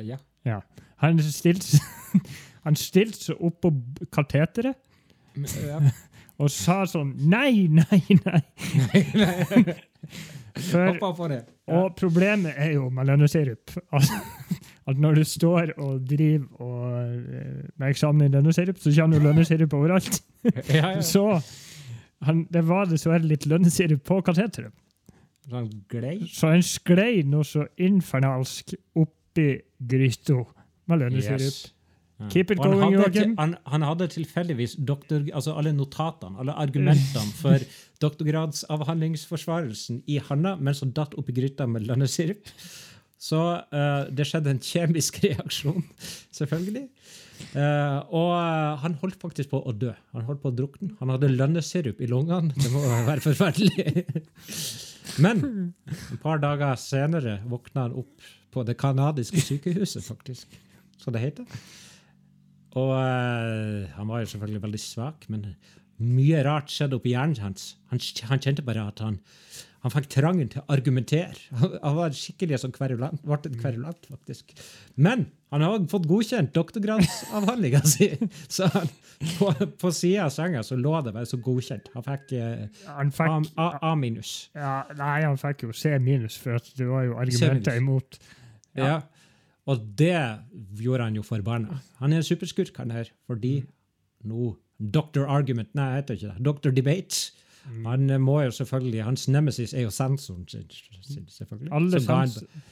Ja. 0.07 0.21
ja. 0.47 0.61
Han 1.05 1.21
stilte 1.23 1.81
han 2.67 2.77
stilte 2.81 3.31
seg 3.31 3.45
opp 3.45 3.61
på 3.65 3.73
kateteret 4.15 4.77
ja. 5.65 5.81
og 6.43 6.51
sa 6.53 6.83
sånn 6.89 7.13
Nei, 7.31 7.67
nei, 7.69 8.01
nei! 8.25 8.43
For, 10.55 10.87
Hoppa 10.87 11.09
på 11.19 11.27
det. 11.33 11.41
Og 11.75 11.97
problemet 11.99 12.55
er 12.63 12.77
jo 12.77 12.85
med 12.95 13.09
lønnesirup 13.09 13.73
at, 13.97 14.13
når 14.95 15.17
du 15.19 15.25
står 15.27 15.73
og 15.83 16.05
driver 16.07 16.63
og, 16.63 17.09
eh, 17.11 17.65
med 17.75 17.89
eksamen 17.89 18.29
i 18.29 18.31
lønnesirup, 18.37 18.79
så 18.79 18.93
kommer 18.95 19.19
jo 19.19 19.25
lønnesirup 19.25 19.75
overalt. 19.75 20.21
ja, 20.45 20.93
ja. 20.93 21.03
Så 21.03 21.25
han, 22.29 22.45
det 22.55 22.63
var 22.69 22.87
dessverre 22.87 23.27
litt 23.27 23.49
lønnesirup 23.51 24.05
på 24.07 24.21
kateteret. 24.29 24.71
Sånn 25.51 25.73
glei. 25.91 26.21
Så 26.31 26.53
han 26.55 26.63
sklei 26.65 27.25
noe 27.27 27.43
så 27.49 27.67
infernalsk 27.83 28.77
oppi 29.01 29.49
gryta 29.91 30.39
med 30.91 31.03
lønnesirup. 31.05 31.41
Yes. 31.41 31.75
Ja. 32.21 32.29
Keep 32.31 32.53
it 32.55 32.61
going, 32.63 32.95
Joakim. 32.95 33.35
Han, 33.41 33.57
han 33.67 33.83
hadde 33.83 34.07
tilfeldigvis 34.13 34.77
doktor, 34.79 35.25
altså 35.35 35.57
alle 35.59 35.73
notatene, 35.75 36.39
alle 36.39 36.55
argumentene 36.63 37.33
for 37.41 37.59
doktorgradsavhandlingsforsvarelsen 38.05 40.03
i 40.07 40.21
handa 40.29 40.55
mens 40.61 40.83
han 40.85 40.95
datt 40.95 41.17
oppi 41.19 41.35
gryta 41.35 41.67
med 41.67 41.89
lønnesirup. 41.89 42.53
Så 43.25 43.41
uh, 43.41 44.05
det 44.13 44.27
skjedde 44.29 44.53
en 44.53 44.63
kjemisk 44.63 45.19
reaksjon, 45.25 45.83
selvfølgelig. 46.35 46.87
Uh, 47.55 47.99
og 48.15 48.31
uh, 48.37 48.79
han 48.85 48.95
holdt 49.01 49.19
faktisk 49.23 49.51
på 49.51 49.63
å 49.65 49.75
dø. 49.75 49.91
Han 50.15 50.27
holdt 50.29 50.43
på 50.43 50.53
å 50.53 50.55
drukne. 50.55 50.93
Han 51.01 51.13
hadde 51.15 51.33
lønnesirup 51.33 52.03
i 52.05 52.11
lungene. 52.11 52.55
Det 52.55 52.71
må 52.75 52.85
være 52.85 53.25
forferdelig. 53.25 54.05
Men 55.25 55.43
et 55.91 56.21
par 56.23 56.39
dager 56.43 56.79
senere 56.81 57.41
våkna 57.49 57.89
han 57.89 57.99
opp 58.05 58.31
på 58.55 58.63
det 58.67 58.77
kanadiske 58.79 59.43
sykehuset, 59.43 60.05
faktisk. 60.07 60.55
Så 61.01 61.15
det 61.15 61.23
heter. 61.25 61.49
Og 62.75 62.91
uh, 62.91 63.87
han 63.95 64.11
var 64.11 64.25
jo 64.25 64.33
selvfølgelig 64.33 64.63
veldig 64.65 64.83
svak, 64.83 65.29
men 65.31 65.53
mye 66.03 66.41
rart 66.43 66.73
skjedde 66.75 66.99
oppi 66.99 67.13
hjernen 67.15 67.39
hans. 67.43 67.75
Han, 67.93 68.01
han 68.31 68.43
kjente 68.43 68.65
bare 68.67 68.89
at 68.91 68.99
han, 69.05 69.21
han 69.85 69.93
fikk 69.95 70.09
trangen 70.11 70.49
til 70.51 70.63
å 70.65 70.67
argumentere. 70.75 71.39
Han, 71.61 71.77
han 71.85 71.97
var 72.01 72.17
skikkelig 72.19 72.59
sånn 72.65 72.75
kverulant, 72.75 73.23
ble 73.23 73.39
et 73.39 73.61
kverulant, 73.61 74.09
faktisk. 74.11 74.57
Men 74.99 75.29
han 75.55 75.63
har 75.63 75.87
fått 75.93 76.09
godkjent 76.11 76.51
doktorgradsavhandlinga 76.57 77.85
si. 77.95 78.11
Så 78.51 78.67
han, 78.75 78.91
på, 79.39 79.53
på 79.79 79.95
sida 79.95 80.27
av 80.27 80.35
senga 80.35 80.65
så 80.67 80.75
lå 80.75 80.97
det 81.07 81.15
bare 81.15 81.31
så 81.31 81.39
godkjent. 81.39 81.93
Han 81.95 82.07
fikk 82.11 82.35
eh, 82.41 82.65
Han 82.91 83.15
A, 83.15 83.19
fikk 83.21 83.53
A, 83.63 83.69
A 83.93 83.95
minus. 83.99 84.35
ja, 84.59 84.81
Nei, 84.99 85.19
han 85.29 85.39
fikk 85.39 85.69
jo 85.69 85.77
C 85.79 85.95
minus, 86.03 86.41
for 86.43 86.59
det 86.75 86.91
var 86.91 87.07
jo 87.07 87.21
argumenter 87.23 87.79
imot. 87.79 88.19
Ja. 88.75 88.97
Ja. 88.97 88.97
Og 89.67 89.81
det 89.97 90.17
gjorde 90.81 91.05
han 91.09 91.15
jo 91.17 91.23
for 91.25 91.41
barna. 91.47 91.79
Han 92.03 92.13
er 92.13 92.17
en 92.21 92.27
superskurk, 92.27 92.77
han 92.77 92.91
her, 92.93 93.09
fordi 93.27 93.63
nå 94.29 94.55
Dr. 94.81 95.25
Argument 95.31 95.71
Nei, 95.75 95.87
jeg 95.93 96.03
heter 96.03 96.15
ikke 96.19 96.33
det. 96.35 96.45
Dr. 96.45 96.71
Debate. 96.77 97.33
Mm. 97.65 97.85
Han 97.89 98.11
eh, 98.11 98.19
må 98.21 98.43
jo 98.45 98.51
selvfølgelig, 98.53 99.03
Hans 99.07 99.29
nemesis 99.29 99.73
er 99.73 99.87
jo 99.87 99.91
sensoren 99.95 100.45
sin, 100.49 100.67
sin 101.01 101.25
selvfølgelig. 101.33 101.73
Alle 101.73 102.01
Som 102.01 102.07
ga 102.13 102.19
han- 102.27 102.63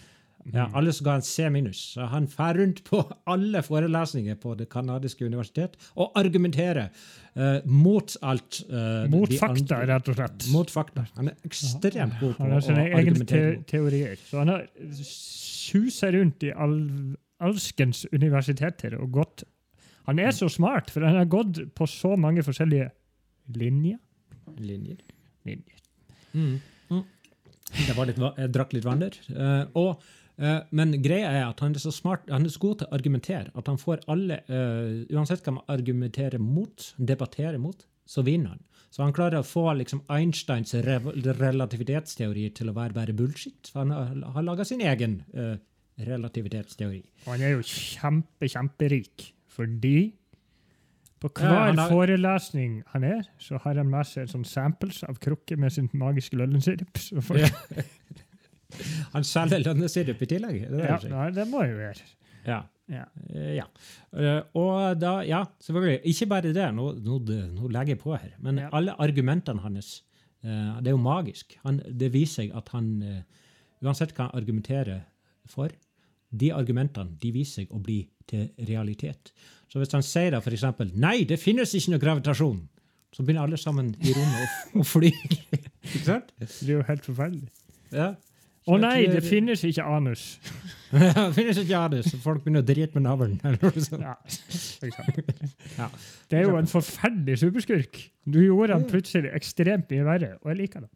ja, 0.52 0.64
alle 0.74 0.90
som 0.92 1.04
ga 1.06 1.14
en 1.14 1.22
C 1.22 1.44
minus. 1.54 1.78
Så 1.94 2.06
han 2.10 2.26
fer 2.28 2.56
rundt 2.58 2.80
på 2.84 2.98
alle 3.32 3.60
forelesninger 3.62 4.34
på 4.42 4.56
Det 4.58 4.66
kanadiske 4.68 5.24
universitet 5.24 5.76
og 5.94 6.12
argumenterer 6.18 6.88
uh, 7.36 7.60
mot 7.64 8.16
alt. 8.22 8.64
Uh, 8.68 9.06
Mot 9.12 9.30
fakta, 9.38 9.76
andre- 9.78 9.86
rett 9.94 10.08
og 10.10 10.18
slett. 10.18 10.48
Mot 10.52 10.70
fakta. 10.74 11.06
Han 11.16 11.28
er 11.30 11.38
ekstremt 11.46 12.18
god 12.20 12.34
på 12.34 12.42
Han 12.42 12.50
å 12.50 12.58
har 12.58 12.66
sine 12.66 12.88
egne 12.88 12.98
argumentere. 13.04 13.54
te 13.62 13.70
teorier. 13.76 14.18
Så 14.28 14.42
han 14.42 14.48
har 14.48 14.66
suset 15.62 16.14
rundt 16.16 16.44
i 16.46 16.52
all, 16.52 16.78
alskens 17.42 18.04
universiteter 18.12 18.98
og 18.98 19.18
gått 19.18 19.44
Han 20.08 20.18
er 20.18 20.32
så 20.34 20.48
smart, 20.50 20.90
for 20.90 21.04
han 21.06 21.14
har 21.14 21.28
gått 21.30 21.60
på 21.78 21.86
så 21.86 22.16
mange 22.18 22.42
forskjellige 22.42 22.88
linjer. 23.54 24.00
linjer. 24.58 24.98
linjer. 25.46 25.78
Mm. 26.32 26.58
Mm. 26.90 27.04
Det 27.86 27.94
var 27.94 28.10
litt, 28.10 28.18
jeg 28.18 28.50
drakk 28.50 28.74
litt 28.74 28.88
vann 28.88 29.04
der. 29.04 29.20
Eh, 29.30 29.62
og, 29.78 30.02
Uh, 30.40 30.62
men 30.72 30.94
greia 31.04 31.28
er 31.28 31.42
at 31.44 31.60
han 31.60 31.74
er 31.76 31.82
så 31.82 31.90
smart, 31.92 32.24
han 32.32 32.46
er 32.48 32.50
så 32.50 32.60
god 32.62 32.78
til 32.80 32.88
å 32.88 32.96
argumentere 32.96 33.52
at 33.52 33.66
han 33.68 33.76
får 33.78 34.00
alle 34.10 34.38
uh, 34.48 35.02
Uansett 35.12 35.44
hva 35.44 35.58
man 35.58 35.66
argumenterer 35.70 36.40
mot, 36.40 36.86
debatterer 36.96 37.60
mot, 37.60 37.84
så 38.08 38.24
vinner 38.24 38.54
han. 38.54 38.62
Så 38.92 39.00
han 39.02 39.14
klarer 39.16 39.40
å 39.40 39.46
få 39.46 39.62
liksom, 39.78 40.02
Einsteins 40.12 40.74
relativitetsteori 40.76 42.48
til 42.56 42.68
å 42.68 42.74
være 42.76 42.92
bare 42.96 43.14
bullshit. 43.16 43.70
For 43.72 43.82
han 43.86 43.92
har, 43.94 44.10
har 44.34 44.44
laga 44.44 44.66
sin 44.68 44.82
egen 44.84 45.14
uh, 45.32 45.54
relativitetsteori. 46.04 47.00
Og 47.24 47.30
han 47.34 47.44
er 47.46 47.54
jo 47.56 47.62
kjempe, 47.64 48.50
kjemperik, 48.52 49.30
fordi 49.52 49.96
på 51.22 51.30
Ja, 51.38 51.46
hver 51.46 51.66
han 51.70 51.78
har- 51.78 51.92
forelesning 51.94 52.82
han 52.92 53.04
er, 53.06 53.22
så 53.38 53.60
har 53.62 53.78
han 53.78 53.88
med 53.90 54.04
seg 54.10 54.26
sånn 54.28 54.44
samples 54.48 55.02
av 55.06 55.20
krukker 55.22 55.56
med 55.56 55.70
sin 55.72 55.88
magiske 55.94 56.36
lønnesirup. 56.40 56.98
Folk, 57.22 57.40
Ja. 57.46 57.48
Han 59.12 59.20
selger 59.28 59.60
lønnesirup 59.66 60.22
i 60.24 60.26
tillegg. 60.30 60.62
Det 60.72 60.78
ja, 60.86 60.94
nei, 61.12 61.26
det 61.36 61.44
må 61.50 61.60
jo 61.68 61.74
være. 61.76 62.06
Ja. 62.48 62.62
Ja. 62.90 63.04
Eh, 63.30 63.54
ja. 63.60 63.66
Eh, 64.16 64.40
og 64.58 64.98
da, 65.00 65.12
ja, 65.26 65.44
selvfølgelig. 65.62 66.00
Ikke 66.10 66.26
bare 66.32 66.52
det, 66.52 66.66
nå, 66.74 66.88
nå, 67.04 67.18
nå 67.54 67.68
legger 67.72 67.94
jeg 67.94 68.00
på 68.02 68.16
her, 68.16 68.32
men 68.42 68.58
Ja. 68.58 68.68
alle 68.72 68.96
argumentene 68.98 69.60
hans 69.62 70.02
eh, 70.44 70.80
Det 70.80 70.90
er 70.90 70.96
jo 70.96 71.02
magisk. 71.02 71.56
Han, 71.64 71.78
det 71.86 72.12
viser 72.12 72.42
seg 72.42 72.56
at 72.58 72.68
han, 72.74 72.90
uansett 73.82 74.12
hva 74.16 74.28
han 74.28 74.36
argumenterer 74.42 75.04
for, 75.46 75.70
de 76.32 76.50
argumentene 76.52 77.16
de 77.20 77.30
viser 77.32 77.62
seg 77.62 77.72
å 77.74 77.78
bli 77.82 78.00
til 78.26 78.48
realitet. 78.68 79.32
Så 79.68 79.78
hvis 79.80 79.92
han 79.92 80.02
sier 80.04 80.30
da 80.32 80.40
f.eks.: 80.40 80.64
Nei, 80.94 81.24
det 81.28 81.38
finnes 81.40 81.72
ikke 81.74 81.90
noe 81.94 82.00
gravitasjon, 82.02 82.68
Så 83.12 83.22
begynner 83.22 83.42
alle 83.44 83.58
sammen 83.60 83.90
i 84.00 84.12
rommet 84.16 84.76
å 84.80 84.84
fly. 84.88 85.10
Ikke 85.84 86.04
sant? 86.06 86.30
Det 86.38 86.48
er 86.64 86.70
jo 86.78 86.82
helt 86.88 87.04
forferdelig. 87.04 87.50
Ja. 87.92 88.14
Å 88.70 88.78
nei, 88.78 89.08
det 89.10 89.24
finnes 89.26 89.64
ikke 89.66 89.84
anus! 89.90 90.22
det 90.92 91.28
finnes 91.34 91.58
ikke 91.58 91.80
anus, 91.80 92.12
og 92.14 92.20
folk 92.22 92.44
begynner 92.44 92.62
å 92.62 92.66
drite 92.68 92.94
med 92.94 93.06
navlen. 93.08 93.38
Ja. 93.42 94.14
Ja. 95.78 95.88
Det 96.30 96.38
er 96.38 96.46
jo 96.46 96.58
en 96.60 96.70
forferdelig 96.70 97.40
superskurk. 97.42 97.98
Du 98.22 98.38
gjorde 98.42 98.76
han 98.76 98.86
plutselig 98.90 99.32
ekstremt 99.34 99.90
mye 99.90 100.06
verre, 100.06 100.36
og 100.42 100.52
jeg 100.52 100.60
liker 100.62 100.84
det. 100.84 100.92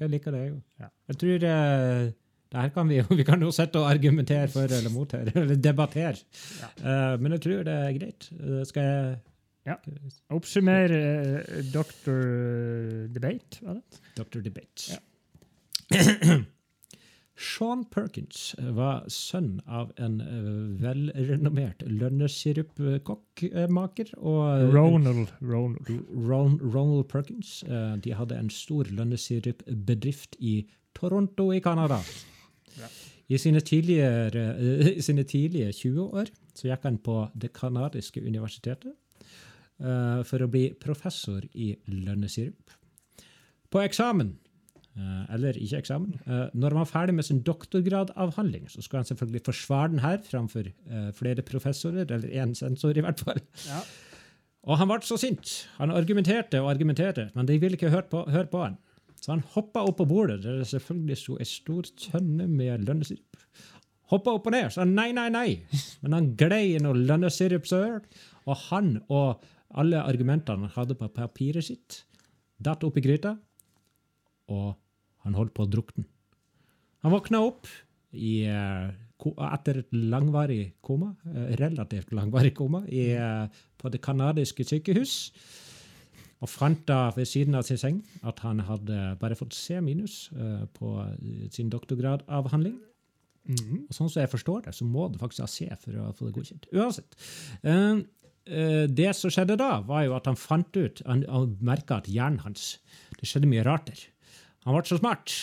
Jeg 0.00 0.10
liker 0.10 0.34
det, 0.34 0.42
jo. 0.48 0.56
Ja. 0.82 0.90
Jeg 1.12 1.20
tror 1.20 1.46
eh, 1.50 2.08
det 2.54 2.62
her 2.62 2.72
kan 2.74 2.90
vi, 2.90 2.98
vi 3.20 3.26
kan 3.26 3.42
jo 3.42 3.52
sitte 3.54 3.82
og 3.82 3.90
argumentere 3.90 4.48
for 4.50 4.70
eller 4.70 4.90
mot 4.94 5.14
her, 5.14 5.30
eller 5.34 5.54
debattere. 5.58 6.18
Eh, 6.78 7.14
men 7.20 7.36
jeg 7.36 7.44
tror 7.46 7.62
det 7.66 7.76
er 7.78 7.96
greit. 7.98 8.28
Eh, 8.40 8.64
skal 8.70 8.90
jeg 8.90 9.14
Ja. 9.64 9.78
Oppsummere 10.36 10.98
uh, 11.40 11.60
Dr. 11.72 12.18
Debate, 13.14 13.62
var 13.62 13.78
det? 13.78 14.00
Dr. 14.18 14.42
Debate. 14.44 14.98
Ja. 14.98 16.36
Sean 17.34 17.82
Perkins 17.90 18.52
var 18.76 19.08
sønn 19.10 19.56
av 19.66 19.90
en 19.98 20.20
eh, 20.22 20.82
velrenommert 20.82 21.82
lønnesirupkokkmaker. 21.86 24.12
Ronald. 24.22 25.32
Ronald. 25.42 25.88
Ron, 26.14 26.58
Ronald 26.62 27.08
Perkins. 27.10 27.62
eh, 27.66 27.96
de 27.96 28.14
hadde 28.14 28.38
en 28.38 28.50
stor 28.50 28.84
lønnesirupbedrift 28.90 30.36
i 30.38 30.66
Toronto 30.94 31.52
i 31.52 31.60
Canada. 31.60 31.98
Ja. 32.78 32.86
I 33.28 33.36
sine 33.38 33.60
tidligere, 33.60 34.56
eh, 34.58 35.00
sine 35.00 35.24
tidlige 35.24 35.72
20-år 35.72 36.26
så 36.54 36.68
gikk 36.68 36.82
han 36.82 36.98
på 36.98 37.30
det 37.34 37.52
canadiske 37.52 38.20
universitetet 38.22 38.92
eh, 39.80 40.22
for 40.22 40.38
å 40.44 40.50
bli 40.50 40.72
professor 40.78 41.40
i 41.54 41.74
lønnesirup. 41.88 42.70
På 43.70 43.80
eksamen, 43.82 44.28
eh, 44.28 44.43
eller 45.34 45.56
ikke 45.58 45.80
eksamen, 45.82 46.14
eh, 46.22 46.46
når 46.54 46.74
han 46.74 46.82
var 46.84 46.90
ferdig 46.90 47.14
med 47.16 47.26
sin 47.26 47.42
doktorgradavhandling, 47.42 48.68
så 48.70 48.82
skulle 48.82 49.02
han 49.02 49.08
selvfølgelig 49.08 49.42
forsvare 49.48 49.90
den 49.90 50.02
her 50.04 50.20
framfor 50.22 50.68
eh, 50.70 51.08
flere 51.18 51.42
professorer, 51.42 52.06
eller 52.06 52.28
én 52.30 52.54
sensor 52.54 52.94
i 52.94 53.02
hvert 53.02 53.20
fall. 53.20 53.40
Ja. 53.66 53.82
Og 54.64 54.78
han 54.80 54.88
ble 54.88 55.00
så 55.04 55.18
sint. 55.20 55.68
Han 55.80 55.92
argumenterte 55.92 56.62
og 56.62 56.70
argumenterte, 56.70 57.28
men 57.34 57.48
de 57.48 57.58
ville 57.60 57.76
ikke 57.76 57.92
høre 57.92 58.08
på, 58.10 58.22
høre 58.30 58.48
på 58.52 58.62
han. 58.62 58.78
Så 59.20 59.32
han 59.32 59.42
hoppa 59.54 59.82
opp 59.88 59.98
på 59.98 60.06
bordet, 60.08 60.42
der 60.44 60.60
det 60.60 60.68
selvfølgelig 60.70 61.18
sto 61.20 61.38
ei 61.40 61.48
stor 61.48 61.88
tønne 62.00 62.46
med 62.48 62.86
lønnesirup. 62.86 63.42
Hoppa 64.12 64.34
opp 64.36 64.46
og 64.46 64.54
ned, 64.54 64.68
sa 64.72 64.84
nei, 64.84 65.10
nei, 65.16 65.30
nei. 65.32 65.48
Men 66.04 66.16
han 66.18 66.30
glei 66.38 66.74
i 66.74 66.80
noe 66.82 66.96
lønnesirupsøl, 66.96 67.98
og 68.44 68.64
han 68.68 68.98
og 69.08 69.42
alle 69.74 70.02
argumentene 70.04 70.68
han 70.68 70.74
hadde 70.76 70.96
på 71.00 71.08
papiret 71.16 71.66
sitt, 71.66 72.02
datt 72.60 72.84
opp 72.86 73.00
i 73.00 73.04
gryta, 73.04 73.34
og 74.52 74.74
han 75.24 75.36
holdt 75.38 75.54
på 75.56 75.64
å 75.64 75.70
drukne. 75.70 76.04
Han 77.04 77.12
våkna 77.12 77.42
opp 77.44 77.68
i, 78.14 78.44
eh, 78.48 78.88
etter 79.52 79.82
et 79.82 79.92
langvarig 79.92 80.74
koma, 80.82 81.14
eh, 81.26 81.54
relativt 81.60 82.12
langvarig 82.12 82.54
koma, 82.54 82.84
i, 82.88 83.10
eh, 83.12 83.48
på 83.78 83.90
det 83.90 84.00
canadiske 84.00 84.64
sykehus. 84.64 85.32
Og 86.42 86.48
fant 86.48 86.84
da 86.86 87.10
ved 87.10 87.26
siden 87.26 87.54
av 87.54 87.62
sin 87.64 87.78
seng 87.78 88.02
at 88.22 88.38
han 88.40 88.58
hadde 88.60 89.18
bare 89.18 89.34
fått 89.34 89.54
C 89.54 89.80
minus 89.80 90.28
på 90.74 91.50
sin 91.50 91.70
doktorgradavhandling. 91.70 92.76
Mm. 93.48 93.86
Og 93.88 93.94
sånn 93.94 94.10
som 94.10 94.20
jeg 94.20 94.30
forstår 94.30 94.64
det, 94.64 94.74
så 94.74 94.84
må 94.84 95.10
du 95.10 95.18
faktisk 95.18 95.40
ha 95.40 95.46
C 95.46 95.68
for 95.80 95.92
å 95.92 96.12
få 96.12 96.26
det 96.26 96.34
godkjent. 96.34 96.68
Uansett. 96.74 97.16
Det 98.94 99.14
som 99.16 99.30
skjedde 99.30 99.56
da, 99.56 99.80
var 99.80 100.04
jo 100.04 100.16
at 100.16 100.26
han 100.26 100.36
fant 100.36 100.76
ut 100.76 101.00
Han, 101.06 101.24
han 101.24 101.56
merka 101.62 101.96
at 101.96 102.04
hjernen 102.04 102.40
hans 102.40 102.78
Det 103.18 103.24
skjedde 103.24 103.48
mye 103.48 103.64
rart 103.64 103.86
der. 103.86 104.02
Han 104.64 104.76
ble 104.76 104.84
så 104.88 104.98
smart. 105.00 105.34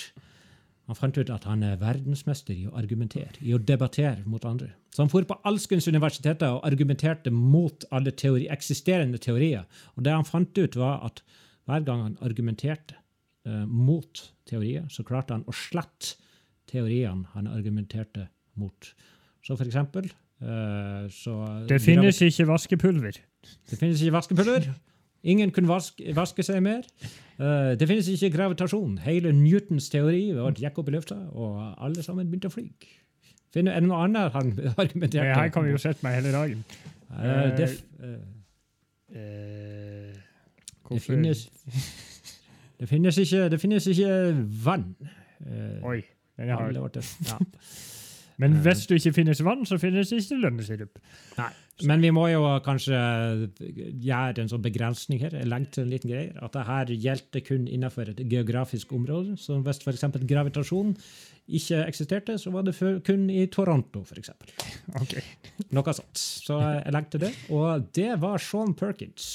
Han 0.89 0.97
fant 0.97 1.17
ut 1.17 1.29
at 1.31 1.45
han 1.47 1.61
er 1.63 1.77
verdensmester 1.79 2.55
i 2.57 2.65
å 2.67 2.73
argumentere, 2.75 3.37
i 3.39 3.53
å 3.55 3.61
debattere 3.61 4.25
mot 4.27 4.43
andre. 4.47 4.73
Så 4.91 5.05
han 5.05 5.11
for 5.11 5.23
på 5.27 5.37
alskens 5.47 5.87
universiteter 5.87 6.57
og 6.57 6.65
argumenterte 6.67 7.31
mot 7.31 7.85
alle 7.95 8.11
teori, 8.11 8.49
eksisterende 8.51 9.21
teorier. 9.21 9.63
Og 9.95 10.03
det 10.03 10.15
han 10.15 10.27
fant 10.27 10.57
ut, 10.57 10.75
var 10.75 11.05
at 11.07 11.21
hver 11.69 11.85
gang 11.87 12.03
han 12.03 12.17
argumenterte 12.25 12.97
eh, 13.47 13.63
mot 13.69 14.25
teorier, 14.49 14.89
så 14.91 15.05
klarte 15.07 15.37
han 15.37 15.47
å 15.47 15.55
slette 15.55 16.17
teoriene 16.71 17.29
han 17.37 17.47
argumenterte 17.51 18.27
mot. 18.59 18.91
Så 19.45 19.55
for 19.55 19.69
eksempel 19.69 20.09
eh, 20.09 21.07
så 21.13 21.37
Det 21.69 21.79
finnes 21.83 22.19
ikke 22.25 22.49
vaskepulver. 22.51 23.21
det 23.69 23.79
finnes 23.79 24.01
ikke 24.01 24.17
vaskepulver. 24.19 24.71
Ingen 25.23 25.51
kunne 25.53 25.69
vaske, 25.69 26.15
vaske 26.17 26.43
seg 26.43 26.63
mer. 26.65 26.87
Uh, 27.37 27.73
det 27.77 27.87
finnes 27.89 28.09
ikke 28.09 28.31
gravitasjon. 28.37 28.97
Hele 29.05 29.31
Newtons 29.37 29.89
teori 29.93 30.31
var 30.37 30.57
gikk 30.57 30.81
opp 30.81 30.89
i 30.89 30.95
lufta, 30.97 31.17
og 31.31 31.61
alle 31.77 32.03
sammen 32.05 32.29
begynte 32.29 32.49
å 32.49 32.55
fly. 32.55 32.67
Finner, 33.53 33.75
er 33.75 33.83
det 33.83 33.89
noe 33.91 34.05
annet 34.05 34.31
han 34.33 34.53
argumenterte 34.81 35.27
Nei, 35.27 35.39
her 35.43 35.53
kan 35.53 35.67
vi 35.67 35.73
jo 35.75 35.81
sette 35.81 36.05
meg 36.05 36.21
hele 36.21 36.33
dagen. 36.33 36.63
Uh, 37.11 37.49
det, 37.57 37.67
Eh, 39.11 40.13
det, 40.89 41.01
finnes, 41.01 41.51
det, 42.79 42.89
finnes 42.89 43.17
ikke, 43.17 43.49
det 43.49 43.61
finnes 43.61 43.87
ikke 43.87 44.45
vann. 44.65 44.95
Oi, 45.83 46.01
den 46.37 46.49
er 46.49 46.55
hard. 46.55 46.95
ja. 47.27 47.37
Men 48.37 48.53
hvis 48.53 48.87
det 48.87 48.95
ikke 48.95 49.13
finnes 49.13 49.43
vann, 49.43 49.65
så 49.65 49.77
finnes 49.77 50.09
det 50.09 50.23
ikke 50.23 50.35
lønnesirup. 50.35 50.99
Nei. 51.37 51.51
Men 51.87 52.01
vi 52.03 52.11
må 52.13 52.27
jo 52.29 52.41
kanskje 52.65 52.97
gjøre 53.57 54.43
en 54.43 54.49
sånn 54.51 54.61
begrensning 54.63 55.21
her. 55.23 55.33
Jeg 55.39 55.49
legger 55.49 55.71
til 55.73 55.83
en 55.85 55.91
liten 55.93 56.11
greie. 56.11 56.33
At 56.43 56.53
det 56.53 56.65
her 56.67 56.91
gjelder 56.93 57.43
kun 57.47 57.67
innenfor 57.71 58.11
et 58.11 58.19
geografisk 58.29 58.91
område. 58.93 59.37
Så 59.41 59.57
hvis 59.65 59.79
f.eks. 59.81 60.03
gravitasjon 60.29 60.91
ikke 61.51 61.79
eksisterte, 61.87 62.35
så 62.41 62.53
var 62.53 62.67
det 62.67 62.75
kun 63.07 63.25
i 63.33 63.47
Toronto, 63.51 64.03
f.eks. 64.05 64.29
Ok. 65.01 65.15
Noe 65.75 65.95
sånt. 65.97 66.21
Så 66.21 66.59
jeg 66.61 66.93
legger 66.93 67.15
til 67.15 67.25
det. 67.25 67.31
Og 67.55 67.87
det 67.97 68.11
var 68.21 68.43
Sean 68.45 68.75
Perkins. 68.77 69.31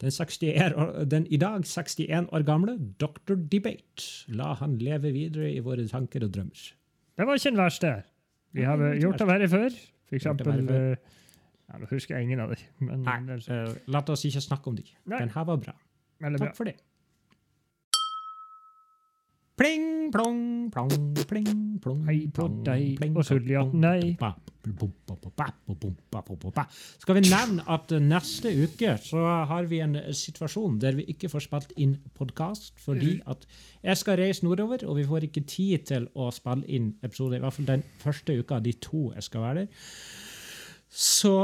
Den, 0.00 0.08
61, 0.16 0.72
år- 0.80 1.04
den 1.12 1.26
i 1.28 1.36
dag 1.36 1.66
61 1.68 2.30
år 2.32 2.44
gamle 2.48 2.78
Dr. 3.02 3.36
Debate. 3.52 4.08
La 4.32 4.54
han 4.62 4.78
leve 4.80 5.12
videre 5.12 5.50
i 5.52 5.60
våre 5.60 5.84
tanker 5.90 6.24
og 6.24 6.32
drømmer. 6.32 6.70
Det 7.20 7.26
var 7.28 7.36
ikke 7.36 7.50
den 7.52 7.60
verste. 7.60 7.90
Vi 8.56 8.64
har 8.64 8.80
gjort 8.96 9.20
det 9.20 9.26
verre 9.28 9.48
før. 9.52 9.74
For 10.08 10.16
det 10.16 10.22
eksempel 10.22 10.70
eh, 10.72 11.18
ja, 11.70 11.78
Nå 11.78 11.86
husker 11.90 12.16
jeg 12.16 12.26
ingen 12.26 12.42
av 12.42 12.54
dem. 12.54 12.86
Men 12.88 13.04
Nei, 13.06 13.38
eh, 13.38 13.74
la 13.86 14.02
oss 14.10 14.26
ikke 14.26 14.42
snakke 14.42 14.72
om 14.72 14.78
dem. 14.78 14.90
Nei. 15.06 15.22
Den 15.22 15.34
her 15.34 15.46
var 15.46 15.60
bra. 15.62 15.76
veldig 16.20 16.42
bra. 16.42 16.50
Takk 16.50 16.58
for 16.58 16.70
det. 16.70 16.78
Pling, 19.60 20.08
plong, 20.08 20.70
plong, 20.72 20.92
pling, 21.28 21.48
plong, 21.84 21.98
Hei 22.08 22.22
på 22.32 22.46
deg 22.64 22.94
pling, 22.96 23.12
og 23.12 23.26
ba, 24.16 24.30
ba. 26.56 26.64
Skal 27.02 27.18
vi 27.18 27.22
nevne 27.26 27.66
at 27.68 27.92
neste 28.00 28.54
uke 28.56 28.94
så 29.04 29.20
har 29.50 29.68
vi 29.68 29.82
en 29.84 29.98
situasjon 30.16 30.78
der 30.80 30.96
vi 30.96 31.04
ikke 31.12 31.28
får 31.28 31.44
spilt 31.44 31.76
inn 31.76 31.98
podkast 32.16 32.80
fordi 32.80 33.18
at 33.28 33.44
jeg 33.84 34.00
skal 34.00 34.16
reise 34.22 34.48
nordover, 34.48 34.80
og 34.88 34.96
vi 34.96 35.04
får 35.12 35.28
ikke 35.28 35.44
tid 35.44 35.84
til 35.92 36.08
å 36.16 36.32
spille 36.32 36.64
inn 36.64 36.94
episode, 37.04 37.36
I 37.36 37.44
hvert 37.44 37.58
fall 37.58 37.72
den 37.74 37.84
første 38.00 38.40
uka 38.40 38.62
av 38.62 38.64
de 38.64 38.78
to 38.80 39.10
jeg 39.12 39.28
skal 39.28 39.44
være 39.44 39.66
der. 39.66 39.88
Så 40.90 41.36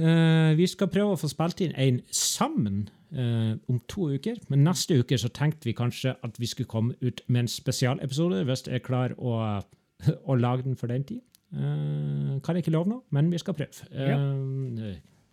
eh, 0.00 0.56
vi 0.56 0.66
skal 0.66 0.88
prøve 0.88 1.14
å 1.14 1.20
få 1.20 1.28
spilt 1.28 1.60
inn 1.60 1.74
en 1.76 2.00
sammen 2.16 2.86
eh, 3.12 3.52
om 3.68 3.80
to 3.92 4.08
uker. 4.14 4.40
Men 4.48 4.64
neste 4.64 4.96
uke 5.02 5.18
så 5.20 5.28
tenkte 5.36 5.68
vi 5.68 5.76
kanskje 5.76 6.14
at 6.24 6.40
vi 6.40 6.48
skulle 6.48 6.70
komme 6.70 6.96
ut 7.04 7.20
med 7.28 7.44
en 7.44 7.52
spesialepisode, 7.52 8.40
hvis 8.48 8.64
jeg 8.70 8.84
klarer 8.86 9.16
å, 9.20 9.36
å 10.24 10.38
lage 10.38 10.64
den 10.64 10.80
for 10.80 10.92
den 10.92 11.04
tid. 11.04 11.20
Eh, 11.52 12.40
kan 12.40 12.56
jeg 12.56 12.64
ikke 12.64 12.74
love 12.74 12.88
noe, 12.94 13.04
men 13.12 13.28
vi 13.32 13.42
skal 13.42 13.58
prøve. 13.58 13.84
Ja. 13.92 14.16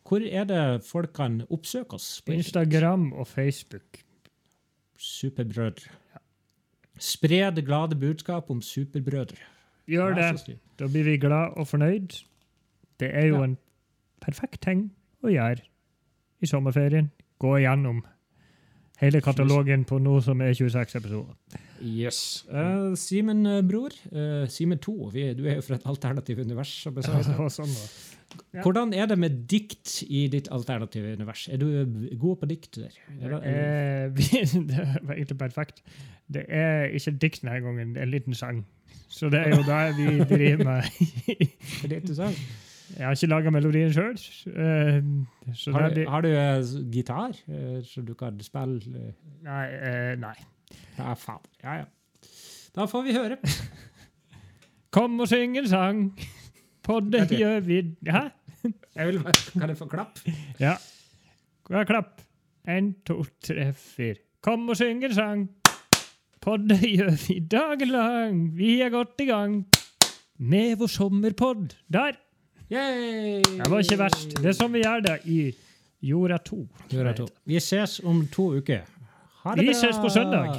hvor 0.08 0.24
er 0.24 0.44
det 0.48 0.62
folk 0.88 1.14
kan 1.16 1.42
oppsøke 1.50 1.96
oss? 1.96 2.22
På 2.26 2.36
Instagram 2.36 3.14
og 3.14 3.28
Facebook. 3.28 4.04
Superbrødre. 4.98 5.94
Spre 7.00 7.52
det 7.54 7.64
glade 7.66 7.96
budskap 7.96 8.50
om 8.50 8.62
superbrødre. 8.62 9.38
Gjør 9.88 10.16
det. 10.18 10.58
Da 10.80 10.88
blir 10.92 11.06
vi 11.06 11.20
glad 11.22 11.56
og 11.56 11.68
fornøyd. 11.70 12.18
Det 13.00 13.10
er 13.14 13.28
jo 13.28 13.38
Ja. 13.38 13.44
en 13.44 13.58
perfekt 14.22 14.62
ting 14.62 14.92
å 15.24 15.30
gjøre 15.30 15.62
i 16.42 16.46
sommerferien. 16.46 17.12
Gå 17.40 17.58
igjennom 17.58 18.04
hele 18.98 19.22
katalogen 19.22 19.86
på 19.86 20.00
noe 20.02 20.22
som 20.22 20.42
er 20.42 20.54
26 20.58 20.96
episoder. 20.96 21.36
Yes. 21.82 22.46
Uh, 22.50 22.96
Simen, 22.98 23.46
eh, 23.46 23.62
bror. 23.62 23.94
Uh, 24.10 24.48
Simen 24.50 24.80
2. 24.82 25.10
Vi, 25.14 25.34
du 25.38 25.46
er 25.46 25.60
jo 25.60 25.62
fra 25.62 25.76
et 25.78 25.86
alternativt 25.86 26.40
univers. 26.40 26.74
Og 26.90 26.98
sånn. 27.60 27.76
Ja. 28.54 28.62
Hvordan 28.64 28.94
er 28.94 29.06
det 29.06 29.18
med 29.22 29.44
dikt 29.50 30.02
i 30.10 30.28
ditt 30.28 30.50
alternative 30.52 31.14
univers? 31.14 31.48
Er 31.48 31.62
du 31.62 31.68
god 32.20 32.42
på 32.42 32.50
dikt 32.50 32.76
der? 32.82 32.98
Er 33.22 33.36
det, 33.36 33.42
er 33.44 34.10
du... 34.10 34.66
det 34.72 34.88
var 35.04 35.14
egentlig 35.14 35.38
perfekt. 35.38 35.84
Det 36.28 36.44
er 36.50 36.90
ikke 36.98 37.14
dikt 37.22 37.46
denne 37.46 37.62
gangen, 37.64 37.94
det 37.96 38.02
er 38.02 38.10
en 38.10 38.12
liten 38.12 38.36
sang. 38.36 38.66
Så 39.08 39.30
det 39.32 39.40
er 39.46 39.54
jo 39.56 39.64
det 39.64 39.84
vi 39.96 40.08
driver 40.28 40.64
med. 40.68 40.90
er 41.84 41.88
det 41.88 42.02
interessant? 42.02 42.42
Jeg 42.96 43.04
har 43.06 43.16
ikke 43.18 43.28
laga 43.28 43.52
melodien 43.52 43.92
sjøl. 43.94 44.16
Har, 45.76 45.90
du- 45.94 46.06
har 46.10 46.22
du 46.22 46.30
uh, 46.32 46.92
gitar, 46.94 47.36
uh, 47.50 47.82
så 47.84 48.02
du 48.08 48.14
kan 48.16 48.40
spille 48.42 48.80
eh, 48.96 49.14
Nei. 49.44 49.66
eh, 49.76 50.14
nei. 50.20 50.36
Ja, 50.98 51.14
faen. 51.20 51.44
Ja, 51.64 51.74
ja. 51.82 51.86
Da 52.76 52.86
får 52.88 53.04
vi 53.08 53.14
høre. 53.18 53.38
Kom 54.96 55.20
og 55.20 55.28
syng 55.28 55.58
en 55.60 55.68
sang, 55.68 56.02
på 56.84 57.00
det 57.12 57.26
okay. 57.28 57.38
gjør 57.42 57.60
vi 57.68 57.82
Hæ? 58.08 58.24
Jeg 58.96 59.08
vil, 59.08 59.20
kan 59.60 59.70
jeg 59.70 59.78
få 59.78 59.86
klapp? 59.92 60.20
Ja. 60.64 60.76
Klapp. 61.68 62.22
En, 62.68 62.94
to, 63.06 63.24
tre, 63.44 63.74
fire. 63.74 64.16
Kom 64.44 64.70
og 64.70 64.78
syng 64.80 65.04
en 65.04 65.14
sang. 65.16 65.48
Podd 66.42 66.72
gjør 66.80 67.12
vi 67.28 67.40
dagen 67.52 67.90
lang. 67.92 68.38
Vi 68.58 68.78
er 68.82 68.90
godt 68.94 69.20
i 69.20 69.26
gang 69.28 69.66
med 70.40 70.78
vår 70.80 70.88
sommerpodd. 70.88 71.76
Der! 71.92 72.16
Yay! 72.70 73.42
Det 73.44 73.70
var 73.72 73.80
ikke 73.84 73.98
verst. 74.02 74.34
Det 74.42 74.50
er 74.52 74.56
sånn 74.58 74.74
vi 74.74 74.82
gjør 74.84 75.04
det 75.06 75.16
i 75.32 75.38
Jorda 76.08 76.38
2. 76.44 76.60
Jorda 76.92 77.14
to. 77.18 77.28
Vi 77.48 77.60
ses 77.64 78.00
om 78.04 78.26
to 78.34 78.50
uker. 78.60 78.84
Ha 79.46 79.56
det 79.56 79.64
Vi 79.64 79.72
bra. 79.72 79.78
ses 79.80 80.00
på 80.04 80.12
søndag. 80.12 80.52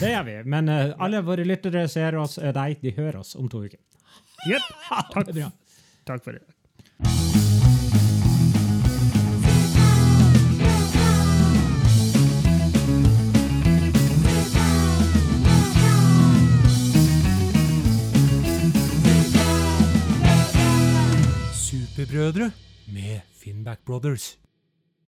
Det 0.00 0.12
gjør 0.12 0.26
vi. 0.28 0.36
Men 0.52 0.68
eh, 0.68 0.92
alle 1.00 1.22
våre 1.24 1.46
lyttere 1.48 1.86
ser 1.88 2.18
oss, 2.20 2.36
eh, 2.38 2.52
nei, 2.56 2.74
de 2.82 2.92
hører 2.96 3.22
oss 3.22 3.34
om 3.40 3.48
to 3.48 3.64
uker. 3.64 3.80
Jepp. 4.50 4.68
Takk. 5.14 5.32
Takk 6.10 6.24
for 6.24 6.36
det. 6.36 6.44
Superbrødre 22.00 22.52
med 22.92 23.20
Finnback 23.44 23.80
Brothers. 23.86 24.38